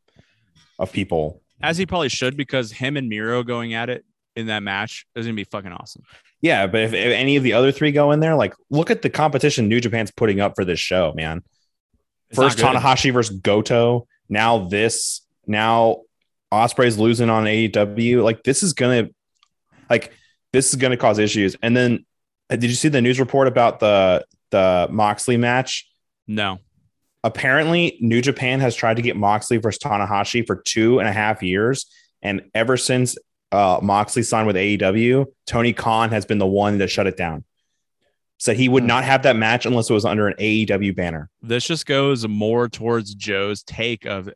[0.79, 1.43] of people.
[1.61, 4.05] As he probably should, because him and Miro going at it
[4.37, 6.03] in that match is gonna be fucking awesome.
[6.41, 9.03] Yeah, but if, if any of the other three go in there, like look at
[9.03, 11.43] the competition New Japan's putting up for this show, man.
[12.31, 12.59] It's First.
[12.59, 14.07] Tanahashi versus Goto.
[14.29, 15.23] Now this.
[15.47, 16.03] Now
[16.53, 18.23] Ospreay's losing on AEW.
[18.23, 19.09] Like this is gonna,
[19.91, 20.12] like
[20.53, 21.57] this is gonna cause issues.
[21.62, 22.05] And then,
[22.49, 25.89] did you see the news report about the the Moxley match?
[26.27, 26.59] No.
[27.25, 31.43] Apparently, New Japan has tried to get Moxley versus Tanahashi for two and a half
[31.43, 31.87] years,
[32.23, 33.16] and ever since
[33.51, 37.45] uh, Moxley signed with AEW, Tony Khan has been the one that shut it down.
[38.39, 38.89] Said he would Hmm.
[38.89, 41.29] not have that match unless it was under an AEW banner.
[41.43, 44.31] This just goes more towards Joe's take of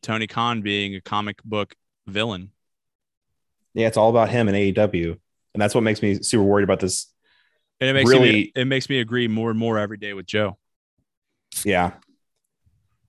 [0.00, 1.74] Tony Khan being a comic book
[2.06, 2.50] villain.
[3.74, 5.18] Yeah, it's all about him and AEW,
[5.54, 7.12] and that's what makes me super worried about this.
[7.80, 10.26] And it makes Really- me it makes me agree more and more every day with
[10.26, 10.56] Joe.
[11.64, 11.92] Yeah,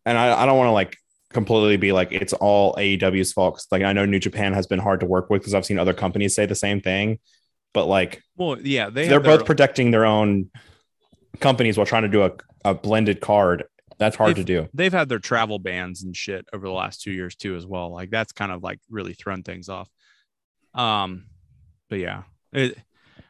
[0.06, 0.98] and I, I don't want to like
[1.34, 3.56] completely be like it's all AEW's fault.
[3.56, 5.80] 'cause, like I know New Japan has been hard to work with because I've seen
[5.80, 7.19] other companies say the same thing,
[7.73, 10.49] but like Well, yeah, they they are have their- both protecting their own
[11.39, 12.31] companies while trying to do a,
[12.65, 13.64] a blended card.
[13.99, 14.69] That's hard to do.
[14.76, 17.91] they've had their travel bans and shit over the last two years too as well
[17.91, 19.89] like that's kind of like really thrown things off
[20.76, 21.26] um
[21.89, 22.22] but yeah
[22.53, 22.77] it,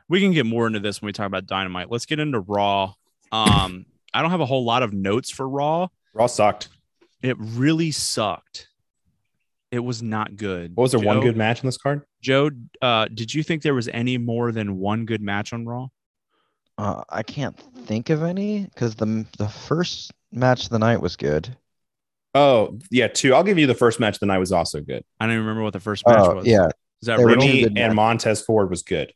[0.09, 2.93] we can get more into this when we talk about dynamite let's get into raw
[3.31, 6.69] um i don't have a whole lot of notes for raw Raw sucked.
[7.21, 8.67] it really sucked
[9.71, 12.03] it was not good What was there one good match in this card?
[12.21, 12.49] joe
[12.81, 15.87] uh did you think there was any more than one good match on raw
[16.77, 17.57] Uh, I can't
[17.87, 21.55] think of any because the the first match of the night was good.
[22.35, 23.33] Oh yeah, two.
[23.33, 25.03] I'll give you the first match of the night was also good.
[25.19, 26.67] i don't even remember what the first match Oh was yeah,
[27.01, 27.41] is that There Riddle?
[27.41, 27.95] two Jimmy good and matches.
[27.95, 29.11] Montez Ford was good.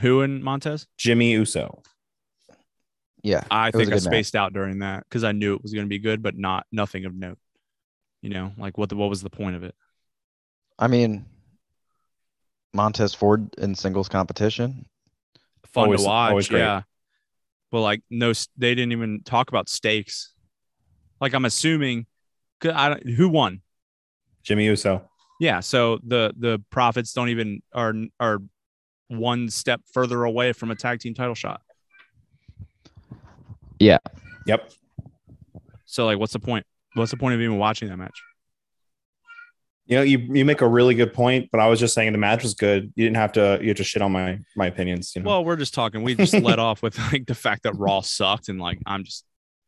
[0.00, 1.82] Who and montez Jimmy Uso.
[3.22, 3.44] yeah.
[3.50, 4.12] I think I good match.
[4.12, 6.66] spaced out during that because I knew it was going to be good, but not
[6.72, 7.38] nothing of note.
[8.22, 9.74] You know, like what the what was the point of it?
[10.78, 11.26] I mean,
[12.72, 14.86] Montez Ford in singles competition.
[15.72, 16.82] Fun Always- to watch, yeah.
[17.70, 20.32] But like no, they didn't even talk about stakes.
[21.20, 22.06] Like I'm assuming,
[22.64, 23.62] I don't, who won?
[24.42, 25.08] Jimmy Uso.
[25.38, 28.40] Yeah, so the the profits don't even are are
[29.10, 31.60] one step further away from a tag team title shot.
[33.78, 33.98] Yeah.
[34.46, 34.70] Yep.
[35.86, 36.66] So like, what's the point?
[36.94, 38.22] What's the point of even watching that match?
[39.86, 42.18] You know, you, you make a really good point, but I was just saying the
[42.18, 42.92] match was good.
[42.94, 45.12] You didn't have to you just shit on my my opinions.
[45.16, 46.02] You know, Well, we're just talking.
[46.02, 49.24] We just let off with like the fact that Raw sucked, and like I'm just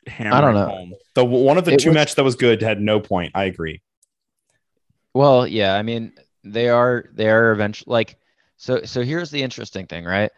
[0.06, 0.66] hammering know.
[0.66, 0.94] home.
[1.14, 3.32] the one of the It two was- matches that was good had no point.
[3.34, 3.82] I agree.
[5.14, 6.12] Well, yeah, I mean,
[6.44, 8.16] they are they are eventually like
[8.62, 10.30] so so here's the interesting thing, right?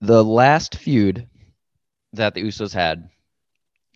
[0.00, 1.26] The last feud
[2.12, 3.08] that the Usos had,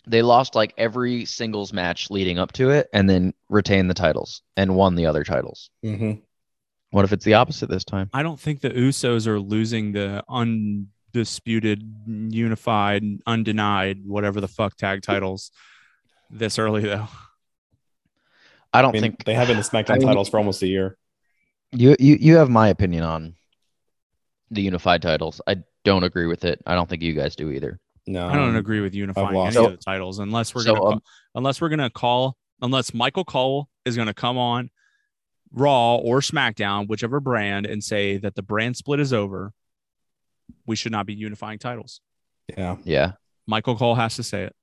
[0.05, 4.41] they lost like every singles match leading up to it and then retained the titles
[4.57, 5.69] and won the other titles.
[5.83, 6.19] Mm-hmm.
[6.91, 8.09] What if it's the opposite this time?
[8.13, 15.03] I don't think the Usos are losing the undisputed, unified, undenied, whatever the fuck tag
[15.03, 15.51] titles
[16.29, 17.07] this early though.
[18.73, 20.61] I I don't mean, think they have been the SmackDown I mean- titles for almost
[20.63, 20.97] a year.
[21.75, 23.35] You you you have my opinion on
[24.51, 25.41] the unified titles.
[25.47, 26.61] I don't agree with it.
[26.65, 27.79] I don't think you guys do either.
[28.07, 29.57] No, I don't agree with unifying any lost.
[29.57, 31.01] of the titles unless we're so, gonna um,
[31.33, 34.69] unless we're gonna call unless Michael Cole is gonna come on
[35.51, 39.53] Raw or SmackDown, whichever brand, and say that the brand split is over.
[40.67, 42.01] We should not be unifying titles.
[42.55, 43.13] Yeah, Yeah.
[43.47, 44.55] Michael Cole has to say it.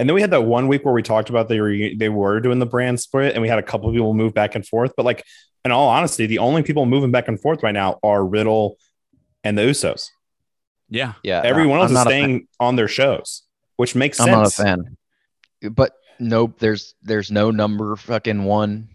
[0.00, 2.40] And then we had that one week where we talked about they were they were
[2.40, 4.94] doing the brand split, and we had a couple of people move back and forth.
[4.96, 5.22] But like,
[5.62, 8.78] in all honesty, the only people moving back and forth right now are Riddle
[9.44, 10.08] and the Usos.
[10.88, 11.42] Yeah, Yeah.
[11.44, 12.22] Everyone I'm else is not a fan.
[12.24, 13.42] staying on their shows,
[13.76, 14.30] which makes sense.
[14.30, 14.96] I'm not a fan.
[15.70, 18.88] But nope, there's there's no number fucking one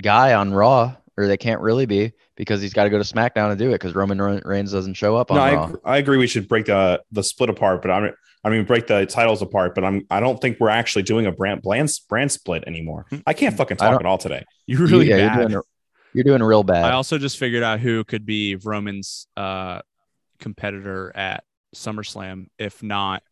[0.00, 3.50] guy on Raw, or they can't really be because he's got to go to SmackDown
[3.50, 6.16] to do it because Roman Reigns doesn't show up on No, I, agree- I agree.
[6.16, 9.74] We should break the the split apart, but I'm I mean break the titles apart.
[9.74, 13.04] But I'm I don't think we're actually doing a brand brand, brand split anymore.
[13.26, 14.44] I can't fucking talk at all today.
[14.66, 15.36] you're really yeah, bad.
[15.36, 15.62] You're doing,
[16.14, 16.86] you're doing real bad.
[16.86, 19.82] I also just figured out who could be Roman's uh,
[20.38, 21.44] competitor at
[21.76, 23.22] SummerSlam, if not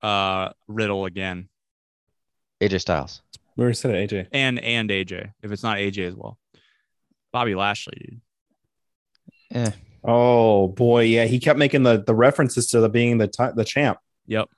[0.00, 1.48] uh, Riddle again,
[2.60, 3.20] AJ Styles.
[3.56, 4.28] We already said it, AJ.
[4.32, 5.32] and and AJ.
[5.42, 6.38] If it's not AJ as well,
[7.32, 8.20] Bobby Lashley,
[9.52, 9.62] dude.
[9.66, 9.70] Eh.
[10.04, 13.64] Oh boy, yeah, he kept making the the references to the being the ti- the
[13.64, 13.98] champ.
[14.26, 14.48] Yep.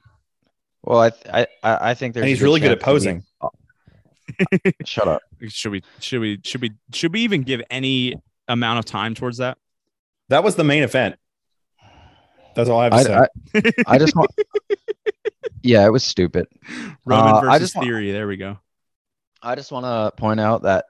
[0.82, 3.24] Well, I th- I I I think there's And he's really good at posing.
[4.62, 5.22] be- Shut up.
[5.48, 8.14] Should we should we should we should we even give any
[8.48, 9.58] amount of time towards that?
[10.28, 11.16] That was the main event.
[12.54, 13.14] That's all I have to say.
[13.14, 13.26] I,
[13.88, 14.30] I, I just want.
[15.64, 16.48] Yeah, it was stupid.
[17.04, 18.10] Roman Uh, I versus just want- Theory.
[18.10, 18.58] There we go.
[19.40, 20.86] I just want to point out that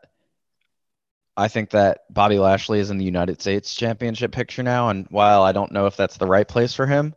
[1.37, 5.43] I think that Bobby Lashley is in the United States Championship picture now, and while
[5.43, 7.15] I don't know if that's the right place for him,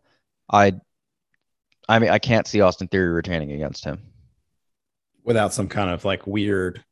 [0.50, 0.74] I,
[1.90, 4.00] I mean, I can't see Austin Theory retaining against him.
[5.24, 6.84] Without some kind of like weird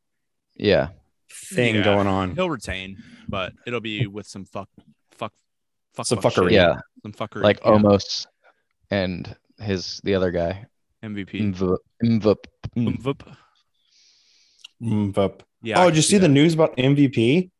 [0.54, 0.88] Yeah,
[1.30, 1.84] thing Yeah.
[1.84, 2.34] going on.
[2.34, 4.68] He'll retain, but it'll be with some fuck
[5.12, 5.32] fuck
[5.94, 6.44] fuck Some fuck fuckery.
[6.50, 6.52] shit.
[6.52, 7.42] yeah, some fuckery.
[7.42, 7.70] like yeah.
[7.70, 8.26] Omos
[8.90, 10.66] and his the other guy,
[11.02, 11.54] MVP.
[11.54, 13.34] Mv- Mvup.
[14.82, 15.40] Mm.
[15.64, 15.66] Mvup.
[15.66, 15.82] But- Yeah.
[15.82, 17.50] Oh, did you see the news about MVP?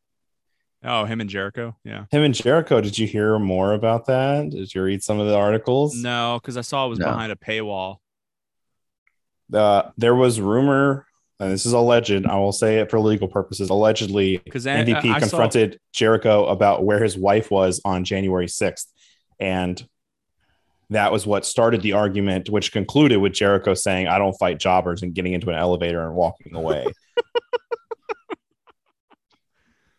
[0.83, 1.75] Oh, him and Jericho.
[1.83, 2.05] Yeah.
[2.11, 2.79] Him and Jericho.
[2.79, 4.49] Did you hear more about that?
[4.51, 5.95] Did you read some of the articles?
[5.95, 7.07] No, because I saw it was No.
[7.07, 7.97] behind a paywall.
[9.51, 11.07] Uh, there was rumor,
[11.39, 12.25] and this is alleged.
[12.25, 13.69] I will say it for legal purposes.
[13.71, 18.47] Allegedly, Because MVP I, I saw, confronted Jericho about where his wife was on January
[18.47, 18.85] 6th.
[19.39, 19.83] And
[20.91, 25.01] that was what started the argument, which concluded with Jericho saying, I don't fight jobbers
[25.01, 26.85] and getting into an elevator and walking away.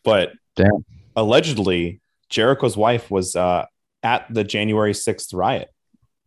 [0.07, 0.85] but Damn.
[1.17, 2.01] allegedly,
[2.31, 3.67] Jericho's wife was uh,
[4.03, 5.69] at the January 6th riot.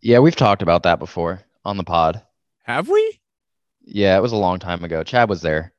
[0.02, 2.22] Yeah, we've talked about that before on the pod.
[2.64, 3.20] Have we?
[3.86, 5.04] Yeah, it was a long time ago.
[5.04, 5.74] Chad was there.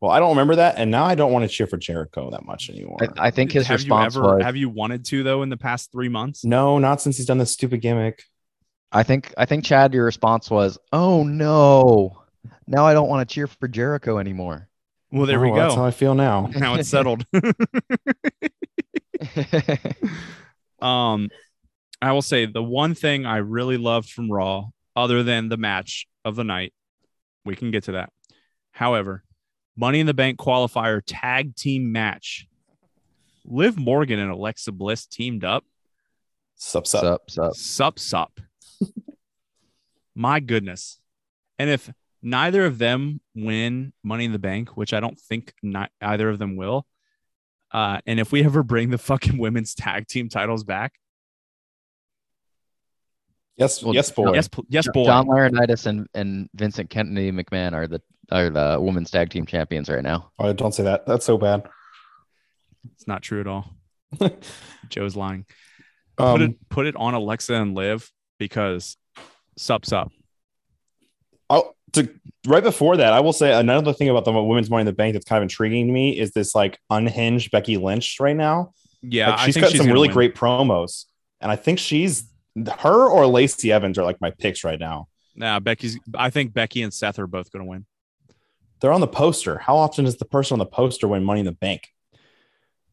[0.00, 0.76] Well, I don't remember that.
[0.78, 2.98] And now I don't want to cheer for Jericho that much anymore.
[3.00, 4.44] I, I think his have response you ever was.
[4.44, 6.44] have you wanted to though in the past three months?
[6.44, 8.22] no, not since he's done this stupid gimmick.
[8.92, 12.22] I think I think Chad, your response was, "Oh no,
[12.66, 14.67] now I don't want to cheer for Jericho anymore."
[15.10, 15.56] Well, there we go.
[15.56, 15.84] That's how.
[15.84, 16.50] I feel now.
[16.54, 17.24] Now it's settled.
[20.80, 21.28] um,
[22.00, 26.06] I will say the one thing I really loved from Raw, other than the match
[26.24, 26.72] of the night,
[27.44, 28.12] we can get to that.
[28.70, 29.24] However,
[29.76, 32.46] Money in the Bank qualifier tag team match.
[33.44, 35.64] Liv Morgan and Alexa Bliss teamed up.
[36.56, 37.00] Sup, sup.
[37.00, 37.54] sup, sup.
[37.54, 38.40] Sup, sup.
[40.14, 41.00] My goodness.
[41.60, 41.90] And if
[42.22, 46.38] neither of them win Money in the Bank, which I don't think not either of
[46.38, 46.86] them will,
[47.72, 50.94] uh, and if we ever bring the fucking women's tag team titles back,
[53.56, 54.34] Yes, Well, yes, boy.
[54.34, 55.04] yes, yes, boy.
[55.04, 58.00] John Laurinaitis and, and Vincent Kennedy McMahon are the
[58.30, 60.30] are the women's tag team champions right now.
[60.38, 61.06] Oh, don't say that.
[61.06, 61.68] That's so bad.
[62.94, 63.74] It's not true at all.
[64.88, 65.44] Joe's lying.
[66.16, 68.08] Put Um, it put it on Alexa and Liv
[68.38, 68.96] because
[69.56, 70.12] sup sup.
[71.92, 72.08] To
[72.46, 75.14] right before that, I will say another thing about the women's money in the bank
[75.14, 78.72] that's kind of intriguing to me is this like unhinged Becky Lynch right now.
[79.02, 80.14] Yeah, like, she's got she's some really win.
[80.14, 81.04] great promos,
[81.40, 82.24] and I think she's
[82.80, 85.08] her or Lacey Evans are like my picks right now.
[85.36, 85.98] Nah, Becky's.
[86.14, 87.86] I think Becky and Seth are both going to win.
[88.80, 89.58] They're on the poster.
[89.58, 91.88] How often does the person on the poster win Money in the Bank?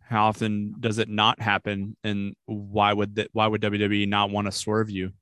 [0.01, 1.97] How often does it not happen?
[2.03, 3.29] And why would that?
[3.33, 5.13] Why would WWE not want to swerve you?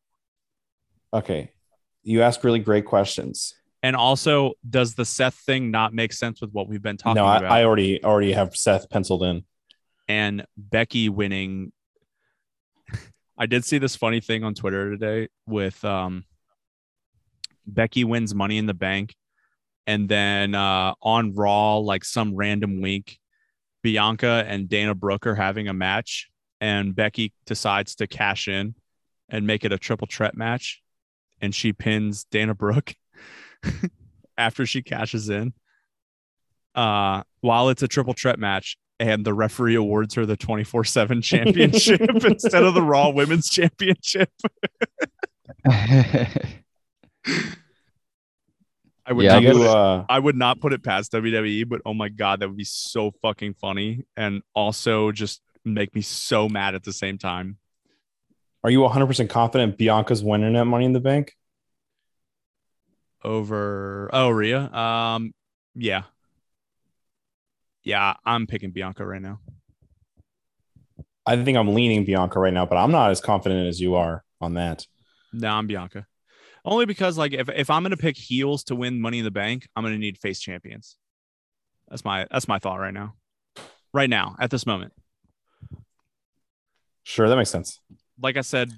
[1.14, 1.52] Okay,
[2.04, 3.54] you ask really great questions.
[3.84, 7.26] And also, does the Seth thing not make sense with what we've been talking no,
[7.26, 7.52] I, about?
[7.52, 9.44] I already already have Seth penciled in.
[10.08, 11.72] and Becky winning.
[13.38, 16.24] I did see this funny thing on Twitter today with um,
[17.66, 19.16] Becky wins Money in the Bank,
[19.86, 23.20] and then uh, on Raw, like some random week,
[23.82, 26.30] Bianca and Dana Brooke are having a match,
[26.62, 28.76] and Becky decides to cash in
[29.28, 30.82] and make it a triple threat match,
[31.42, 32.96] and she pins Dana Brooke
[34.38, 35.54] after she cashes in.
[36.76, 41.22] Uh, while it's a triple threat match, and the referee awards her the 24 7
[41.24, 44.30] championship instead of the Raw Women's Championship.
[49.06, 51.68] I would Yeah, not You, put it- uh, I would not put it past WWE,
[51.68, 56.02] but oh my god, that would be so fucking funny and also just make me
[56.02, 57.58] so mad at the same time.
[58.64, 61.34] are you 100% confident Bianca's winning at Money in the Bank?
[63.24, 64.72] Over oh Rhea.
[64.74, 65.34] Um
[65.76, 66.04] yeah.
[67.84, 69.40] Yeah, I'm picking Bianca right now.
[71.26, 74.24] I think I'm leaning Bianca right now, but I'm not as confident as you are
[74.42, 74.86] on that.
[75.32, 76.06] No, I'm Bianca.
[76.66, 79.68] Only because like if, if I'm gonna pick heels to win money in the bank,
[79.76, 80.98] I'm gonna need face champions.
[81.90, 83.16] That's my that's my thought right now.
[83.94, 84.94] Right now, at this moment.
[87.04, 87.80] Sure, that makes sense.
[88.22, 88.72] like I said,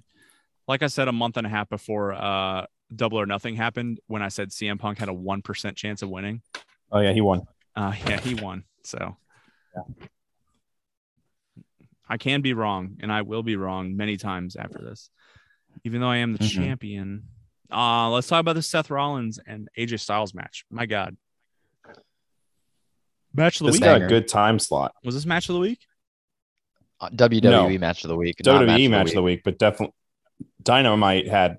[0.68, 2.66] like I said a month and a half before uh
[2.96, 6.10] double or nothing happened when I said CM Punk had a one percent chance of
[6.10, 6.42] winning.
[6.92, 7.42] Oh yeah, he won.
[7.76, 8.64] Uh yeah, he won.
[8.84, 9.18] So
[12.08, 15.10] I can be wrong and I will be wrong many times after this.
[15.84, 16.52] Even though I am the Mhm.
[16.54, 17.24] champion.
[17.72, 20.66] Uh let's talk about the Seth Rollins and AJ Styles match.
[20.70, 21.18] My God.
[23.34, 23.84] Match of the This week.
[23.86, 24.94] got a good time slot.
[25.04, 25.80] Was this match of the week?
[27.02, 27.42] WWE
[27.74, 27.78] No.
[27.80, 28.38] match of the week.
[28.42, 29.40] WWE E match of the week.
[29.40, 29.94] week, but definitely
[30.64, 31.58] Dynamite had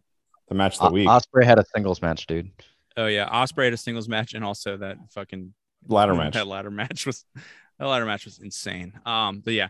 [0.49, 1.09] the match of the O- week.
[1.09, 2.51] Ospreay had a singles match, dude.
[2.97, 5.53] Oh yeah, Ospreay had a singles match and also that fucking
[5.89, 6.35] ladder match.
[6.35, 7.25] That ladder match was
[7.79, 8.93] that ladder match was insane.
[9.05, 9.69] Um, but yeah,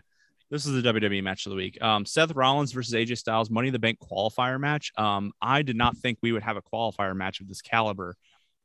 [0.49, 1.81] this is the WWE match of the week.
[1.81, 4.91] Um, Seth Rollins versus AJ Styles Money in the Bank qualifier match.
[4.97, 8.15] Um, I did not think we would have a qualifier match of this caliber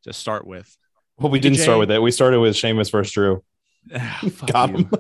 [0.05, 0.77] to start with.
[1.19, 2.01] Well, we didn't start with it.
[2.01, 3.43] We started with Sheamus versus Drew.
[4.31, 4.91] Fuck Got him.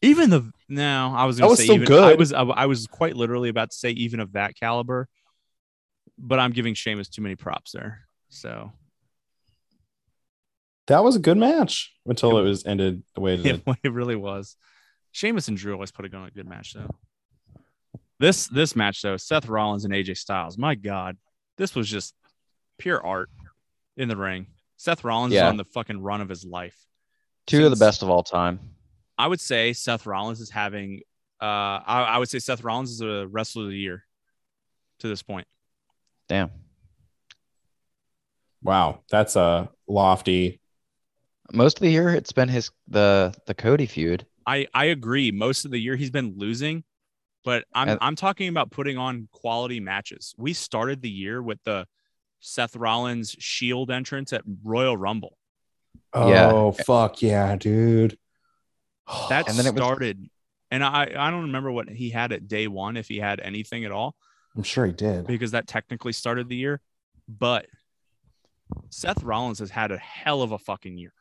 [0.00, 2.04] Even the no, I was That gonna was say still even, good.
[2.04, 5.08] I was I, I was quite literally about to say even of that caliber,
[6.18, 8.00] but I'm giving Sheamus too many props there.
[8.28, 8.72] So
[10.86, 13.76] that was a good match until it was ended the way it it, did.
[13.82, 14.56] it really was.
[15.12, 16.90] Sheamus and Drew always put on a good match though.
[18.20, 20.58] This this match though, Seth Rollins and AJ Styles.
[20.58, 21.16] My God,
[21.56, 22.14] this was just
[22.78, 23.30] pure art
[23.96, 24.46] in the ring.
[24.76, 26.76] Seth Rollins is on the fucking run of his life.
[27.46, 28.60] Two of the best of all time.
[29.16, 31.00] I would say Seth Rollins is having.
[31.40, 31.44] Uh,
[31.86, 34.04] I, I would say Seth Rollins is a wrestler of the year
[35.00, 35.46] to this point.
[36.28, 36.50] Damn.
[38.62, 40.60] Wow, that's a lofty.
[41.52, 44.26] Most of the year, it's been his the the Cody feud.
[44.46, 45.30] I I agree.
[45.30, 46.84] Most of the year he's been losing,
[47.44, 50.34] but I'm And- I'm talking about putting on quality matches.
[50.36, 51.86] We started the year with the
[52.40, 55.36] Seth Rollins Shield entrance at Royal Rumble.
[56.12, 56.50] Oh, yeah.
[56.52, 58.18] Oh fuck yeah, dude.
[59.28, 60.28] That And then it was- started,
[60.70, 63.84] and I I don't remember what he had at day one if he had anything
[63.84, 64.16] at all
[64.58, 65.26] I'm sure he did.
[65.26, 66.80] because that technically started the year,
[67.28, 67.66] but
[68.90, 71.12] Seth Rollins has had a hell of a fucking year.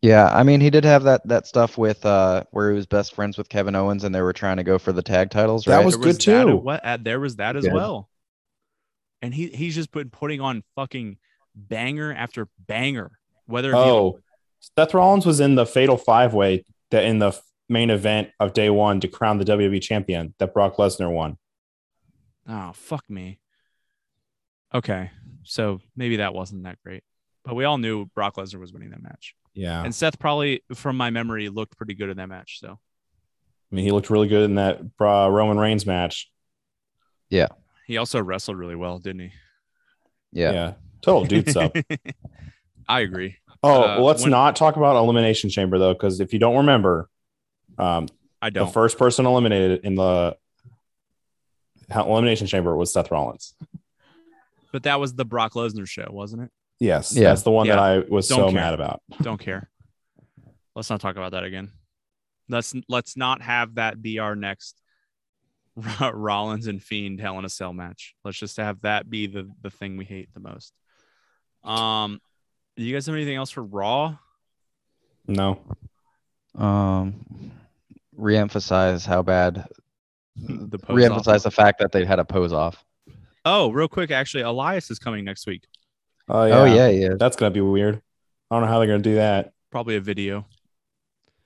[0.00, 3.14] Yeah, I mean, he did have that that stuff with uh where he was best
[3.14, 5.64] friends with Kevin Owens, and they were trying to go for the tag titles.
[5.64, 5.84] That Right?
[5.84, 6.56] was There good that- too.
[6.56, 7.72] What uh, there was that as Good.
[7.72, 8.08] well,
[9.20, 11.18] and he he's just been putting on fucking
[11.54, 13.12] banger after banger.
[13.46, 14.18] Whether it be Oh,
[14.78, 18.70] Seth Rollins was in the Fatal Five Way that in the main event of day
[18.70, 21.38] one to crown the WWE champion that Brock Lesnar won.
[22.48, 23.38] Oh, fuck me.
[24.74, 25.10] Okay.
[25.44, 27.02] So maybe that wasn't that great.
[27.44, 29.34] But we all knew Brock Lesnar was winning that match.
[29.54, 32.58] Yeah, And Seth probably, from my memory, looked pretty good in that match.
[32.60, 32.68] So
[33.70, 36.30] I mean he looked really good in that uh, Roman Reigns match.
[37.28, 37.48] Yeah.
[37.86, 39.32] He also wrestled really well, didn't he?
[40.32, 40.52] yeah.
[40.52, 40.72] Yeah.
[41.02, 41.72] Total dude stuff.
[42.88, 43.36] I agree.
[43.62, 46.56] Oh, Uh, well, let's when- not talk about Elimination Chamber though, because if you don't
[46.58, 47.08] remember,
[47.78, 48.06] um,
[48.40, 48.66] I the don't.
[48.68, 50.36] The first person eliminated in the
[51.96, 53.54] Elimination Chamber was Seth Rollins.
[54.72, 56.50] but that was the Brock Lesnar show, wasn't it?
[56.80, 57.28] Yes, Yeah.
[57.28, 58.54] that's the one that I was Don't so care.
[58.54, 59.02] mad about.
[59.22, 59.70] Don't care.
[60.74, 61.70] let's not talk about that again.
[62.48, 64.76] Let's let's not have that be our next
[66.12, 68.14] Rollins and Fiend Hell in a Cell match.
[68.24, 70.72] Let's just have that be the the thing we hate the most.
[71.62, 72.20] Um,
[72.76, 74.16] do you guys have anything else for Raw?
[75.28, 75.60] No,
[76.56, 77.52] Um,
[78.18, 79.66] reemphasize how bad.
[80.36, 81.42] The pose Reemphasize off?
[81.42, 82.82] the fact that they had a pose off.
[83.44, 85.64] Oh, real quick, actually, Elias is coming next week.
[86.28, 87.08] oh yeah, Oh yeah, yeah.
[87.18, 88.00] that's gonna be weird.
[88.50, 89.52] I don't know how they're gonna do that.
[89.70, 90.46] Probably a video.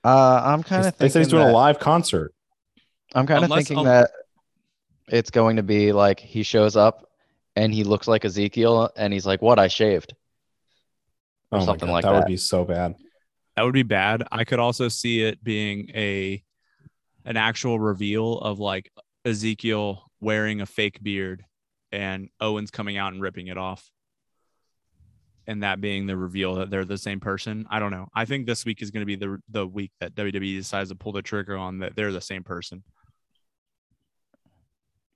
[0.03, 0.97] Uh, I'm kind of.
[0.97, 2.33] They said he's doing a live concert.
[3.15, 4.11] I'm kind of Unless- thinking um, that
[5.09, 7.09] it's going to be like he shows up
[7.55, 9.57] and he looks like Ezekiel and he's like, "What?
[9.59, 10.13] I shaved."
[11.51, 12.95] Or Oh something God, like that That would be so bad.
[13.55, 14.23] That would be bad.
[14.31, 16.43] I could also see it being a
[17.27, 18.89] an actual reveal of like
[19.25, 21.43] Ezekiel wearing a fake beard
[21.91, 23.91] and Owens coming out and ripping it off.
[25.45, 27.67] And that being the reveal that they're the same person.
[27.69, 28.07] I don't know.
[28.15, 30.95] I think this week is going to be the the week that WWE decides to
[30.95, 32.83] pull the trigger on that they're the same person.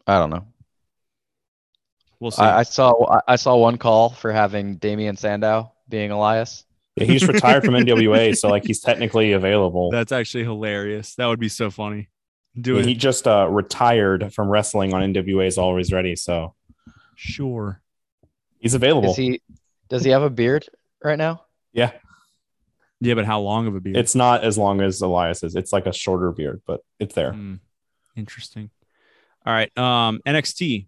[0.07, 0.45] I don't know.
[2.19, 2.41] We'll see.
[2.43, 6.65] I, I saw I- I saw one call for having Damien Sandow being Elias.
[6.95, 9.91] Yeah, he's retired from NWA, so like he's technically available.
[9.91, 11.15] That's actually hilarious.
[11.15, 12.09] That would be so funny.
[12.59, 12.85] Do Yeah, it.
[12.85, 16.53] he just uh, retired from wrestling on NWA's Always Ready, so
[17.15, 17.81] sure.
[18.59, 19.11] he's available.
[19.11, 19.41] Is he?
[19.89, 20.65] Does he have a beard
[21.03, 21.43] right now?
[21.73, 21.91] yeah,
[22.99, 23.95] Yeah, but how long of a beard?
[23.97, 25.55] it's not as long as Elias's.
[25.55, 27.31] It's like a shorter beard, but it's there.
[27.33, 27.55] Hmm.
[28.17, 28.69] Interesting.
[29.45, 29.75] All right.
[29.77, 30.87] Um, NXT.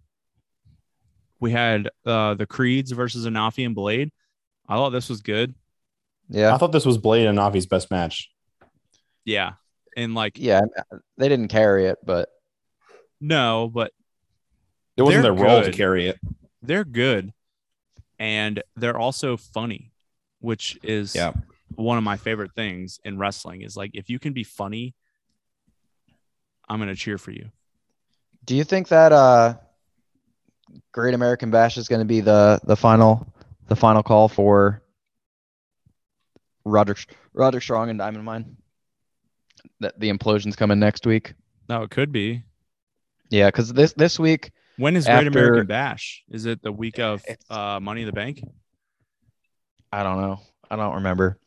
[1.40, 4.10] We had uh the Creeds versus Enofe and Blade.
[4.68, 5.54] I thought this was good.
[6.28, 8.30] Yeah, I thought this was Blade and Navi's best match.
[9.24, 9.52] Yeah.
[9.96, 10.62] And like yeah.
[11.18, 12.28] They didn't carry it, but
[13.20, 13.92] no, but
[14.96, 16.18] It wasn't They're their role to carry it.
[16.62, 17.32] they're good
[18.18, 19.92] and they're also funny,
[20.40, 21.32] which is Yeah.
[21.74, 24.94] one of my favorite things in wrestling is like if you can be funny,
[26.68, 27.50] I'm gonna cheer for you.
[28.44, 29.54] do you think that uh,
[30.92, 33.26] Great American Bash is going to be the the final
[33.68, 34.82] the final call for
[36.64, 38.56] Roderick Roderick Strong and Diamond Mine?
[39.80, 41.34] That the implosion's coming next week.
[41.68, 42.42] No, it could be.
[43.30, 46.24] Yeah, because this this week When is Great American Bash?
[46.30, 48.42] Is it the week of uh Money in the Bank?
[49.92, 50.40] I don't know.
[50.70, 51.38] I don't remember.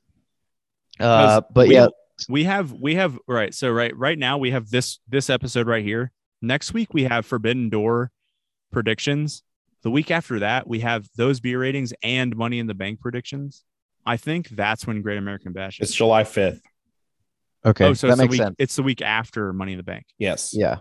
[0.99, 1.87] Uh, but we yeah,
[2.29, 5.83] we have we have right so right right now we have this this episode right
[5.83, 6.11] here
[6.41, 8.11] next week we have forbidden door
[8.71, 9.43] predictions
[9.83, 13.63] the week after that we have those beer ratings and money in the bank predictions
[14.07, 16.59] i think that's when great american bash It's is July 5th.
[17.65, 18.55] okay, oh so that it's the makes week sense.
[18.59, 20.51] it's the week after money in the bank Yes.
[20.53, 20.77] Yeah,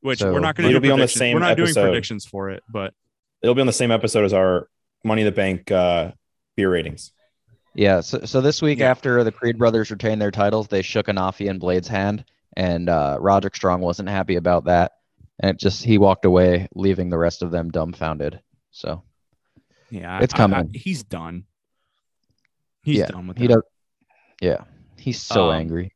[0.00, 1.74] which So- we're not going to It'll do be on the same we're not doing
[1.74, 2.94] predictions for it but
[3.42, 4.68] It'll be on the same episode as our
[5.02, 6.12] Money in the Bank uh,
[6.56, 7.12] beer ratings.
[7.74, 8.00] yeah.
[8.02, 8.90] So so this week Yeah.
[8.90, 12.22] after the Creed brothers retained their titles, they shook Enofe and Blade's hand,
[12.54, 14.92] and uh, Roderick Strong wasn't happy about that,
[15.42, 18.40] and it just he walked away, leaving the rest of them dumbfounded.
[18.72, 19.02] So
[19.90, 20.70] yeah It's I- I- coming.
[20.74, 21.44] he's done
[22.82, 23.54] he's Yeah, done with he that.
[23.54, 23.62] does.
[24.40, 24.64] Yeah,
[24.96, 25.92] he's so Um, angry.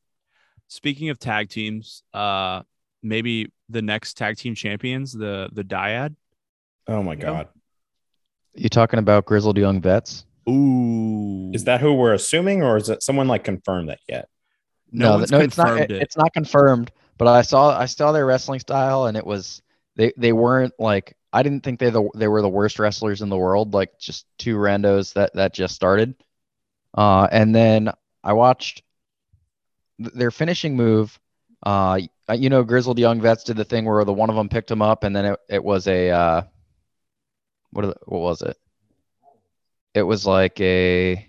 [0.69, 2.63] Speaking of tag teams, uh,
[3.03, 6.15] maybe the next tag team champions, the the Dyad.
[6.87, 7.21] Oh my Yeah.
[7.21, 7.49] God.
[8.55, 10.27] You talking about grizzled young vets?
[10.49, 14.29] Ooh, Is that who we're assuming, or is it someone like confirmed that yet?
[14.93, 15.67] no, one's no, it's not.
[15.67, 16.03] confirmed it- it.
[16.03, 16.93] It's not confirmed.
[17.17, 19.63] But I saw I saw their wrestling style, and it was
[19.97, 23.29] they they weren't like I didn't think they the they were the worst wrestlers in
[23.29, 23.73] the world.
[23.75, 26.15] Like just two randos that that just started.
[26.97, 27.91] Uh, and then
[28.23, 28.83] I watched
[30.01, 31.19] th- their finishing move.
[31.63, 31.99] Uh,
[32.35, 34.81] you know, grizzled young vets did the thing where the one of them picked him
[34.83, 36.43] up, and then it, it was a uh,
[37.73, 38.57] what the- what was it?
[39.95, 41.29] It was like a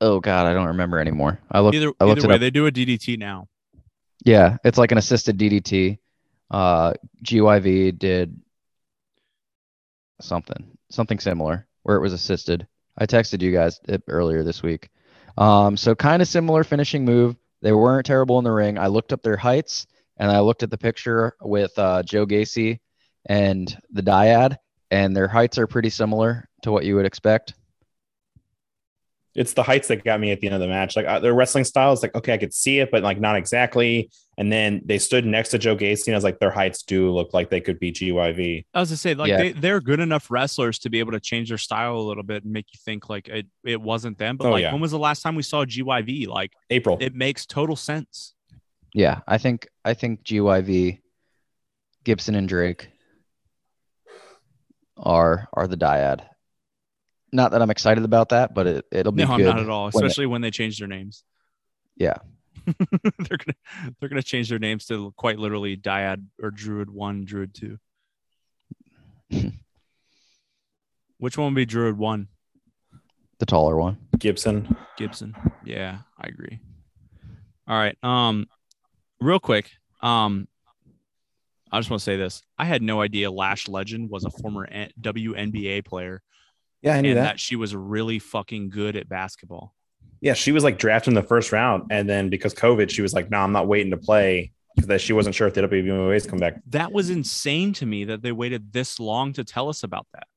[0.00, 1.40] oh god, I don't remember anymore.
[1.50, 2.40] I looked either I looked either way, up.
[2.40, 3.48] they do a DDT now.
[4.24, 5.98] Yeah, it's like an assisted DDT.
[6.50, 8.40] Uh, GYV did
[10.20, 12.66] something, something similar where it was assisted.
[12.98, 14.90] I texted you guys earlier this week.
[15.36, 17.36] Um, so kind of similar finishing move.
[17.62, 18.76] They weren't terrible in the ring.
[18.76, 22.80] I looked up their heights and I looked at the picture with uh, Joe Gacy
[23.26, 24.56] and the Dyad,
[24.90, 27.54] and their heights are pretty similar to what you would expect.
[29.34, 30.96] It's the heights that got me at the end of the match.
[30.96, 33.36] Like uh, their wrestling style is like, okay, I could see it, but like not
[33.36, 34.10] exactly.
[34.36, 37.10] And then they stood next to Joe Gacy, and I was like, their heights do
[37.10, 38.64] look like they could be GYV.
[38.74, 39.38] I was to say, like Yeah.
[39.38, 42.44] they they're good enough wrestlers to be able to change their style a little bit
[42.44, 44.36] and make you think like it, it wasn't them.
[44.36, 44.72] But Oh, like, yeah.
[44.72, 46.26] when was the last time we saw GYV?
[46.26, 46.96] Like, April.
[47.00, 48.34] it makes total sense.
[48.94, 51.00] Yeah, I think I think GYV,
[52.04, 52.88] Gibson and Drake
[54.96, 56.22] are are the dyad.
[57.32, 59.90] Not that I'm excited about that, but it it'll be No, I'm not at all.
[59.90, 61.24] when it- Especially when they change their names.
[61.96, 62.14] Yeah.
[62.64, 63.56] they're gonna
[63.98, 67.78] they're gonna change their names to quite literally Dyad or Druid One, Druid Two.
[71.18, 72.28] Which one would be Druid One?
[73.38, 73.98] the taller one.
[74.18, 74.76] Gibson.
[74.96, 75.34] Gibson.
[75.64, 76.58] Yeah, I agree.
[77.68, 77.96] All right.
[78.02, 78.46] Um,
[79.20, 79.70] real quick.
[80.02, 80.48] Um,
[81.70, 82.42] I just want to say this.
[82.58, 86.20] I had no idea Lash Legend was a former N- WNBA player
[86.82, 87.40] Yeah, I and that.
[87.40, 89.74] she was really fucking good at basketball.
[90.20, 93.12] Yeah, she was like drafted in the first round, and then because COVID, she was
[93.12, 96.38] like, "No, I'm not waiting to play." Because she wasn't sure if the WNBA's come
[96.38, 96.60] back.
[96.68, 100.28] That was insane to me that they waited this long to tell us about that.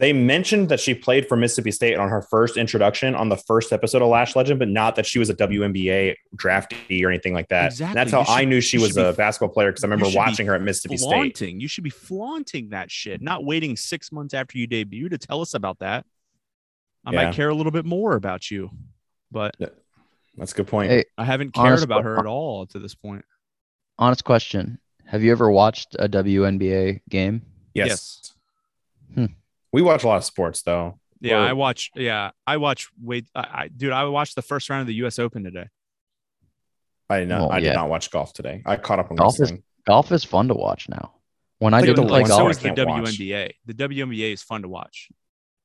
[0.00, 3.70] They mentioned that she played for Mississippi State on her first introduction on the first
[3.70, 7.48] episode of Lash Legend, but not that she was a WNBA draftee or anything like
[7.50, 7.64] that.
[7.64, 7.94] And Exactly.
[7.96, 10.06] That's how should- I knew she was should be a basketball player because I remember
[10.16, 11.06] watching her at Mississippi State.
[11.06, 11.60] flaunting.
[11.60, 15.42] You should be flaunting that shit, not waiting six months after you debut to tell
[15.42, 16.06] us about that.
[17.04, 17.24] I Yeah.
[17.26, 18.70] might care a little bit more about you,
[19.30, 19.54] but
[20.38, 20.90] That's a good point.
[20.90, 23.24] Hey, I haven't cared Honest- about her at all to this point.
[23.98, 27.42] Honest question: Have you ever watched a WNBA game?
[27.74, 28.32] yes.
[29.14, 29.26] Hmm.
[29.72, 30.98] We watch a lot of sports though.
[31.20, 31.90] Yeah, Or- I watch.
[31.94, 32.88] Yeah, I watch.
[33.00, 35.18] Wait, I, I dude, I watched the first round of the U.S.
[35.18, 35.66] Open today.
[37.08, 37.40] I know.
[37.40, 38.62] Well, I did not watch golf today.
[38.64, 39.52] I caught up on Golf is-
[39.86, 41.14] Golf is fun to watch now.
[41.58, 43.04] When I Like didn't the play one- so is the can't watch.
[43.18, 43.52] WNBA.
[43.66, 45.08] The WNBA is fun to watch.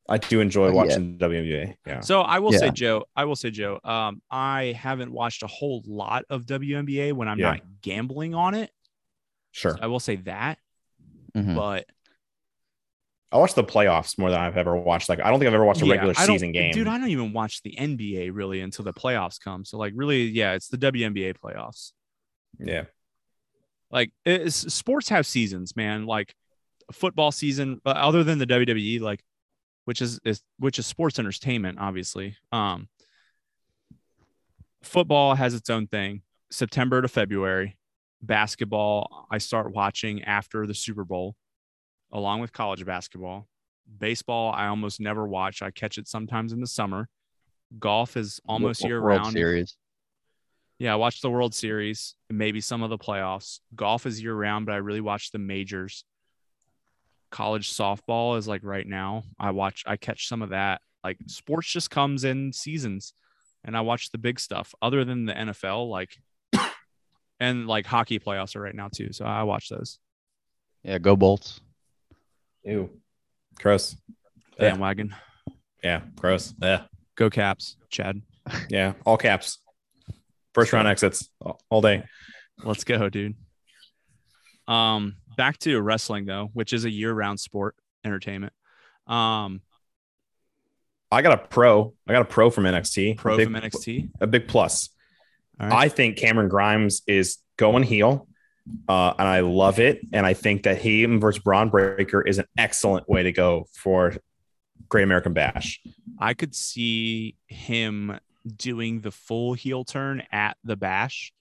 [0.10, 0.74] I do enjoy yeah.
[0.74, 1.76] watching WNBA.
[1.88, 2.00] Yeah.
[2.02, 5.82] So I will say, Joe, I will say, Joe, um, I haven't watched a whole
[5.88, 7.52] lot of WNBA when I'm Yeah.
[7.54, 8.72] not gambling on it.
[9.52, 9.78] Sure.
[9.82, 10.60] I will say that,
[11.36, 11.56] Mhm.
[11.56, 11.88] but
[13.32, 15.10] I watch the playoffs more than I've ever watched.
[15.10, 16.72] Like I don't think I've ever watched a yeah, regular season game.
[16.72, 19.66] Dude, I don't even watch the NBA really until the playoffs come.
[19.66, 21.92] So like, really, yeah, it's the WNBA playoffs.
[22.60, 22.86] yeah.
[23.92, 24.12] Like,
[24.48, 26.06] sports have seasons, man.
[26.06, 26.36] Like,
[26.92, 29.24] football season, uh, other than the WWE, like,
[29.86, 32.36] which is, is which is sports entertainment, obviously.
[32.52, 32.90] Um,
[34.84, 36.24] football has its own thing.
[36.52, 37.78] September to February.
[38.22, 41.36] Basketball, I start watching after the Super Bowl,
[42.12, 43.48] along with college basketball.
[44.00, 45.62] Baseball, I almost never watch.
[45.62, 47.08] I catch it sometimes in the summer.
[47.80, 49.34] Golf is almost year round.
[49.34, 49.78] Series.
[50.78, 53.60] Yeah, I watch the World Series, maybe some of the playoffs.
[53.76, 56.04] Golf is year round, but I really watch the majors.
[57.32, 59.24] College softball is like right now.
[59.40, 60.82] I watch, I catch some of that.
[61.04, 63.14] Like sports just comes in seasons,
[63.64, 64.76] and I watch the big stuff.
[64.82, 66.18] Other than the NFL, like,
[67.40, 70.00] and like hockey playoffs are right now too, so I watch those.
[70.84, 71.62] Yeah, go Bolts.
[72.66, 72.90] Ew.
[73.62, 73.96] Gross.
[74.58, 75.16] Bandwagon,
[75.84, 76.02] Yeah.
[76.16, 76.54] Gross.
[76.62, 76.84] Yeah.
[77.16, 78.22] go Caps, Chad.
[78.70, 78.94] Yeah.
[79.06, 79.60] All caps.
[80.54, 81.30] First round exits
[81.70, 82.04] all- day.
[82.64, 83.36] Let's go, dude.
[84.68, 88.54] Um, back to wrestling though, which is a year-round sport entertainment.
[89.08, 89.62] Um,
[91.12, 91.94] I got a pro.
[92.08, 93.18] I got a pro from NXT.
[93.18, 94.10] pro big, from NXT.
[94.22, 94.90] A big plus.
[95.60, 95.86] All right.
[95.86, 98.28] I think Cameron Grimes is going heel,
[98.88, 100.02] uh, and I love it.
[100.14, 104.16] And I think that him versus Bron Breakker is an excellent way to go for
[104.90, 105.82] Great American Bash.
[106.20, 108.20] I could see him
[108.58, 111.34] doing the full heel turn at the bash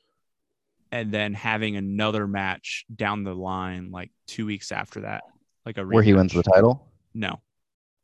[0.91, 5.23] and then having another match down the line like two weeks after that.
[5.67, 6.89] Like a Where he wins the title.
[7.15, 7.41] No.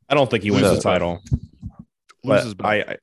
[0.09, 1.21] I don't think he wins So- the title,
[2.23, 2.65] Loses but.
[2.65, 2.97] I, I,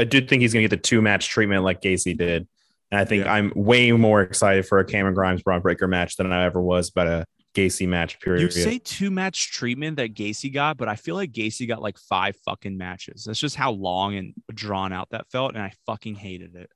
[0.00, 2.46] I do think he's going to get the two match treatment like Gacy did.
[2.90, 3.32] And I think Yeah.
[3.34, 6.90] I'm way more excited for a Cameron Grimes Bron Breakker match than I ever was
[6.90, 8.20] about a Gacy match.
[8.20, 8.42] Period.
[8.42, 11.98] You say two match treatment that Gacy got, but I feel like Gacy got like
[11.98, 13.24] five fucking matches.
[13.24, 16.70] That's just how long and drawn out that felt, and I fucking hated it.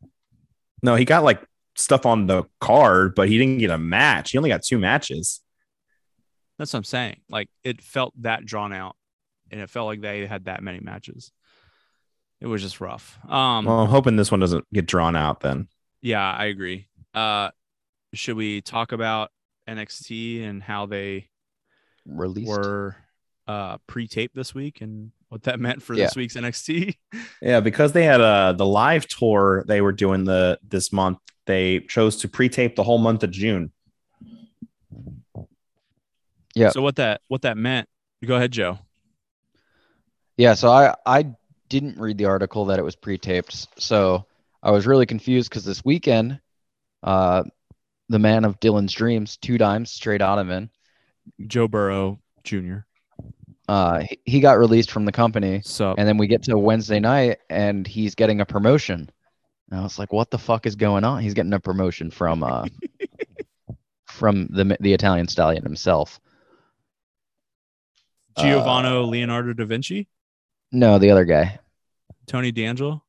[0.82, 1.42] no, he got like
[1.76, 4.30] stuff on the card, but he didn't get a match.
[4.32, 5.40] He only got two matches.
[6.58, 7.16] That's what I'm saying.
[7.28, 8.96] Like it felt that drawn out,
[9.50, 11.32] and it felt like they had that many matches.
[12.40, 13.18] It was just rough.
[13.28, 15.68] Um, Well, I'm hoping this one doesn't get drawn out then.
[16.04, 16.86] Yeah, I agree.
[17.14, 17.48] Uh,
[18.12, 19.30] should we talk about
[19.66, 21.30] NXT and how they
[22.04, 22.46] Released.
[22.46, 22.96] were
[23.48, 26.04] uh, pre-taped this week and what that meant for Yeah.
[26.04, 26.96] this week's NXT?
[27.40, 31.18] Yeah, because they had uh the live tour they were doing the this month.
[31.46, 33.72] They chose to pre-tape the whole month of June.
[36.54, 36.68] Yeah.
[36.68, 37.88] So what that what that meant?
[38.24, 38.78] Go ahead, Joe.
[40.36, 41.34] Yeah, so I I
[41.70, 44.26] didn't read the article that it was pre-taped, so
[44.64, 46.40] I was really confused because this weekend,
[47.02, 47.44] uh,
[48.08, 50.70] the man of Dylan's dreams, two dimes straight Ottoman,
[51.46, 52.78] Joe Burrow Jr.
[53.68, 56.98] uh, he, he got released from the company, So and then we get to Wednesday
[56.98, 59.10] night, and he's getting a promotion.
[59.70, 62.42] And I was like, "What the fuck is going on?" He's getting a promotion from
[62.42, 62.66] uh,
[64.06, 66.20] from the the Italian stallion himself.
[68.38, 70.08] Giovanni uh, Leonardo da Vinci,
[70.72, 71.58] No, the other guy.
[72.26, 73.02] Tony D'Angelo.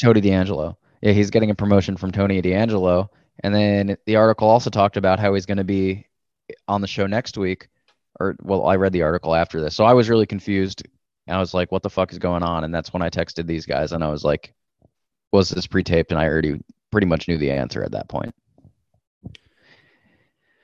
[0.00, 0.78] Tony D'Angelo.
[1.00, 3.10] Yeah, he's getting a promotion from Tony D'Angelo.
[3.44, 6.06] And then the article also talked about how he's going to be
[6.66, 7.68] on the show next week.
[8.18, 9.76] Or, well, I read the article after this.
[9.76, 10.82] So I was really confused.
[11.26, 12.64] And I was like, what the fuck is going on?
[12.64, 14.54] And that's when I texted these guys and I was like,
[15.30, 16.10] was this pre taped?
[16.10, 16.60] And I already
[16.90, 18.34] pretty much knew the answer at that point.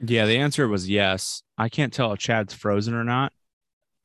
[0.00, 1.42] Yeah, the answer was yes.
[1.56, 3.32] I can't tell if Chad's frozen or not.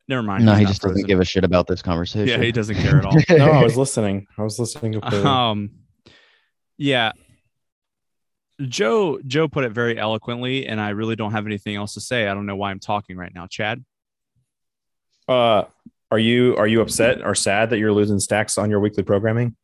[0.07, 0.45] Never mind.
[0.45, 2.27] no, he not just doesn't give a shit about this conversation.
[2.27, 3.15] Yeah, he doesn't care at all.
[3.30, 4.26] No, I was listening.
[4.38, 5.19] I was listening completely.
[5.26, 5.72] um
[6.80, 7.11] yeah
[8.68, 12.27] joe joe put it very eloquently and i really don't have anything else to say
[12.27, 13.84] i don't know why i'm talking right now chad
[15.27, 15.64] Uh,
[16.10, 19.56] are you are you upset or sad that you're losing stacks on your weekly programming?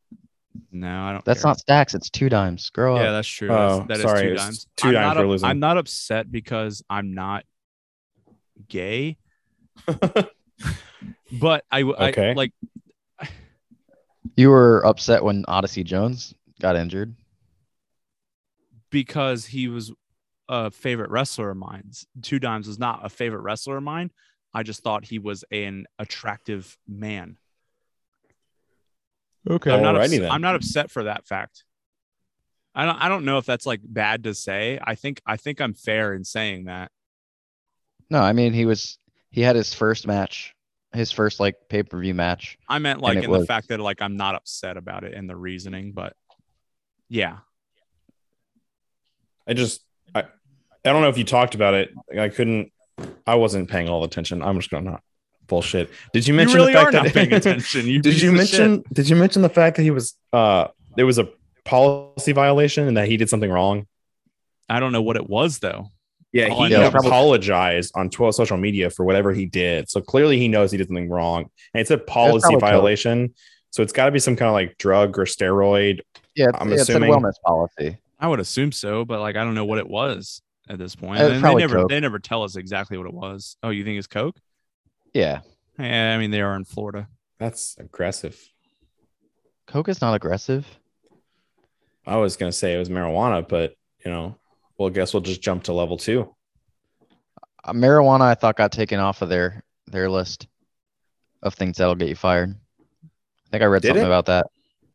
[0.71, 1.25] No, I don't.
[1.25, 1.49] That's care.
[1.49, 1.95] not stacks.
[1.95, 2.69] It's two dimes.
[2.69, 3.13] Grow Yeah, up.
[3.13, 3.49] that's true.
[3.49, 4.67] Oh, That's, that is sorry, two dimes.
[4.77, 5.49] two I'm dimes not we're losing.
[5.49, 7.45] I'm not upset because I'm not
[8.69, 9.17] gay,
[9.87, 12.33] but I, I Okay.
[12.35, 12.51] like
[14.35, 17.15] You were upset when Odyssey Jones got injured.
[18.91, 19.91] because he was
[20.47, 21.91] a favorite wrestler of mine.
[22.21, 24.11] Two Dimes was not a favorite wrestler of mine.
[24.53, 27.37] I just thought he was an attractive man.
[29.49, 29.95] Okay, I'm not.
[29.95, 30.31] alrighty Upset.
[30.31, 31.63] I'm not upset for that fact.
[32.73, 32.95] I don't.
[32.97, 34.79] I don't know if that's like bad to say.
[34.83, 35.21] I think.
[35.25, 36.91] I think I'm fair in saying that.
[38.09, 38.97] No, I mean he was
[39.29, 40.55] he had his first match,
[40.93, 42.57] his first like pay per view match.
[42.69, 45.29] I meant like it in the fact that like I'm not upset about it and
[45.29, 46.13] the reasoning, but
[47.09, 47.37] yeah,
[49.47, 49.81] I just
[50.13, 50.25] I I
[50.91, 51.91] don't know if you talked about it.
[52.17, 52.71] I couldn't.
[53.27, 54.41] I wasn't paying all the attention.
[54.41, 55.03] I'm just gonna not
[55.47, 55.89] bullshit.
[56.13, 57.87] Did you mention you really the fact are that not paying attention.
[57.87, 58.93] You did you mention shit.
[58.93, 61.29] did you mention the fact that he was uh there was a
[61.65, 63.85] policy violation and that he did something wrong?
[64.69, 65.91] I don't know what it was though.
[66.31, 66.87] Yeah, Oh, he know.
[66.87, 69.89] apologized on 12 social media for whatever he did.
[69.89, 71.45] So clearly he knows he did something wrong.
[71.73, 72.61] And it's a policy probably coke.
[72.61, 73.33] violation.
[73.69, 76.01] So it's got to be some kind of like drug or steroid.
[76.35, 77.97] Yeah, I'm it's, it's a wellness policy.
[78.19, 81.19] I would assume so, but like I don't know what it was at this point.
[81.21, 81.89] And they never Coke.
[81.89, 83.57] they never tell us exactly what it was.
[83.63, 84.37] Oh, you think it's Coke?
[85.13, 85.39] Yeah,
[85.79, 87.07] Yeah, I mean they are in Florida.
[87.39, 88.41] That's aggressive.
[89.67, 90.65] Coke is not aggressive.
[92.05, 94.37] I was going to say it was marijuana, but you know,
[94.77, 96.33] well, I guess we'll just jump to level two.
[97.63, 100.47] Uh, marijuana, I thought got taken off of their their list
[101.41, 102.55] of things that'll get you fired.
[103.03, 104.07] I think I read Did something it?
[104.07, 104.47] about that.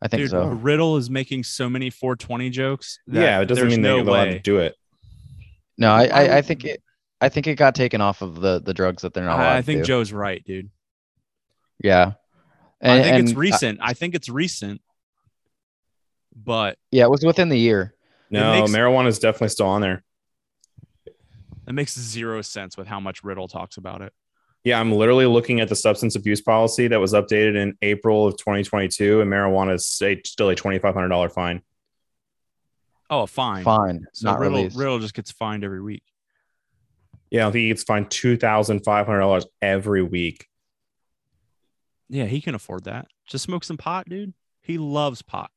[0.03, 0.47] I think Dude, so.
[0.47, 2.99] Riddle is making so many 420 jokes.
[3.09, 4.75] that yeah, it doesn't there's mean no they're allowed to do it.
[5.77, 6.83] No, I, I, I think it.
[7.21, 9.57] I think it got taken off of the the drugs that they're not allowed I,
[9.57, 9.85] I to think.
[9.85, 10.71] Joe's right, dude.
[11.83, 12.13] Yeah,
[12.83, 13.79] I think it's and, recent.
[13.83, 14.81] I think it's recent,
[16.35, 17.95] but yeah, it was within the year.
[18.31, 20.03] No, makes- marijuana is definitely still on there.
[21.07, 24.13] it makes zero sense with how much Riddle talks about it.
[24.63, 28.37] Yeah, I'm literally looking at the substance abuse policy that was updated in April of
[28.37, 31.63] 2022, and marijuana is say, still a $2,500 fine.
[33.09, 33.65] Oh, fine.
[33.65, 34.77] Fine, So not Riddle, released.
[34.77, 36.03] Riddle just gets fined every week.
[37.31, 40.47] Yeah, I think he gets fined $2,500 every week.
[42.09, 43.07] Yeah, he can afford that.
[43.27, 44.35] Just smoke some pot, dude.
[44.61, 45.51] He loves pot.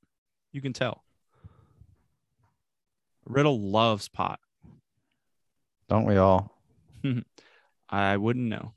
[0.54, 1.04] You can tell.
[3.26, 4.40] Riddle loves pot.
[5.90, 6.58] Don't we all?
[7.90, 8.74] I wouldn't know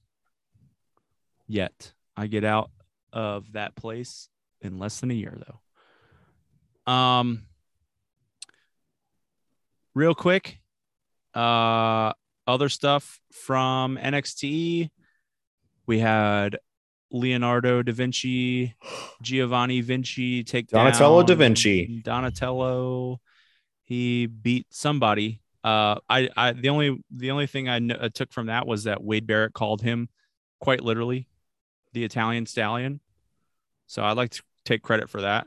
[1.47, 1.93] yet.
[2.17, 2.71] I get out
[3.13, 4.29] of that place
[4.61, 6.93] in less than a year, though.
[6.93, 7.43] Um,
[9.95, 10.61] real quick,
[11.35, 12.13] uh,
[12.47, 14.91] other stuff from NXT.
[15.87, 16.59] We had
[17.11, 18.75] Leonardo da Vinci,
[19.23, 22.03] Giovanni Vinci take Donatello down da Vinci.
[22.05, 23.21] Donatello.
[23.83, 25.41] He beat somebody.
[25.63, 28.85] Uh, I, I, the only, the only thing I kn- uh, took from that was
[28.85, 30.09] that Wade Barrett called him,
[30.61, 31.29] quite literally,
[31.97, 33.01] the Italian stallion.
[33.87, 35.47] So I'd like to take credit for that.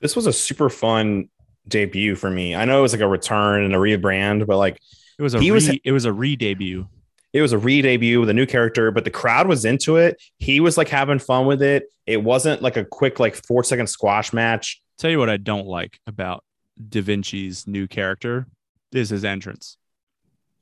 [0.00, 1.28] This was a super fun
[1.68, 2.54] debut for me.
[2.54, 4.80] I know it was like a return and a rebrand, but like
[5.18, 6.88] It was a He re, was- it was a re debut.
[7.34, 10.20] it was a re-debut with a new character, but the crowd was into it.
[10.38, 11.84] He was like having fun with it.
[12.06, 14.80] It wasn't like a quick like four second squash match.
[14.96, 16.42] Tell you what I don't like about
[16.88, 18.46] Da Vinci's new character
[18.92, 19.76] is his entrance.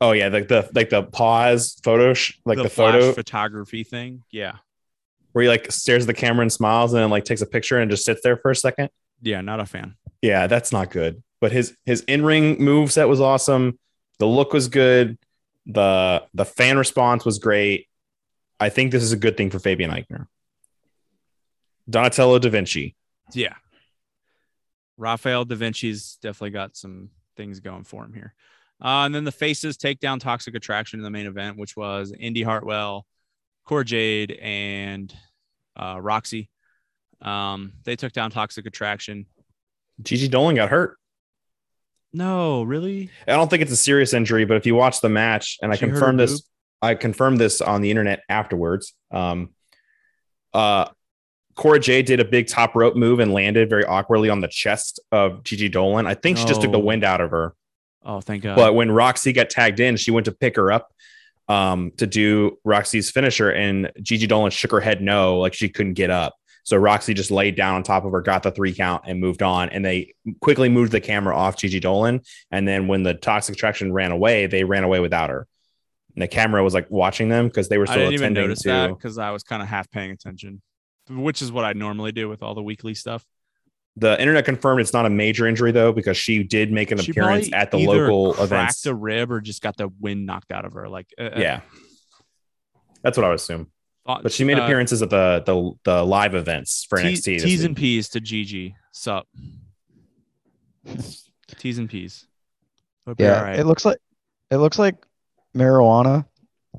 [0.01, 4.25] Oh yeah, like the like the pause photo, sh- like the, flash photo photography thing.
[4.31, 4.57] Yeah.
[5.33, 7.79] Where he like stares at the camera and smiles and then like takes a picture
[7.79, 8.91] and just sits there for a second.
[9.21, 9.95] Yeah, not a fan.
[10.23, 11.23] Yeah, that's not good.
[11.41, 13.79] But his his in ring move set was awesome.
[14.19, 15.19] The look was good.
[15.67, 17.89] The the fan response was great.
[18.59, 20.27] I think this is a good thing for Fabian Aichner.
[21.89, 22.97] Donatello da Vinci.
[23.33, 23.55] Yeah.
[24.97, 28.35] Raphael Da Vinci's definitely got some things going for him here.
[28.83, 32.13] Uh, and then the faces take down Toxic Attraction in the main event, which was
[32.19, 33.07] Indi Hartwell,
[33.69, 35.15] Cora Jade, and
[35.77, 36.49] uh, Roxy.
[37.21, 39.27] Um, they took down Toxic Attraction.
[40.03, 40.97] Gigi Dolin got hurt.
[42.15, 43.11] No, really?
[43.27, 45.77] I don't think it's a serious injury, but if you watch the match, and I
[45.77, 46.49] She her confirmed this,
[46.81, 48.95] I confirmed this on the internet afterwards.
[49.11, 49.51] Um,
[50.55, 50.89] uh,
[51.55, 54.99] Cora Jade did a big top rope move and landed very awkwardly on the chest
[55.13, 56.07] of Gigi Dolin.
[56.07, 57.55] I think she just took the wind out of her.
[58.03, 58.57] Oh, thank God.
[58.57, 60.91] But when Roxy got tagged in, she went to pick her up
[61.49, 65.95] um, to do Roxy's finisher, and Gigi Dolin shook her head no, like she couldn't
[65.95, 66.35] get up.
[66.65, 69.43] So Roxy just laid down on top of her, got the three count, and moved
[69.43, 69.71] on.
[69.71, 72.23] And they quickly moved the camera off Gigi Dolin.
[72.51, 75.47] And then when the toxic attraction ran away, they ran away without her.
[76.15, 78.45] and the camera was like watching them because they were I still didn't even attending
[78.49, 78.69] notice to.
[78.69, 80.61] that because I was kind of half paying attention,
[81.09, 83.25] which is what I normally do with all the weekly stuff.
[84.01, 87.11] The internet confirmed it's not a major injury though because she did make an She
[87.11, 88.87] appearance at the either local cracked events.
[88.87, 90.89] a rib or just got the wind knocked out of her.
[90.89, 91.61] Like, uh, uh, yeah,
[93.03, 93.69] that's what I would assume.
[94.07, 97.25] thought- But she made uh, appearances at the the the live events for T- NXT.
[97.37, 98.75] this T's and P's to Gigi.
[98.93, 99.27] Sup?
[101.59, 102.27] T's and P's.
[103.07, 103.59] Hope Yeah, all right.
[103.59, 103.99] it looks like
[104.51, 104.97] it looks like
[105.57, 106.27] marijuana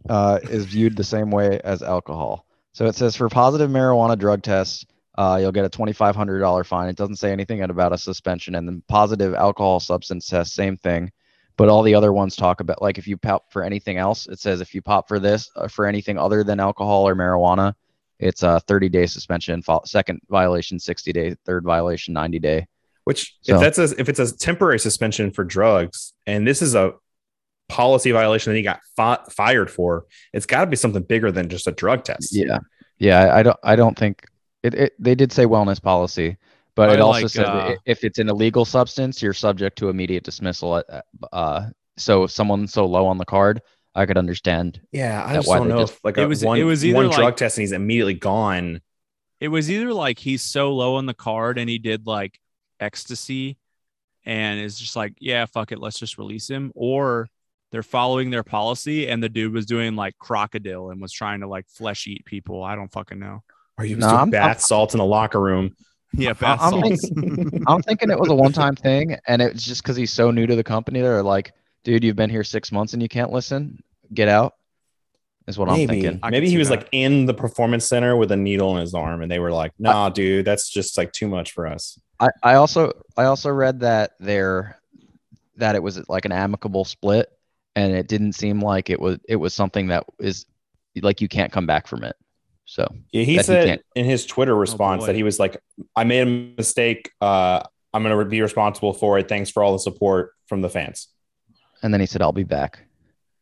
[0.09, 2.45] uh, is viewed the same way as alcohol.
[2.73, 4.85] So it says for positive marijuana drug tests,
[5.19, 6.87] uh, you'll get a twenty five hundred dollar fine.
[6.89, 11.11] It doesn't say anything about a suspension, and then positive alcohol substance test, same thing.
[11.57, 14.39] But all the other ones talk about like if you pop for anything else, it
[14.39, 17.73] says if you pop for this uh, for anything other than alcohol or marijuana,
[18.17, 19.61] it's a thirty day suspension.
[19.85, 22.65] Second violation sixty day, third violation ninety day.
[23.03, 26.75] Which So- if that's a if it's a temporary suspension for drugs, and this is
[26.75, 26.93] a
[27.67, 31.49] policy violation that he got fi- fired for, it's got to be something bigger than
[31.49, 32.33] just a drug test.
[32.33, 32.59] Yeah,
[32.99, 33.19] yeah.
[33.19, 33.57] I- I don't.
[33.63, 34.23] I don't think
[34.63, 34.73] it.
[34.73, 36.37] it they did say wellness policy,
[36.75, 40.23] but it also like, said uh, if it's an illegal substance, you're subject to immediate
[40.23, 40.77] dismissal.
[40.77, 43.61] At, at- uh, so if someone's so low on the card,
[43.95, 44.79] I could understand.
[44.91, 46.95] Yeah, I just don't know just- if like It a was- one, it was either
[46.95, 48.81] one like- drug test and he's immediately gone.
[49.39, 52.39] it was either like he's so low on the card and he did like
[52.79, 53.57] ecstasy
[54.25, 57.27] and is just like, yeah, fuck it, let's just release him, or
[57.71, 61.47] they're following their policy and the dude was doing like crocodile and was trying to
[61.47, 62.63] like flesh eat people.
[62.63, 63.43] I don't fucking know.
[63.79, 65.75] Or you No, doing I'm- bath I'm- salts in the locker room.
[66.13, 67.09] Yeah, bath I'm salts.
[67.67, 70.55] I'm thinking it was a one-time thing, and it's just because he's so new to
[70.55, 71.01] the company.
[71.01, 71.53] They're like,
[71.83, 73.81] dude, you've been here six months and you can't listen.
[74.13, 74.55] Get out.
[75.47, 76.19] Is what I'm maybe thinking.
[76.21, 76.79] I maybe he was that.
[76.79, 79.71] like in the performance center with a needle in his arm, and they were like,
[79.79, 83.79] "Nah, dude, that's just like too much for us." I, I also I also read
[83.79, 84.77] that there
[85.57, 87.31] that it was like an amicable split
[87.75, 90.45] and it didn't seem like it was it was something that is
[91.01, 92.15] like you can't come back from it.
[92.69, 95.07] So Yeah, he That he said in his Twitter response boy.
[95.07, 95.59] that he was like,
[95.95, 96.25] "I made a
[96.55, 97.09] mistake.
[97.19, 97.63] Uh,
[97.95, 99.27] I'm going to be responsible for it.
[99.27, 101.07] Thanks for all the support from the fans."
[101.81, 102.83] and then he said I'll be back.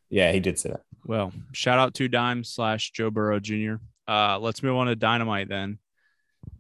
[0.10, 0.82] Yeah, he did say that.
[1.06, 3.76] Well, shout out to Dime slash Joe Burrow Jr.
[4.08, 5.80] Uh, let's move on to Dynamite then.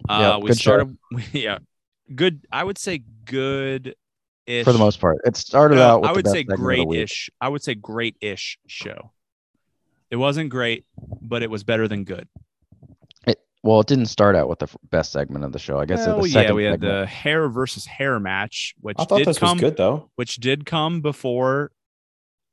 [0.10, 0.62] Uh, Yeah, we good show.
[0.62, 0.98] started,
[1.34, 1.60] yeah,
[2.14, 2.46] good.
[2.52, 3.96] I would say good
[4.46, 5.20] ish For the most part.
[5.24, 6.88] It started out with I would best say segment of the week.
[6.90, 7.30] great-ish.
[7.40, 9.12] I would say great-ish show.
[10.10, 10.86] It wasn't great,
[11.22, 12.28] but it was better than good.
[13.68, 15.80] It, well, it didn't start out with the f- best segment of the show.
[15.80, 16.82] I guess Well, the yeah, we had segment.
[17.02, 20.10] the hair versus hair match, which I thought did this come, was good though.
[20.16, 21.72] which did come before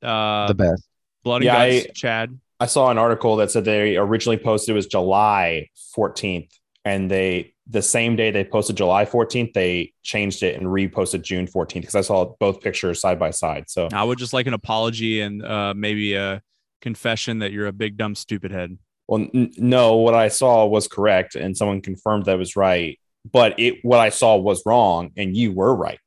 [0.03, 0.83] uh, the best.
[1.23, 1.85] Blood and Yeah, Guts.
[1.87, 6.49] I- Chad, I saw an article that said they originally posted it was July 14th,
[6.85, 11.47] and they the same day they posted July 14th, they changed it and reposted June
[11.47, 13.69] 14th because I saw both pictures side by side.
[13.69, 16.43] So I would just like an apology and uh, maybe a
[16.81, 18.77] confession that you're a big dumb stupid head.
[19.07, 22.99] Well, n- no, what I saw was correct, and someone confirmed that was right.
[23.31, 25.99] But it, what I saw was wrong, and you were right.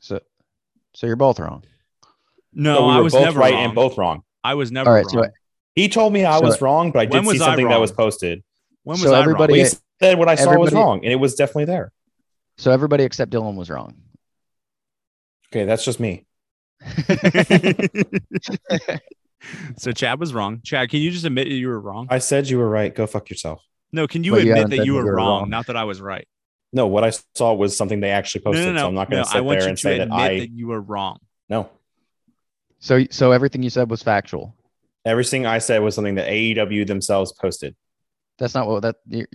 [0.00, 0.20] So
[0.94, 1.64] so you're both wrong.
[2.52, 3.64] No, So we I was both never right wrong.
[3.64, 4.22] and both wrong.
[4.42, 5.24] I was never All right, wrong.
[5.24, 5.30] so
[5.74, 7.92] He told me I So- was wrong, but I did was see something that was
[7.92, 8.42] posted.
[8.84, 9.60] when was so I everybody- wrong?
[9.62, 9.76] Well, he
[10.06, 11.92] said what I saw was wrong, and it was definitely there.
[12.56, 13.94] So everybody except Dylan was wrong.
[15.52, 16.24] Okay, that's just me.
[19.76, 20.60] so Chad was wrong.
[20.64, 22.06] Chad, can you just admit that you were wrong?
[22.10, 22.94] I said you were right.
[22.94, 23.62] Go fuck yourself.
[23.92, 25.50] no, can you But admit haven't that you were you were wrong, wrong.
[25.50, 26.26] Not that I was right.
[26.72, 28.66] No, what I saw was something they actually posted.
[28.66, 28.80] no, no.
[28.80, 30.12] So I'm not going no, to I sit want there you and to say that
[30.12, 31.18] I that you were wrong.
[31.48, 31.70] no.
[32.80, 34.54] So so everything you said was factual.
[35.04, 37.74] Everything I said was something that AEW themselves posted.
[38.38, 39.26] That's not what that you're,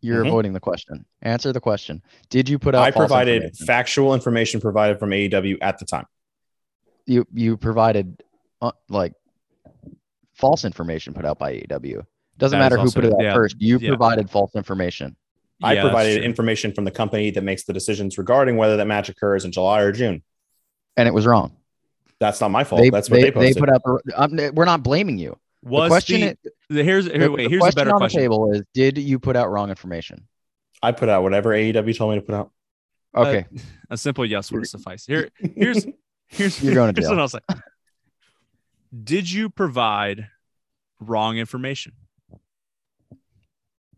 [0.00, 0.28] you're Mhm.
[0.28, 1.04] avoiding the question.
[1.22, 2.02] Answer the question.
[2.30, 3.66] Did you put out I false provided information?
[3.66, 6.06] factual information provided from AEW at the time.
[7.06, 8.22] you you provided
[8.60, 9.12] uh, like
[10.38, 12.04] false information put out by AEW.
[12.38, 13.56] Doesn't That is matter who put it out yeah, first.
[13.60, 13.88] You yeah.
[13.90, 15.16] provided false information.
[15.62, 18.86] I Yeah, that's provided information from the company that makes the decisions regarding whether that
[18.86, 20.22] match occurs in July or June.
[20.96, 21.56] And it was wrong.
[22.20, 22.82] That's not my fault.
[22.92, 23.58] That's what they, posted.
[23.58, 23.82] put out
[24.30, 24.52] the.
[24.54, 25.36] We're not blaming you.
[25.62, 26.36] Was the question, the, is,
[26.70, 28.20] the- here's here, the- wait, the here's a better on question.
[28.20, 30.26] the table is: Did you put out wrong information?
[30.82, 32.50] I put out whatever AEW told me to put out.
[33.16, 33.46] Uh, Okay,
[33.90, 35.04] A simple yes would suffice.
[35.06, 35.86] Here, here's
[36.28, 37.16] here's You're going to here's jail.
[37.16, 37.40] what I'll say.
[39.04, 40.28] Did you provide
[41.00, 41.92] wrong information?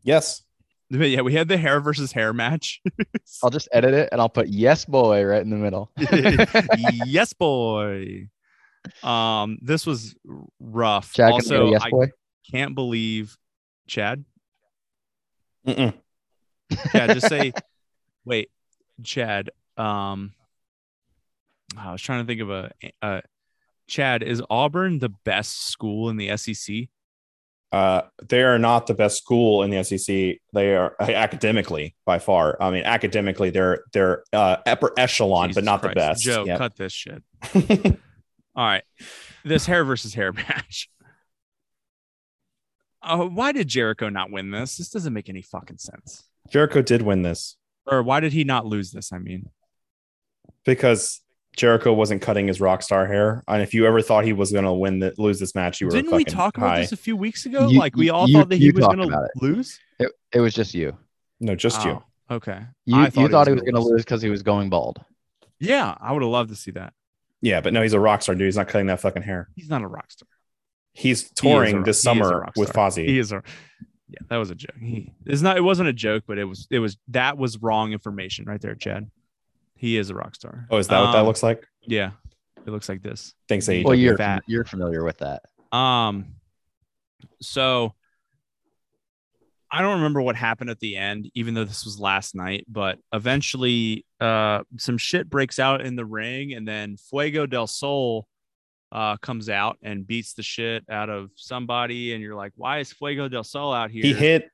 [0.03, 0.43] Yes.
[0.91, 2.83] But yeah, we had the hair versus hair match.
[3.43, 5.91] I'll just edit it and I'll put "yes, boy" right in the middle.
[7.07, 8.29] yes, boy.
[9.03, 10.15] Um, this was
[10.59, 11.12] rough.
[11.12, 12.07] Chad, can I also, get a yes, I boy.
[12.51, 13.37] can't believe
[13.87, 14.25] Chad.
[15.67, 15.95] Mm-mm.
[16.91, 17.53] Chad, just say,
[18.25, 18.51] wait,
[19.03, 19.51] Chad.
[19.77, 20.33] Um,
[21.77, 22.73] I was trying to think of a,
[23.03, 23.21] uh,
[23.91, 26.89] Chad, is Auburn the best school in the SEC?
[27.73, 30.39] Uh, they are not the best school in the SEC.
[30.55, 32.57] They are academically by far.
[32.61, 35.95] I mean, academically, they're they're uh, upper echelon, Jesus but not Christ.
[35.95, 36.23] the best.
[36.23, 36.59] Joe, Yep.
[36.59, 37.23] cut this shit.
[38.57, 38.83] All right.
[39.45, 40.89] This hair versus hair match.
[43.03, 44.77] Uh, why did Jericho not win this?
[44.77, 46.25] This doesn't make any fucking sense.
[46.51, 47.57] Jericho did win this
[47.87, 49.12] Or why did he not lose this?
[49.12, 49.49] I mean,
[50.65, 51.21] because
[51.61, 54.65] Jericho wasn't cutting his rock star hair, and if you ever thought he was going
[54.65, 56.81] to win the lose this match, you were didn't we fucking talk about high.
[56.81, 57.69] this a few weeks ago?
[57.69, 59.31] You- like we all you- thought that he was going to it.
[59.43, 59.78] lose.
[59.99, 60.97] It, it was just you.
[61.39, 61.91] No, just you.
[62.31, 62.61] Oh, Okay.
[62.87, 65.05] You, I you thought he was gonna going to lose because he was going bald.
[65.59, 66.95] Yeah, I would have loved to see that.
[67.43, 68.47] Yeah, but no, he's a rock star, dude.
[68.47, 69.49] He's not cutting that fucking hair.
[69.57, 70.28] He's not a rock star.
[70.93, 72.73] He's He touring a- this he is a summer with.
[72.73, 73.07] Fozzy.
[73.07, 73.43] He is a
[74.09, 74.77] yeah, that was a joke.
[74.81, 77.93] He it's not it wasn't a joke, but it was it was that was wrong
[77.93, 79.11] information right there, Chad.
[79.81, 80.66] He is a rock star.
[80.70, 81.66] oh, is that what that Um, looks like?
[81.86, 82.11] Yeah.
[82.66, 83.35] It looks like this.
[83.48, 83.85] Thanks, AEW.
[83.85, 84.43] Well, you're fat.
[84.47, 85.43] you're familiar with that.
[85.77, 86.27] Um
[87.40, 87.94] so
[89.73, 92.98] I don't remember what happened at the end, even though this was last night, but
[93.12, 98.27] eventually uh some shit breaks out in the ring, and then Fuego del Sol
[98.93, 102.93] uh comes out and beats the shit out of somebody, and you're like, why is
[102.93, 104.02] Fuego del Sol out here?
[104.02, 104.51] he hit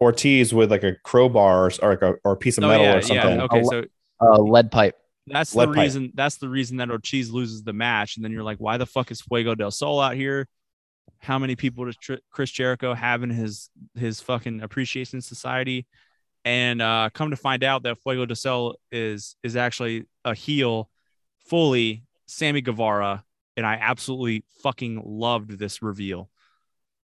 [0.00, 2.84] Ortiz with like a crowbar or, or like a or a piece of Oh, metal
[2.84, 3.36] yeah, or something.
[3.38, 3.44] Yeah.
[3.44, 3.84] Okay, Oh, so
[4.20, 4.96] Uh, lead pipe.
[5.26, 5.82] that's Lead the pipe.
[5.82, 6.12] reason.
[6.14, 9.10] That's the reason that Ortiz loses the match, and then you're like, why the fuck
[9.10, 10.48] is Fuego del Sol out here?
[11.20, 15.86] How many people does Tr- Chris Jericho have in his his fucking appreciation society?
[16.44, 20.88] And uh, come to find out that Fuego del Sol is is actually a heel,
[21.48, 23.24] fully Sammy Guevara,
[23.56, 26.30] and I absolutely fucking loved this reveal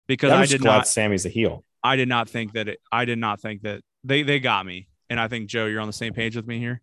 [0.06, 1.64] because I'm I did glad not Sammy's a heel.
[1.82, 2.80] I did not think that it.
[2.92, 5.86] I did not think that they they got me, and I think Joe, you're on
[5.86, 6.82] the same page with me here.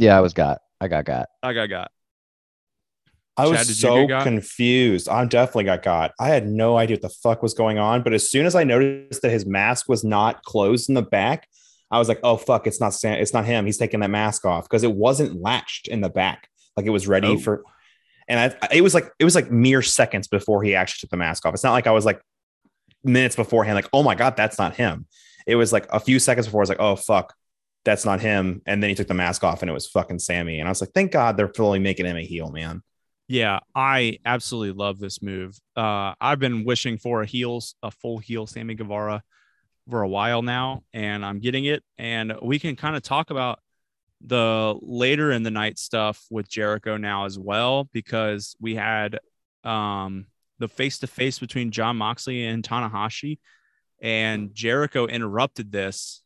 [0.00, 0.60] Yeah, I was got.
[0.80, 1.28] I got got.
[1.42, 1.90] I got got.
[3.36, 5.08] I Chad, was did so confused.
[5.08, 6.12] I definitely got got.
[6.18, 8.02] I had no idea what the fuck was going on.
[8.02, 11.46] But as soon as I noticed that his mask was not closed in the back,
[11.90, 13.18] I was like, "Oh fuck, it's not Sam.
[13.18, 13.66] It's not him.
[13.66, 17.06] He's taking that mask off because it wasn't latched in the back, like it was
[17.06, 17.38] ready Oh.
[17.38, 17.62] for."
[18.28, 21.16] And I, it was like it was like mere seconds before he actually took the
[21.18, 21.52] mask off.
[21.52, 22.22] It's not like I was like
[23.04, 25.06] minutes beforehand, like, "Oh my god, that's not him."
[25.46, 26.60] It was like a few seconds before.
[26.60, 27.34] I was like, "Oh fuck."
[27.84, 28.62] That's not him.
[28.66, 30.58] And then he took the mask off and it was fucking Sammy.
[30.58, 32.82] And I was like, thank God they're fully making him a heel, man.
[33.26, 35.56] Yeah, I absolutely love this move.
[35.76, 39.22] Uh, I've been wishing for a heels, a full heel Sammy Guevara
[39.88, 41.82] for a while now, and I'm getting it.
[41.96, 43.60] And we can kind of talk about
[44.20, 49.20] the later in the night stuff with Jericho now as well, because we had
[49.62, 50.26] um,
[50.58, 53.38] the face to face between Jon Moxley and Tanahashi,
[54.02, 56.22] and Jericho interrupted this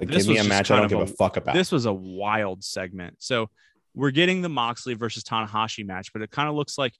[0.00, 1.54] Like, This give me a match I don't give of a fuck about.
[1.54, 3.16] this was a wild segment.
[3.18, 3.50] So
[3.94, 6.94] we're getting the Moxley versus Tanahashi match, but it kind of looks like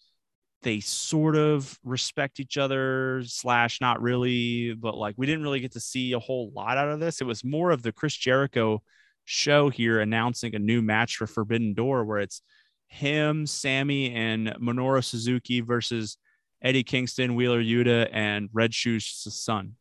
[0.63, 5.73] they sort of respect each other, slash, not really, but like we didn't really get
[5.73, 7.23] to see a whole lot out of this.
[7.23, 8.83] It was more of the Chris Jericho
[9.25, 12.43] show here announcing a new match for Forbidden Door where it's
[12.89, 16.19] him, Sammy, and Minoru Suzuki versus
[16.61, 19.77] Eddie Kingston, Wheeler Yuta, and Red Shoes' son.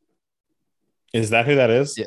[1.12, 1.98] Is that who that is?
[1.98, 2.06] Yeah.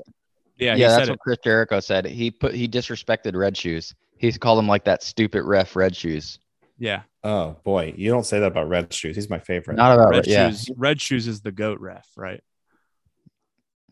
[0.63, 1.21] Yeah, Yeah, he that's said what it.
[1.21, 2.07] Chris Jericho said.
[2.07, 3.95] He put he disrespected Red Shoes.
[4.17, 6.39] He called him like that stupid ref Red Shoes.
[6.79, 7.03] Yeah.
[7.25, 9.15] Oh boy, you don't say that about Red Shoes.
[9.17, 9.77] He's my favorite.
[9.77, 10.49] Not about Red yeah.
[10.49, 10.71] shoes.
[10.77, 12.43] Red shoes is the goat ref, right?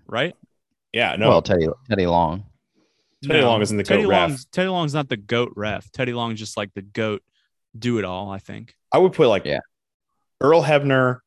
[0.06, 0.34] Right?
[0.92, 1.28] yeah, no.
[1.28, 2.44] Well, Teddy Teddy Long.
[3.22, 4.28] Teddy Long isn't the Teddy goat ref.
[4.30, 5.90] Long's, Teddy Long's not the goat ref.
[5.92, 7.22] Teddy Long's just like the goat
[7.78, 8.30] do it all.
[8.30, 8.74] I think.
[8.92, 9.60] I would put like Yeah.
[10.40, 11.18] Earl Hebner,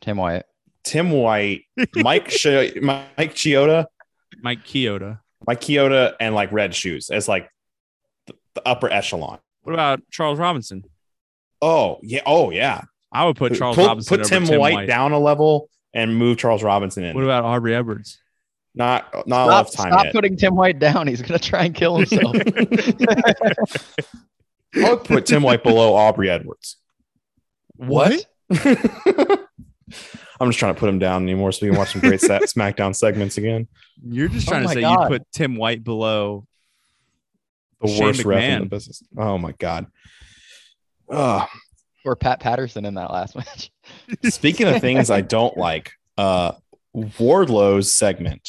[0.00, 0.46] Tim Wyatt.
[0.84, 1.64] Tim White,
[1.96, 3.86] Mike Chi- Mike Chioda,
[4.40, 5.20] Mike Chioda.
[5.46, 7.50] Mike Chioda, and like Red Shoes as like
[8.26, 9.38] the, the upper echelon.
[9.62, 10.84] What about Charles Robinson?
[11.62, 12.82] Oh yeah, oh yeah.
[13.12, 16.16] I would put Charles Put- Robinson put over Tim, Tim White, down a level and
[16.16, 17.14] move Charles Robinson in.
[17.14, 18.18] What about Aubrey Edwards?
[18.76, 20.12] not not Stop, enough time stop yet.
[20.12, 21.06] putting Tim White down.
[21.08, 22.36] He's gonna try and kill himself.
[24.76, 26.76] I would put Tim White below Aubrey Edwards.
[27.76, 28.26] what?
[30.40, 32.38] I'm just trying to put him down anymore so we can watch some great sa-
[32.40, 33.68] SmackDown segments again.
[34.06, 35.02] You're just Oh trying to say God.
[35.02, 36.46] you put Tim White below.
[37.80, 39.02] The Shane worst ref in the business.
[39.18, 39.86] Oh my god.
[41.10, 41.48] Ugh.
[42.04, 43.70] Or Pat Patterson in that last match.
[44.24, 46.52] Speaking of things I don't like, uh
[46.94, 48.48] Wardlow's segment.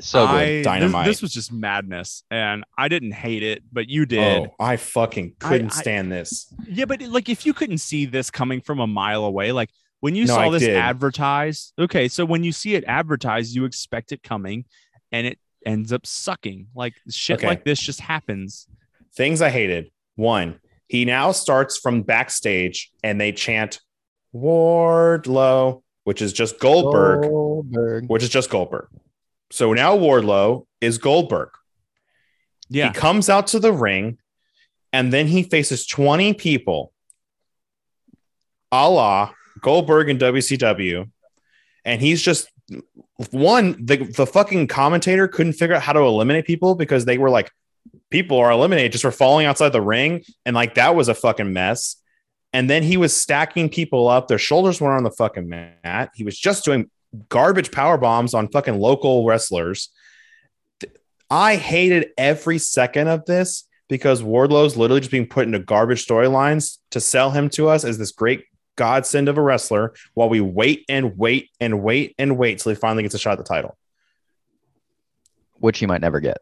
[0.00, 0.30] So good.
[0.34, 1.06] I, this- Dynamite.
[1.06, 4.46] This, was just madness, and I didn't hate it, but you did.
[4.48, 6.52] Oh, I fucking couldn't I- stand this.
[6.68, 9.70] Yeah, but like if you couldn't see this coming from a mile away, like
[10.06, 10.76] when you No, saw I this did.
[10.76, 14.64] advertised, okay, so when you see it advertised, you expect it coming
[15.10, 16.68] and it ends up sucking.
[16.76, 17.46] Like shit Okay.
[17.48, 18.68] like this just happens.
[19.16, 19.90] Things I hated.
[20.14, 23.80] One, He now starts from backstage and they chant
[24.32, 28.04] Wardlow, which is just Goldberg, Goldberg.
[28.06, 28.86] which is just Goldberg.
[29.50, 31.48] So now Wardlow is Goldberg.
[32.68, 32.86] Yeah.
[32.88, 34.18] He comes out to the ring
[34.92, 36.92] and then he faces 20 people
[38.70, 41.10] a la Goldberg and WCW.
[41.84, 42.48] And he's just
[43.30, 47.30] one, the, the fucking commentator couldn't figure out how to eliminate people because they were
[47.30, 47.50] like,
[48.10, 50.24] people are eliminated just for falling outside the ring.
[50.44, 51.96] And like that was a fucking mess.
[52.52, 54.28] And then he was stacking people up.
[54.28, 56.10] Their shoulders weren't on the fucking mat.
[56.14, 56.90] He was just doing
[57.28, 59.90] garbage power bombs on fucking local wrestlers.
[61.30, 66.78] I hated every second of this because Wardlow's literally just being put into garbage storylines
[66.90, 68.44] to sell him to us as this great
[68.76, 72.76] godsend of a wrestler while we wait and wait and wait and wait till he
[72.76, 73.76] finally gets a shot at the title.
[75.58, 76.38] which he might never get.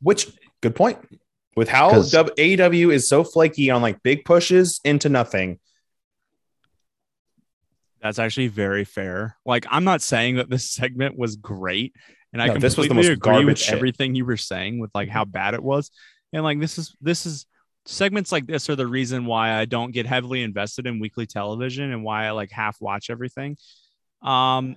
[0.00, 0.28] Which,
[0.60, 0.98] good point.
[1.56, 5.58] With how W- AEW is so flaky on like big pushes into nothing.
[8.00, 9.36] That's actually very fair.
[9.44, 11.94] Like, I'm not saying that this segment was great,
[12.32, 13.74] and I No, this was completely the most agree garbage with shit.
[13.74, 15.90] everything you were saying with like how bad it was.
[16.32, 17.46] And like, this is this is
[17.86, 21.92] segments like this are the reason why I don't get heavily invested in weekly television
[21.92, 23.56] and why I like half watch everything.
[24.22, 24.76] Um,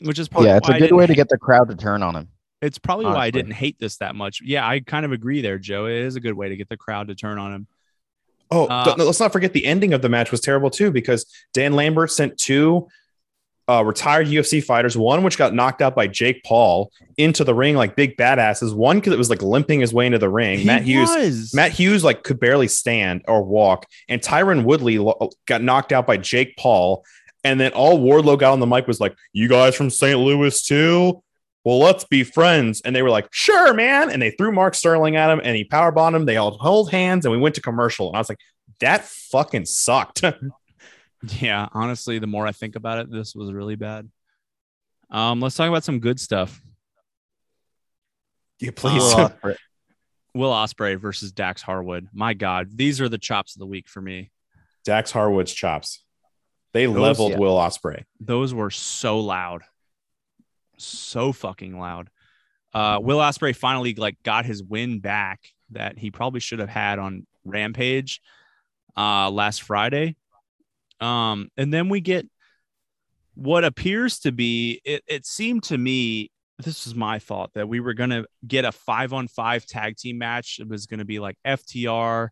[0.00, 1.76] which is probably yeah, it's why a I good way to get the crowd to
[1.76, 2.28] turn on him.
[2.62, 4.40] It's probably why I didn't hate this that much.
[4.42, 5.86] Yeah, I kind of agree there, Joe.
[5.86, 7.66] It is a good way to get the crowd to turn on him.
[8.50, 11.26] Oh, Uh, th- let's not forget the ending of the match was terrible too because
[11.52, 12.88] Dan Lambert sent two
[13.68, 17.76] uh, retired UFC fighters, one which got knocked out by Jake Paul into the ring
[17.76, 20.58] like big badasses, one because it was like limping his way into the ring.
[20.58, 21.54] He Matt Hughes, was.
[21.54, 26.06] Matt Hughes like could barely stand or walk, and Tyron Woodley lo- got knocked out
[26.06, 27.04] by Jake Paul.
[27.42, 30.18] And then all Wardlow got on the mic was like, "You guys from St.
[30.18, 31.22] Louis too?
[31.62, 35.16] Well, let's be friends." And they were like, "Sure, man." And they threw Mark Sterling
[35.16, 36.24] at him, and he powerbombed him.
[36.24, 38.08] They all held hands, and we went to commercial.
[38.08, 38.40] And I was like,
[38.80, 40.22] "That fucking sucked."
[41.40, 44.10] Yeah, honestly, the more I think about it, this was really bad.
[45.10, 46.60] Um, let's talk about some good stuff.
[48.60, 49.02] yeah, please.
[49.02, 49.56] Uh, Will Ospreay.
[50.34, 52.08] Will Ospreay versus Dax Harwood.
[52.12, 54.30] My God, these are the chops of the week for me.
[54.84, 56.02] Dax Harwood's chops.
[56.72, 57.38] They Those- leveled yeah.
[57.38, 58.04] Will Ospreay.
[58.20, 59.62] Those were so loud,
[60.76, 62.10] so fucking loud.
[62.72, 65.40] Uh, Will Ospreay finally like got his win back
[65.70, 68.20] that he probably should have had on Rampage
[68.96, 70.16] uh, last Friday.
[71.04, 72.26] Um, and then we get
[73.34, 74.80] what appears to be.
[74.84, 78.72] It, it seemed to me this was my thought that we were gonna get a
[78.72, 80.58] five on five tag team match.
[80.60, 82.28] It was gonna be like FTR,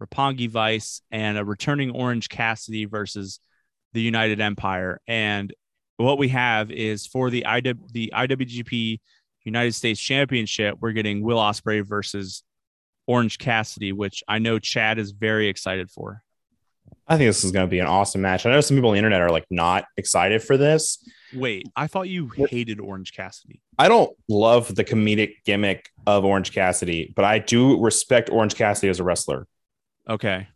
[0.00, 3.40] Roppongi Vice, and a returning Orange Cassidy versus
[3.92, 5.00] the United Empire.
[5.06, 5.52] And
[5.96, 9.00] what we have is for the IW, the IWGP
[9.44, 12.44] United States Championship, we're getting Will Ospreay versus
[13.06, 16.22] Orange Cassidy, which I know Chad is very excited for.
[17.08, 18.46] I think this is going to be an awesome match.
[18.46, 21.06] I know some people on the internet are like not excited for this.
[21.34, 23.60] Wait, I thought you hated Orange Cassidy.
[23.78, 28.88] I don't love the comedic gimmick of Orange Cassidy, but I do respect Orange Cassidy
[28.88, 29.46] as a wrestler.
[30.08, 30.46] Okay,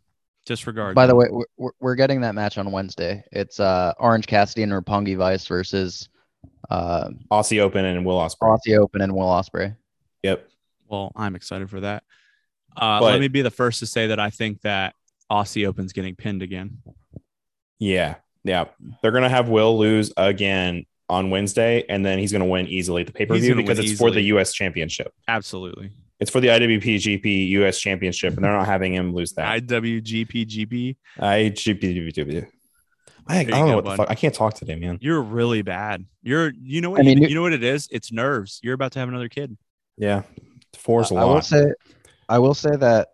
[0.45, 0.95] disregard.
[0.95, 3.23] By the way, we're- we're, we're getting that match on Wednesday.
[3.31, 6.07] It's uh, Orange Cassidy and Roppongi Vice versus
[6.69, 8.57] uh, Aussie Open and Will Ospreay.
[8.57, 9.75] Aussie Open and Will Ospreay.
[10.23, 10.47] Yep.
[10.87, 12.03] well, I'm excited for that.
[12.75, 14.93] Uh, But- let me be the first to say that I think that
[15.31, 16.77] Aussie Open's getting pinned again.
[17.79, 18.15] Yeah.
[18.43, 18.65] Yeah.
[19.01, 22.67] They're going to have Will lose again on Wednesday, and then he's going to win
[22.67, 24.21] easily at the pay per view because win it's for the.
[24.21, 24.53] U.S.
[24.53, 25.13] Championship.
[25.27, 25.91] Absolutely.
[26.19, 27.79] It's for the IWPGP U.S.
[27.79, 29.63] Championship, and they're not having him lose that.
[29.67, 30.95] IWGPGP.
[31.19, 32.47] IGP.
[33.29, 34.09] I, I don't know go, what the fuck.
[34.09, 34.97] I can't talk today, man.
[35.01, 36.05] You're really bad.
[36.23, 37.87] You're you know what I mean, you, you- you know what it is?
[37.91, 38.59] It's nerves.
[38.63, 39.57] You're about to have another kid.
[39.97, 40.23] Yeah.
[40.75, 41.45] Four's a I will lot.
[41.45, 41.65] say,
[42.29, 43.09] I will say that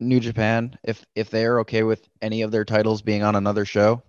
[0.00, 3.64] New Japan, if if they are okay with any of their titles being on another
[3.64, 4.02] show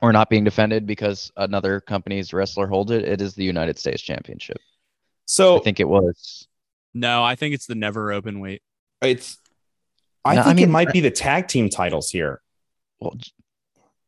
[0.00, 4.02] or not being defended because another company's wrestler holds it, it is the United States
[4.02, 4.58] Championship.
[5.26, 6.46] So I think it was.
[6.94, 8.60] No, I think it's the NEVER Openweight.
[9.00, 9.38] it's.
[10.24, 12.40] I No, I think it mean- might be the tag team titles here.
[13.00, 13.32] Well, j-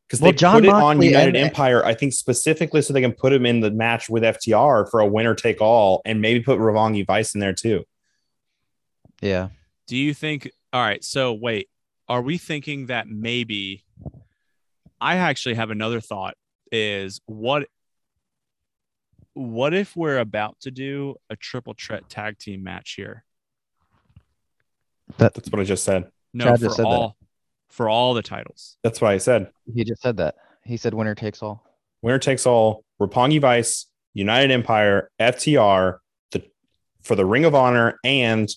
[0.07, 3.01] because Well, they John put it on United and- Empire, I think specifically so they
[3.01, 6.41] can put him in the match with FTR for a winner take all, and maybe
[6.41, 7.85] put Roppongi Vice in there too.
[9.23, 9.49] yeah.
[9.87, 11.71] Do you think all right, so wait,
[12.09, 13.85] are we thinking that maybe
[15.01, 16.35] I actually have another thought
[16.73, 17.69] is what
[19.35, 23.25] what if we're about to do a triple threat tag team match here?
[25.17, 26.11] That's what I just said.
[26.33, 26.89] No, Chad for just said that.
[26.89, 27.17] all
[27.69, 28.77] for all the titles.
[28.83, 29.53] That's what I said.
[29.73, 30.35] He just said that.
[30.65, 31.65] He said winner takes all.
[32.03, 32.85] Winner takes all.
[33.01, 35.99] Roppongi Vice, United Empire, FTR,
[36.33, 36.43] the
[37.01, 38.49] for the Ring of Honor and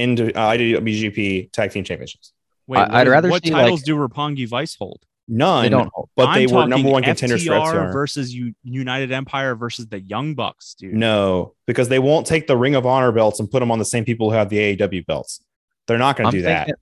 [0.00, 2.32] into uh, IWGP Tag Team Championships.
[2.66, 5.02] Wait, I- what I'd is- rather what see, titles like- do Roppongi Vice hold?
[5.32, 5.62] None.
[5.62, 6.08] They don't hold.
[6.16, 7.92] but I'm they were number talking one contenders for FTR FTR.
[7.92, 10.92] versus U- United Empire versus the Young Bucks, dude.
[10.94, 13.84] No, because they won't take the Ring of Honor belts and put them on the
[13.84, 15.40] same people who have the AEW belts.
[15.86, 16.68] They're not going to do that.
[16.68, 16.76] And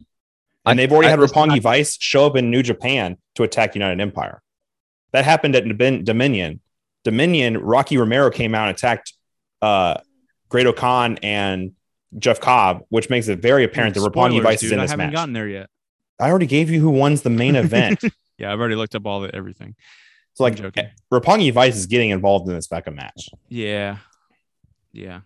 [0.64, 3.42] I- they've already I- had listen, Roppongi I- Vice show up in New Japan to
[3.42, 4.40] attack United Empire.
[5.12, 6.60] That happened at Domin- Dominion.
[7.04, 9.12] Dominion, Rocky Romero came out and attacked
[9.60, 9.98] uh,
[10.48, 11.72] Great Khan and
[12.18, 14.90] Jeff Cobb, which makes it very apparent that Spoilers, Vice dude, is in I this
[14.93, 15.14] haven't match.
[15.14, 15.68] gotten there yet.
[16.20, 18.01] I already gave you who wins the main event.
[18.39, 19.74] Yeah, I've already looked up all the everything.
[20.35, 20.70] So like I'm.
[20.76, 23.28] Eh, Roppongi Vice is getting involved in this Becca match.
[23.48, 23.97] Yeah,
[24.93, 25.22] yeah.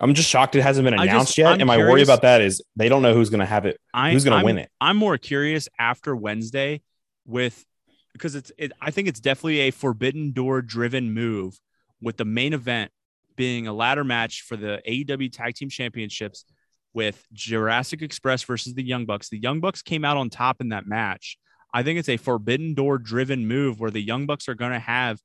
[0.00, 1.46] I'm just shocked it hasn't been I just- announced yet.
[1.54, 3.80] I'm and my worry about that is they don't know who's going to have it.
[3.92, 4.70] I, Who's I'm- to win it?
[4.80, 6.82] I'm more curious after Wednesday
[7.26, 7.64] with
[8.12, 11.58] because it's it, I think it's definitely a forbidden door driven move
[12.00, 12.92] with the main event
[13.36, 16.44] being a ladder match for the AEW Tag Team Championships
[16.92, 19.28] with Jurassic Express versus the Young Bucks.
[19.28, 21.38] The Young Bucks came out on top in that match.
[21.72, 24.78] I think it's a forbidden door driven move where the Young Bucks are going to
[24.78, 25.20] have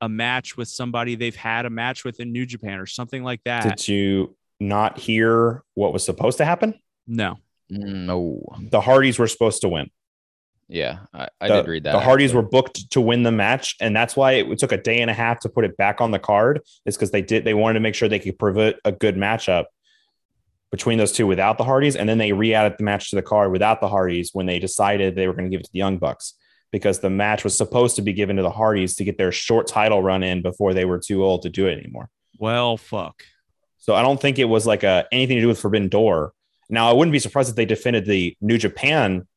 [0.00, 3.42] a match with somebody they've had a match with in New Japan or something like
[3.44, 3.76] that.
[3.76, 6.74] Did you not hear what was supposed to happen?
[7.06, 7.38] no.
[7.70, 8.42] No.
[8.70, 9.90] The Hardys were supposed to win.
[10.68, 11.92] Yeah, I, I the, did read that.
[11.92, 12.42] The Hardys actually.
[12.42, 15.14] were booked to win the match, and that's why it took a day and a
[15.14, 16.62] half to put it back on the card.
[16.86, 19.66] Is because they did they wanted to make sure they could prevent a good matchup
[20.70, 23.52] between those two without the Hardys, and then they re-added the match to the card
[23.52, 25.98] without the Hardys when they decided they were going to give it to the Young
[25.98, 26.34] Bucks
[26.72, 29.68] because the match was supposed to be given to the Hardys to get their short
[29.68, 32.10] title run in before they were too old to do it anymore.
[32.40, 33.22] Well, fuck.
[33.78, 36.32] So I don't think it was like a anything to do with Forbidden Door.
[36.68, 39.28] Now I wouldn't be surprised if they defended the New Japan.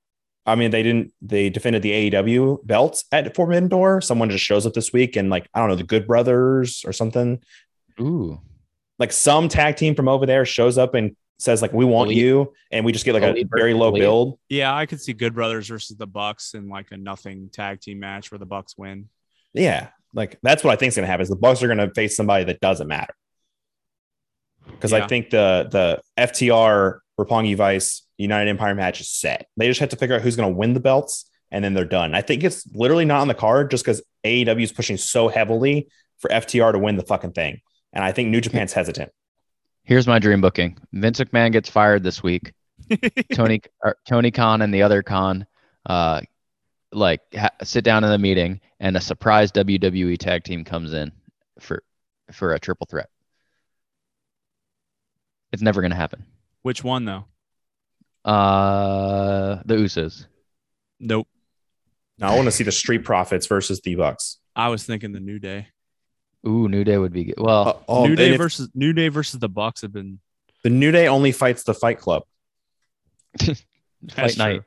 [0.47, 1.11] I mean, they didn't.
[1.21, 4.01] They defended the AEW belts at Forbidden Door.
[4.01, 6.93] Someone just shows up this week and like I don't know the Good Brothers or
[6.93, 7.43] something.
[7.99, 8.39] Ooh.
[8.97, 12.23] Like some tag team from over there shows up and says like we want Elite-
[12.23, 14.01] you, and we just get like a very low Elite.
[14.01, 14.39] build.
[14.47, 17.99] Yeah, I could see Good Brothers versus the Bucks in like a nothing tag team
[17.99, 19.09] match where the Bucks win.
[19.53, 21.23] Yeah, like that's what I think is going to happen.
[21.23, 23.13] Is the Bucks are going to face somebody that doesn't matter.
[24.65, 29.47] Because I think the the FTR Roppongi Vice United Empire match is set.
[29.57, 31.85] They just have to figure out who's going to win the belts, and then they're
[31.85, 32.15] done.
[32.15, 35.87] I think it's literally not on the card just because AEW is pushing so heavily
[36.19, 37.61] for FTR to win the fucking thing,
[37.93, 39.11] and I think New Japan's hesitant.
[39.83, 40.77] Here's my dream booking.
[40.91, 42.53] Vince McMahon gets fired this week.
[43.33, 45.45] Tony or Tony Khan and the other Khan,
[45.85, 46.21] uh,
[46.91, 51.11] like ha- sit down in the meeting, and a surprise WWE tag team comes in
[51.59, 51.83] for
[52.31, 53.09] for a triple threat.
[55.53, 56.25] It's never gonna happen.
[56.63, 57.25] Which one though?
[58.27, 60.25] Uh, the Usos.
[60.99, 61.27] Nope.
[62.19, 64.37] Now I want to see the Street Profits versus the Bucks.
[64.55, 65.67] I was thinking the New Day.
[66.47, 67.35] Ooh, New Day would be good.
[67.37, 70.19] Well, Uh, oh, New Day if- versus New Day versus the Bucks have been
[70.63, 72.23] the New Day only fights the Fight Club.
[73.39, 73.63] fight
[74.15, 74.53] that's night.
[74.55, 74.63] true.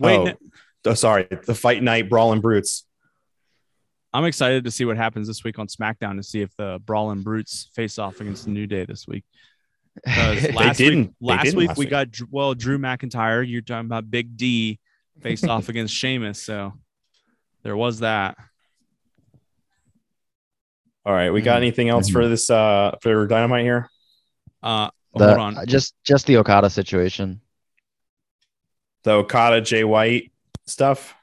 [0.00, 0.36] Wait, Oh, no-
[0.86, 2.86] oh, sorry, the Fight Night Brawling Brutes.
[4.12, 7.22] I'm excited to see what happens this week on SmackDown to see if the Brawling
[7.22, 9.24] Brutes face off against the New Day this week.
[10.06, 11.90] 'Cause last didn't- week, they last didn't week last we week.
[11.90, 13.48] got well Drew McIntyre.
[13.48, 14.78] You're talking about Big D
[15.20, 16.72] faced off against Sheamus, so
[17.62, 18.36] there was that.
[21.06, 21.58] All right, we got Mhm.
[21.58, 23.90] anything else for this uh for Dynamite here?
[24.62, 25.66] Uh, The- hold on.
[25.66, 27.40] Just just the Okada situation.
[29.02, 30.32] The Okada Jay White
[30.66, 31.14] stuff.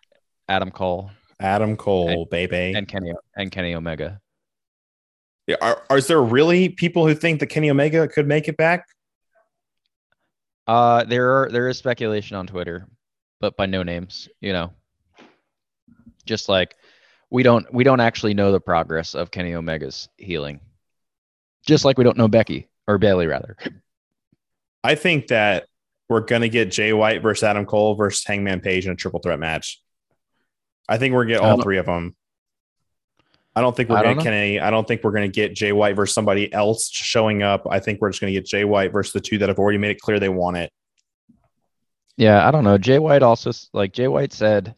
[0.48, 1.10] Adam Cole
[1.40, 2.74] Adam Cole, baby.
[2.76, 4.21] and Kenny and Kenny Omega.
[5.62, 8.86] Are, are there really people who think that Kenny Omega could make it back?
[10.68, 12.88] Uh, there are there is speculation on Twitter,
[13.40, 14.30] but by no names.
[14.40, 14.74] You know,
[16.26, 16.76] just like
[17.30, 20.62] we don't we don't actually know the progress of Kenny Omega's healing,
[21.66, 23.58] just like we don't know Becky or Bayley rather.
[24.84, 25.68] I think that
[26.08, 29.40] we're gonna get Jay White versus Adam Cole versus Hangman Page in a triple threat
[29.40, 29.82] match.
[30.88, 32.16] I think we're gonna get all don't- three of them.
[33.56, 34.60] I don't think we're gonna get Kenny.
[34.60, 37.68] I don't think we're gonna get Jay White versus somebody else showing up.
[37.70, 39.92] I think we're just gonna get Jay White versus the two that have already made
[39.92, 40.72] it clear they want it.
[42.18, 42.78] Yeah, I don't know.
[42.78, 44.76] Jay White also like Jay White said,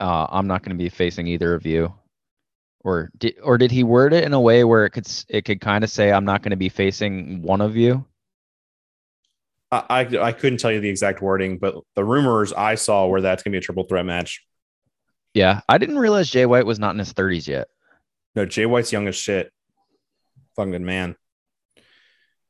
[0.00, 1.92] uh, "I'm not going to be facing either of you,"
[2.80, 5.60] or did or did he word it in a way where it could it could
[5.60, 8.04] kind of say, "I'm not going to be facing one of you"?
[9.72, 13.20] I, I I couldn't tell you the exact wording, but the rumors I saw were
[13.20, 14.46] that's gonna be a triple threat match.
[15.34, 17.68] Yeah, I didn't realize Jay White was not in his 30s yet.
[18.34, 19.52] No, Jay White's young as shit.
[20.56, 21.16] Fucking man.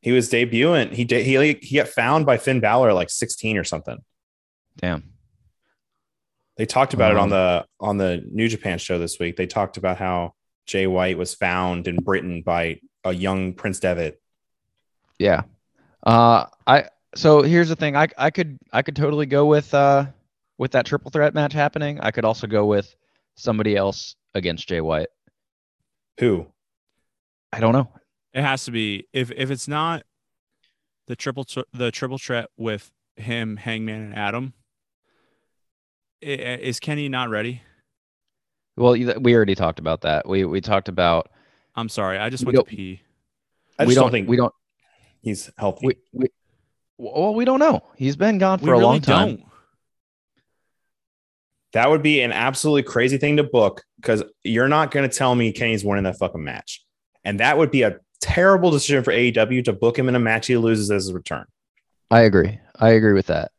[0.00, 0.92] He was debuting.
[0.92, 1.26] He did.
[1.26, 3.98] He he got found by Finn Balor like 16 or something.
[4.76, 5.12] Damn.
[6.56, 9.36] They talked about it on Um, the on the New Japan show this week.
[9.36, 10.34] They talked about how
[10.66, 14.20] Jay White was found in Britain by a young Prince Devitt.
[15.18, 15.42] Yeah.
[16.04, 16.84] Uh, I
[17.14, 17.96] so here's the thing.
[17.96, 20.06] I I could I could totally go with uh
[20.58, 22.00] with that triple threat match happening.
[22.00, 22.94] I could also go with
[23.36, 25.08] somebody else against Jay White.
[26.20, 26.46] Who?
[27.52, 27.88] I don't know.
[28.34, 30.02] It has to be if if it's not
[31.06, 34.52] the triple tr- the triple threat with him, Hangman, and Adam.
[36.22, 37.62] i- i- Is Kenny not ready?
[38.76, 40.28] Well, we already talked about that.
[40.28, 41.30] We we talked about
[41.74, 43.00] I'm sorry, I just went to pee.
[43.78, 44.52] I we don't, don't think we don't
[45.22, 45.86] he's healthy.
[45.86, 46.26] we, we
[46.98, 47.82] well we don't know.
[47.96, 49.28] He's been gone for We a really long time.
[49.36, 49.44] don't.
[51.72, 55.34] That would be an absolutely crazy thing to book because you're not going to tell
[55.34, 56.84] me Kenny's winning that fucking match.
[57.24, 60.46] And that would be a terrible decision for AEW to book him in a match
[60.46, 61.44] he loses as a return.
[62.10, 62.58] I agree.
[62.76, 63.52] I agree with that.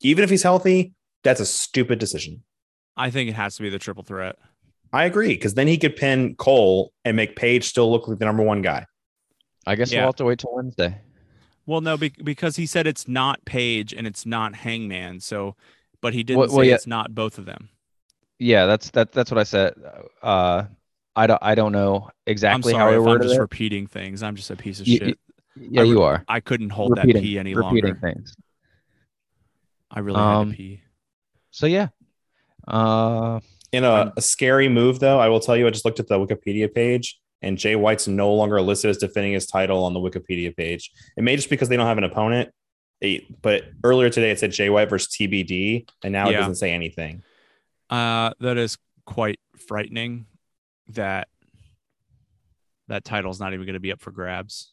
[0.00, 0.92] Even if he's healthy,
[1.24, 2.42] that's a stupid decision.
[2.96, 4.36] I think it has to be the triple threat.
[4.92, 8.24] I agree because then he could pin Cole and make Page still look like the
[8.24, 8.86] number one guy.
[9.66, 10.00] I guess Yeah.
[10.00, 11.00] we'll have to wait till Wednesday.
[11.64, 15.20] Well, no, be- because he said it's not Page and it's not Hangman.
[15.20, 15.56] So,
[16.00, 16.74] but he didn't Well- say well, yeah.
[16.74, 17.68] it's not both of them.
[18.38, 19.74] Yeah, that's that that's what I said.
[20.22, 20.64] Uh
[21.14, 23.40] I don't I don't know exactly I'm how sorry I if I'm just it.
[23.40, 24.22] repeating things.
[24.22, 25.18] I'm just a piece of You- shit.
[25.56, 26.22] yeah, I you are.
[26.28, 28.00] I couldn't hold repeating, that pee any repeating longer.
[28.12, 28.34] things.
[29.90, 30.80] I really Um, had to pee.
[31.50, 31.88] So yeah.
[32.68, 33.40] Uh
[33.72, 36.18] In a, a scary move, though, I will tell you, I just looked at the
[36.18, 40.54] Wikipedia page and Jay White's no longer listed as defending his title on the Wikipedia
[40.56, 40.90] page.
[41.16, 42.50] It may just because they don't have an opponent.
[43.00, 46.72] It- but earlier today it said Jay White versus TBD, and now it doesn't say
[46.72, 47.22] anything.
[47.90, 50.26] Uh, that is quite frightening.
[50.90, 51.28] That
[52.88, 54.70] that title's not even going to be up for grabs.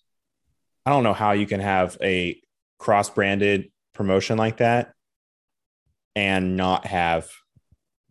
[0.86, 2.40] I don't know how you can have a
[2.78, 4.94] cross branded promotion like that
[6.16, 7.30] and not have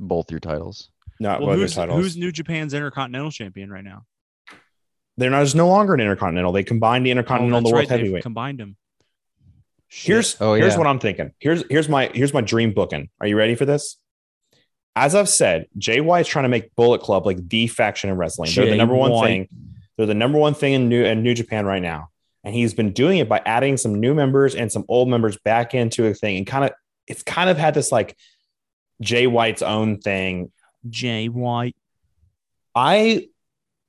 [0.00, 0.90] both your titles.
[1.20, 2.00] not Well, well, who's, titles.
[2.00, 4.06] who's New Japan's Intercontinental Champion right now?
[5.16, 6.50] They're not just no longer an intercontinental.
[6.52, 8.22] They combined the intercontinental Oh, and the that's world right, they've heavyweight.
[8.24, 8.76] Combined them.
[9.94, 10.78] Here's Oh, here's yeah.
[10.78, 11.32] what I'm thinking.
[11.38, 13.10] Here's here's my here's my dream booking.
[13.20, 13.98] Are you ready for this?
[14.96, 18.50] As I've said, JY is trying to make Bullet Club like the faction in wrestling.
[18.54, 19.48] They're the number one thing.
[19.96, 22.08] They're the number one thing in New in New Japan right now.
[22.42, 25.74] And he's been doing it by adding some new members and some old members back
[25.74, 26.72] into a thing and kind of
[27.06, 28.16] it's kind of had this like
[29.00, 30.50] Jay White's own thing.
[30.88, 31.76] Jay White.
[32.74, 33.28] I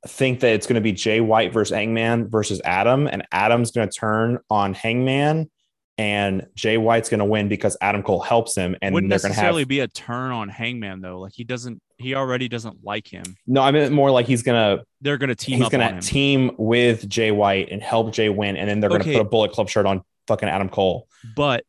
[0.05, 3.87] think that it's going to be Jay White versus Hangman versus Adam, and Adam's going
[3.87, 5.49] to turn on Hangman,
[5.97, 9.23] and Jay White's going to win because Adam Cole helps him, and Wouldn't they're going
[9.23, 9.67] to necessarily have.
[9.69, 11.19] be a turn on Hangman though.
[11.19, 11.81] Like he doesn't.
[11.97, 13.23] He already doesn't like him.
[13.47, 16.01] No, I mean more like he's going to They're going to team he's going to
[16.01, 19.17] team with Jay White and help Jay win, and then they're going to Okay.
[19.19, 21.07] put a Bullet Club shirt on fucking Adam Cole.
[21.35, 21.63] But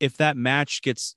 [0.00, 1.14] if that match gets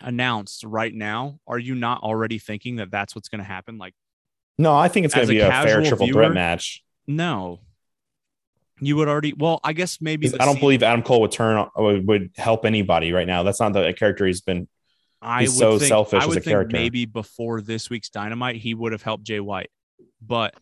[0.00, 3.78] announced right now, are you not already thinking that that's what's going to happen?
[3.78, 3.94] Like,
[4.58, 6.82] No, I think it's going to be a fair triple viewer, threat match.
[7.06, 7.60] no.
[8.80, 9.32] You would already.
[9.32, 12.30] Well, I guess maybe I don't scene- believe Adam Cole would turn uh, would, would
[12.36, 13.42] help anybody right now.
[13.42, 14.68] That's not the character he's been.
[15.22, 16.76] I he's would so think, selfish I as a think character.
[16.76, 19.70] Maybe before this week's Dynamite, he would have helped Jay White,
[20.20, 20.54] but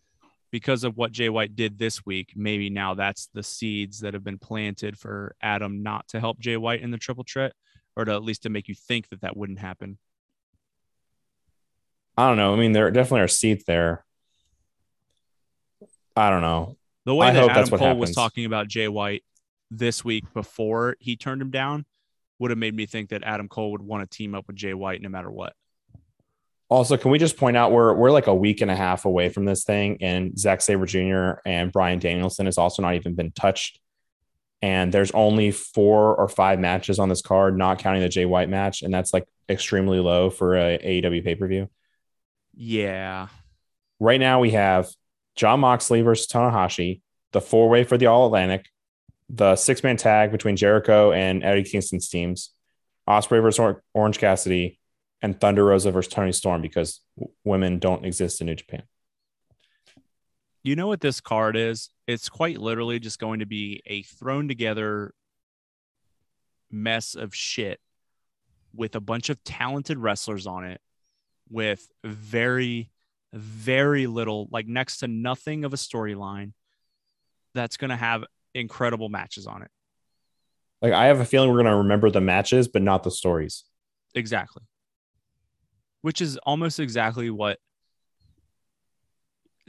[0.52, 4.22] because of what Jay White did this week, maybe now that's the seeds that have
[4.22, 7.52] been planted for Adam not to help Jay White in the triple threat,
[7.96, 9.98] or to at least to make you think that that wouldn't happen.
[12.16, 12.54] I don't know.
[12.54, 14.04] I mean, there definitely are seats there.
[16.16, 16.76] I don't know.
[17.04, 19.24] The way I that Adam Cole was talking about Jay White
[19.70, 21.84] this week before he turned him down
[22.38, 24.74] would have made me think that Adam Cole would want to team up with Jay
[24.74, 25.54] White no matter what.
[26.70, 29.28] Also, can we just point out we're we're like a week and a half away
[29.28, 31.40] from this thing, and Zack Sabre Jr.
[31.46, 33.80] and Bryan Danielson has also not even been touched.
[34.62, 38.48] And there's only four or five matches on this card, not counting the Jay White
[38.48, 41.68] match, and that's like extremely low for a AEW pay per view.
[42.54, 43.28] Yeah.
[44.00, 44.88] Right now, we have
[45.36, 47.00] Jon Moxley versus Tanahashi,
[47.32, 48.66] the four way for the All Atlantic,
[49.28, 52.50] the six man tag between Jericho and Eddie Kingston's teams,
[53.08, 54.78] Ospreay versus Or- Orange Cassidy,
[55.22, 58.82] and Thunder Rosa versus Toni Storm because w- women don't exist in New Japan.
[60.62, 61.90] You know what this card is?
[62.06, 65.14] It's quite literally just going to be a thrown together
[66.70, 67.80] mess of shit
[68.74, 70.80] with a bunch of talented wrestlers on it
[71.48, 72.90] with very
[73.34, 76.52] very little like next to nothing of a storyline
[77.54, 79.70] that's going to have incredible matches on it.
[80.80, 83.64] Like I have a feeling we're gonna remember the matches, but not the stories.
[84.14, 84.62] Exactly.
[86.02, 87.58] Which is almost exactly what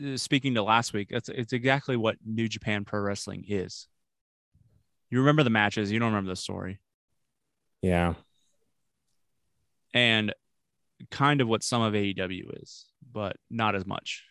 [0.05, 3.87] uh, speaking to last week, it's it's exactly what New Japan Pro Wrestling is.
[5.09, 6.81] You remember the matches, you don't remember the story.
[7.81, 8.15] Yeah.
[9.93, 10.33] And
[11.11, 14.23] kind of what some of AEW is, but not as much.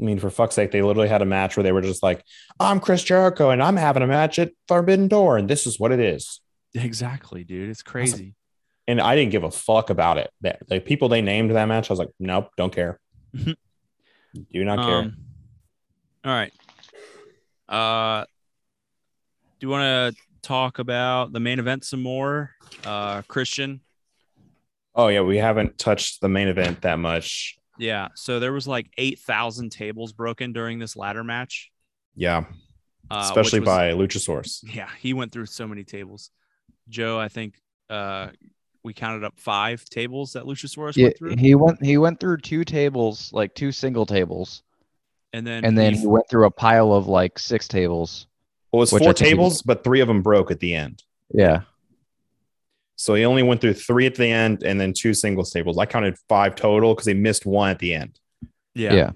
[0.00, 2.24] I mean, for fuck's sake, they literally had a match where they were just like,
[2.58, 5.92] "I'm Chris Jericho, and I'm having a match at Forbidden Door, and this is what
[5.92, 6.40] it is."
[6.74, 7.68] Exactly, dude.
[7.68, 8.34] It's crazy.
[8.88, 10.30] And I didn't give a fuck about it.
[10.40, 12.98] The, the people they named that match, I was like, "Nope, don't care.
[13.34, 13.54] Do
[14.52, 15.16] not care." Um,
[16.24, 16.52] all right.
[17.68, 18.24] Uh,
[19.58, 22.52] do you want to talk about the main event some more?
[22.84, 23.80] Uh, Christian.
[24.94, 27.56] Oh yeah, we haven't touched the main event that much.
[27.78, 28.08] Yeah.
[28.14, 31.70] So there was like eight thousand tables broken during this ladder match.
[32.16, 32.44] Yeah,
[33.10, 34.60] Uh, especially which was- by Luchasaurus.
[34.74, 36.30] Yeah, he went through so many tables.
[36.88, 37.54] Joe, I think
[37.88, 38.28] uh,
[38.82, 42.38] we counted up five tables that Luchasaurus Yeah, went through, he went he went through
[42.38, 44.62] two tables, like two single tables,
[45.32, 48.26] and then and then he- he went through a pile of like six tables.
[48.72, 51.02] Well, it was four think he tables, but three of them broke at the end.
[51.32, 51.62] Yeah.
[53.00, 55.78] So he only went through three at the end and then two singles tables.
[55.78, 58.20] I counted five total because he missed one at the end.
[58.74, 58.92] yeah.
[58.92, 59.10] Yeah.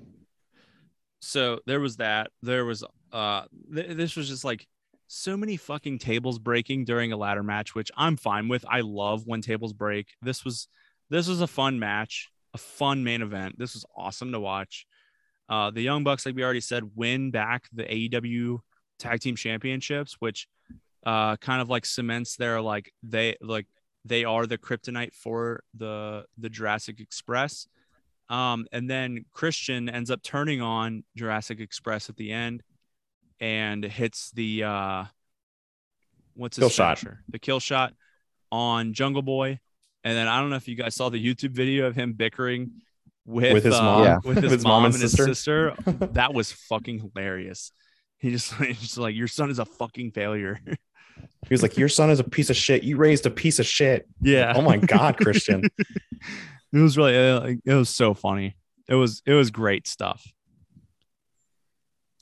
[1.21, 2.31] So there was that.
[2.41, 2.83] There was
[3.13, 3.43] uh,
[3.75, 4.67] th- this was just like
[5.07, 8.65] so many fucking tables breaking during a ladder match, which I'm fine with.
[8.67, 10.15] I love when tables break.
[10.23, 10.67] This was
[11.11, 13.59] this was a fun match, a fun main event.
[13.59, 14.87] This was awesome to watch.
[15.47, 18.61] Uh, the Young Bucks, like we already said, win back the AEW
[18.99, 20.49] Tag Team Championships, which
[21.05, 23.67] uh, kind of like cements their like they like
[24.05, 27.67] they are the kryptonite for the the Jurassic Express.
[28.31, 32.63] Um, and then Christian ends up turning on Jurassic Express at the end
[33.41, 35.05] and hits the uh
[36.35, 36.99] what's his Kill shot.
[36.99, 37.21] finisher?
[37.29, 37.95] The kill shot
[38.51, 39.59] on Jungle Boy.
[40.05, 42.73] And then I don't know if you guys saw the YouTube video of him bickering
[43.27, 44.05] with, With his uh, mom?
[44.05, 44.19] Yeah.
[44.25, 45.75] with his, With his mom, mom and and his sister?
[45.79, 46.07] sister.
[46.13, 47.73] that was fucking hilarious.
[48.19, 50.61] He just, he's just like, your son is a fucking failure.
[51.17, 52.85] He was like, Your son is a piece of shit.
[52.85, 54.07] You raised a piece of shit.
[54.21, 54.53] yeah.
[54.57, 55.65] Oh my God, Christian.
[56.73, 58.57] it was really, uh, it was so funny.
[58.89, 60.27] It was, it was great stuff.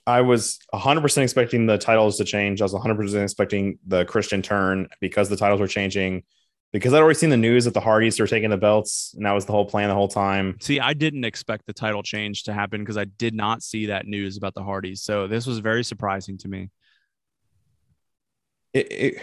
[0.07, 2.61] I was 100% expecting the titles to change.
[2.61, 6.25] I was 100% expecting the Christian turn because the titles were changing.
[6.73, 9.33] Because I'd already seen the news that the Hardys were taking the belts, and that
[9.33, 10.57] was the whole plan the whole time.
[10.61, 14.07] See, I didn't expect the title change to happen because I did not see that
[14.07, 15.03] news about the Hardys.
[15.03, 16.71] So this was very surprising to me.
[18.75, 19.23] It, it,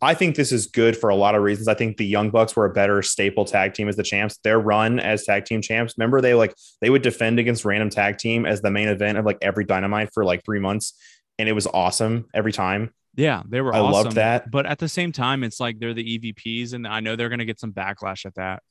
[0.00, 1.66] I think this is good for a lot of reasons.
[1.66, 4.36] I think the Young Bucks were a better staple tag team as the champs.
[4.44, 8.18] Their run as tag team champs, remember they like they would defend against random tag
[8.18, 10.92] team as the main event of like every Dynamite for like three months,
[11.38, 12.92] and it was awesome every time.
[13.16, 13.92] Yeah, they were I awesome.
[13.92, 14.50] loved that.
[14.50, 17.38] But at the same time, it's like they're the EVPs, and I know they're going
[17.38, 18.62] to get some backlash at that.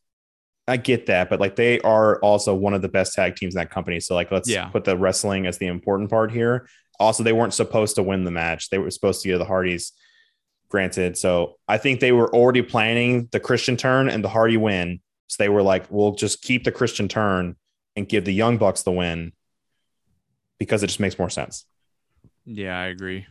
[0.68, 3.60] I get that, but like they are also one of the best tag teams in
[3.60, 4.00] that company.
[4.00, 4.68] So like let's Yeah.
[4.68, 6.68] put the wrestling as the important part here.
[6.99, 8.69] Also, they weren't supposed to win the match.
[8.69, 9.91] They were supposed to give the Hardys.
[10.69, 15.01] Granted, so I think they were already planning the Christian turn and the Hardy win.
[15.27, 17.57] So they were like, we'll just keep the Christian turn
[17.95, 19.33] and give the Young Bucks the win
[20.57, 21.65] because it just makes more sense.
[22.45, 23.27] Yeah, I agree.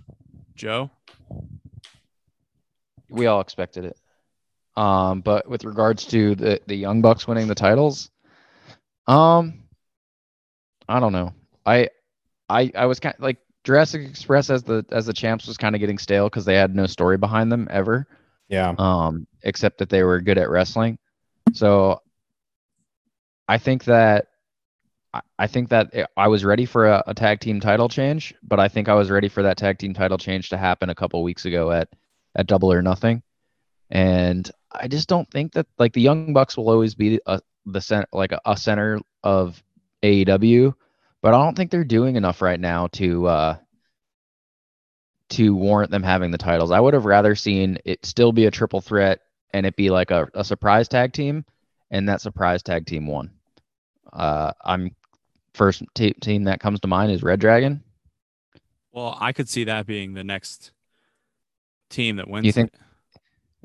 [0.54, 0.92] Joe?
[3.12, 3.96] we all expected it.
[4.76, 8.10] Um, but with regards to the the Young Bucks winning the titles,
[9.06, 9.64] um,
[10.88, 11.34] I don't know.
[11.66, 11.88] I
[12.48, 15.74] I I was kind of like Jurassic Express as the as the champs was kind
[15.74, 18.06] of getting stale because they had no story behind them ever,
[18.48, 18.74] Yeah.
[18.78, 20.98] um, except that they were good at wrestling.
[21.52, 22.00] So
[23.48, 24.26] I think that
[25.38, 28.68] I- think that I was ready for a, a tag team title change, but I
[28.68, 31.44] think I was ready for that tag team title change to happen a couple weeks
[31.44, 31.88] ago at
[32.34, 33.22] at Double or Nothing,
[33.90, 37.80] and I just don't think that like the Young Bucks will always be a, the
[37.80, 39.62] center like a, a center of
[40.02, 40.74] AEW,
[41.22, 43.56] but I don't think they're doing enough right now to uh,
[45.30, 46.70] to warrant them having the titles.
[46.70, 49.20] I would have rather seen it still be a triple threat
[49.54, 51.44] and it be like a, a surprise tag team,
[51.90, 53.30] and that surprise tag team won.
[54.12, 54.94] Uh, I'm
[55.54, 57.82] first te- team that comes to mind is Red Dragon.
[58.92, 60.72] Well, I could see that being the next
[61.88, 62.44] team that wins.
[62.46, 62.80] You think- it.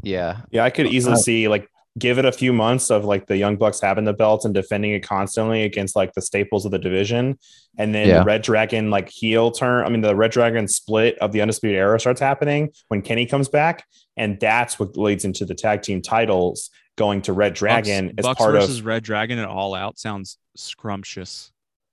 [0.04, 3.28] Yeah, Yeah, I could easily Uh, see like give it a few months of like
[3.28, 6.72] the Young Bucks having the belts and defending it constantly against like the staples of
[6.72, 7.38] the division,
[7.78, 8.20] and then Yeah.
[8.20, 9.86] the Red Dragon like heel turn.
[9.86, 13.50] I mean, the Red Dragon split of the Undisputed Era starts happening when Kenny comes
[13.50, 13.86] back,
[14.16, 18.24] and that's what leads into the tag team titles going to Red Dragon Bucks, as
[18.24, 18.86] Bucks part versus of.
[18.86, 21.52] Red Dragon at All Out sounds scrumptious.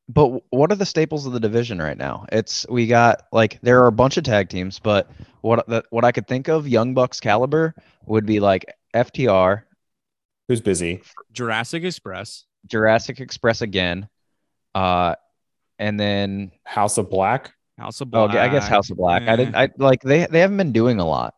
[0.08, 2.26] but what are the staples of the division right now?
[2.32, 5.10] It's we got like there are a bunch of tag teams, but
[5.40, 7.74] what the, what I could think of Young Bucks caliber
[8.06, 9.62] would be like FTR,
[10.48, 11.02] Who's busy?
[11.32, 12.44] Jurassic Express.
[12.66, 14.08] Jurassic Express again,
[14.74, 15.14] uh,
[15.78, 17.52] and then House of Black.
[17.78, 18.36] House of oh, Black.
[18.36, 19.22] I guess House of Black.
[19.22, 19.36] I Eh.
[19.36, 19.54] didn't.
[19.56, 21.34] I like they they haven't been doing a lot.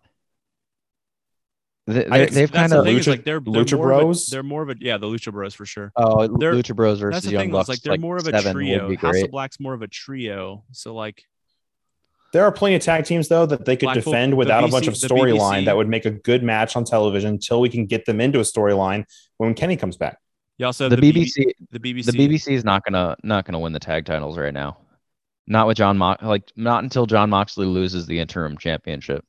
[1.87, 3.93] They, I- they, they've kind the of thing is Lucha- like they're, they're Lucha more
[3.93, 4.27] of a- Bros?
[4.27, 5.93] they're more of a yeah the Lucha Bros for sure.
[5.97, 7.53] oh they're- Lucha Bros versus That's the Young thing.
[7.53, 7.69] Bucks.
[7.69, 8.95] Like they're like more of a trio.
[8.97, 10.65] House of Black's more of a trio.
[10.73, 11.23] So like
[12.37, 14.69] There are plenty of tag teams though that they could Blackpool- defend the without a
[14.69, 18.05] bunch of storyline that would make a good match on television until we can get
[18.05, 19.07] them into a storyline
[19.39, 20.19] when Kenny comes back.
[20.59, 23.47] you also have The the, B- BBC, the BBC, the BBC is not gonna not
[23.47, 24.77] gonna win the tag titles right now.
[25.47, 29.25] Not with Jon Mox, like not until Jon Moxley loses the interim championship.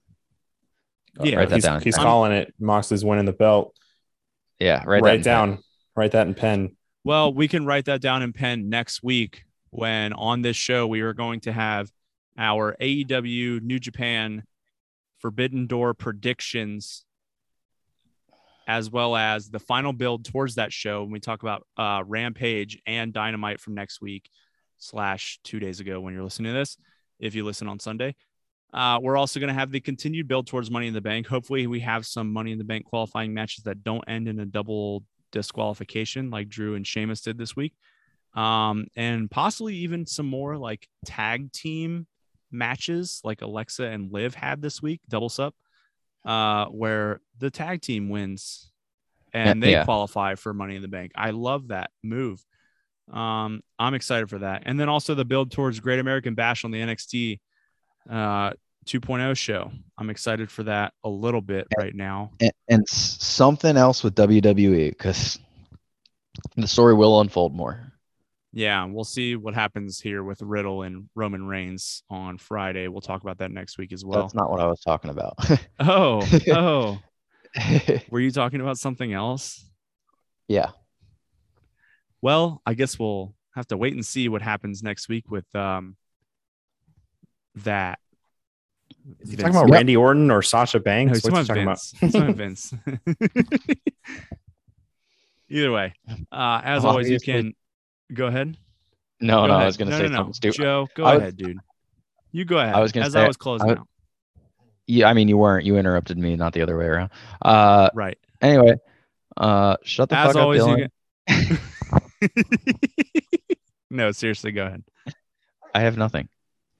[1.23, 1.81] Yeah, write that he's, down.
[1.81, 2.53] he's calling it.
[2.59, 3.73] Moxley's winning the belt.
[4.59, 5.01] Yeah, right.
[5.01, 5.59] Write it down.
[5.95, 6.75] Write that in pen.
[7.05, 10.99] Well, we can write that down in pen next week when on this show we
[10.99, 11.89] are going to have
[12.37, 14.43] our AEW New Japan
[15.19, 17.05] Forbidden Door predictions
[18.67, 22.79] as well as the final build towards that show when we talk about uh, Rampage
[22.85, 24.29] and Dynamite from next week
[24.77, 26.77] slash two days ago when you're listening to this,
[27.17, 28.13] if you listen on Sunday.
[28.73, 31.25] Uh, we're also going to have the continued build towards Money in the Bank.
[31.27, 34.45] Hopefully, we have some Money in the Bank qualifying matches that don't end in a
[34.45, 37.73] double disqualification like Drew and Sheamus did this week.
[38.35, 42.05] Um, and possibly even some more like tag team
[42.51, 45.55] matches like Alexa and Liv had this week, doubles up,
[46.25, 48.71] uh, where the tag team wins
[49.33, 49.83] and they Yeah.
[49.85, 51.11] qualify for Money in the Bank.
[51.15, 52.43] I love that move.
[53.11, 54.63] Um, I'm excited for that.
[54.65, 57.39] And then also the build towards Great American Bash on the NXT
[58.09, 58.51] uh
[58.85, 59.69] 2.0 show.
[59.97, 62.31] I'm excited for that a little bit right now.
[62.39, 65.39] and, and something else with WWE because
[66.55, 67.86] the story will unfold more.
[68.57, 72.87] Yeah, we'll see what happens here with Riddle and Roman Reigns on Friday.
[72.87, 74.21] We'll talk about that next week as well.
[74.23, 75.35] That's not what I was talking about.
[75.79, 76.99] Oh, oh,
[78.09, 79.63] were you talking about something else?
[80.47, 80.71] yeah,
[82.19, 85.95] Well, I guess we'll have to wait and see what happens next week with um
[87.57, 87.99] that.
[89.19, 89.41] Is he Vince.
[89.43, 89.73] talking about Yep.
[89.75, 91.19] Randy Orton or Sasha No, Banks?
[91.21, 91.93] he's What's talking he about Vince.
[91.99, 92.73] He's about Vince.
[95.49, 95.93] Either way,
[96.31, 97.33] uh, as always, you Obviously.
[97.43, 97.55] can
[98.13, 98.57] go ahead.
[99.21, 99.63] no, Go no, ahead.
[99.63, 100.57] I was gonna No, say no, something stupid.
[100.57, 101.57] Joe, go was- ahead, dude.
[102.31, 102.75] You go ahead.
[102.75, 103.87] I was gonna as say- I was closing I- out.
[104.89, 105.65] Yeah, I mean you weren't.
[105.65, 107.09] You interrupted me, not the other way around.
[107.41, 108.17] Uh, Right.
[108.41, 108.75] anyway,
[109.35, 110.87] uh, shut the As fuck always, up, you
[111.27, 111.59] Dylan.
[112.21, 112.77] can.
[113.89, 114.83] no, seriously, go ahead.
[115.75, 116.29] I have nothing.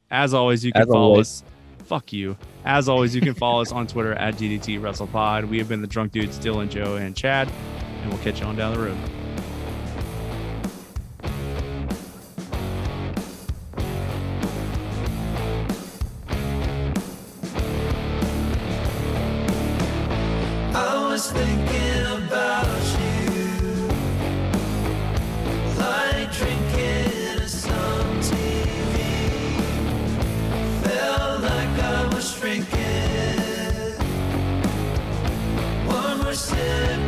[0.10, 1.28] As always, you can As follow always.
[1.28, 1.44] us.
[1.86, 2.38] Fuck you.
[2.66, 5.48] As always, you can follow us on Twitter at GDT WrestlePod.
[5.50, 7.50] We have been the drunk dudes, Dylan, Joe, and Chad,
[8.02, 8.98] and we'll catch you on down the road.
[35.86, 37.07] One more sip.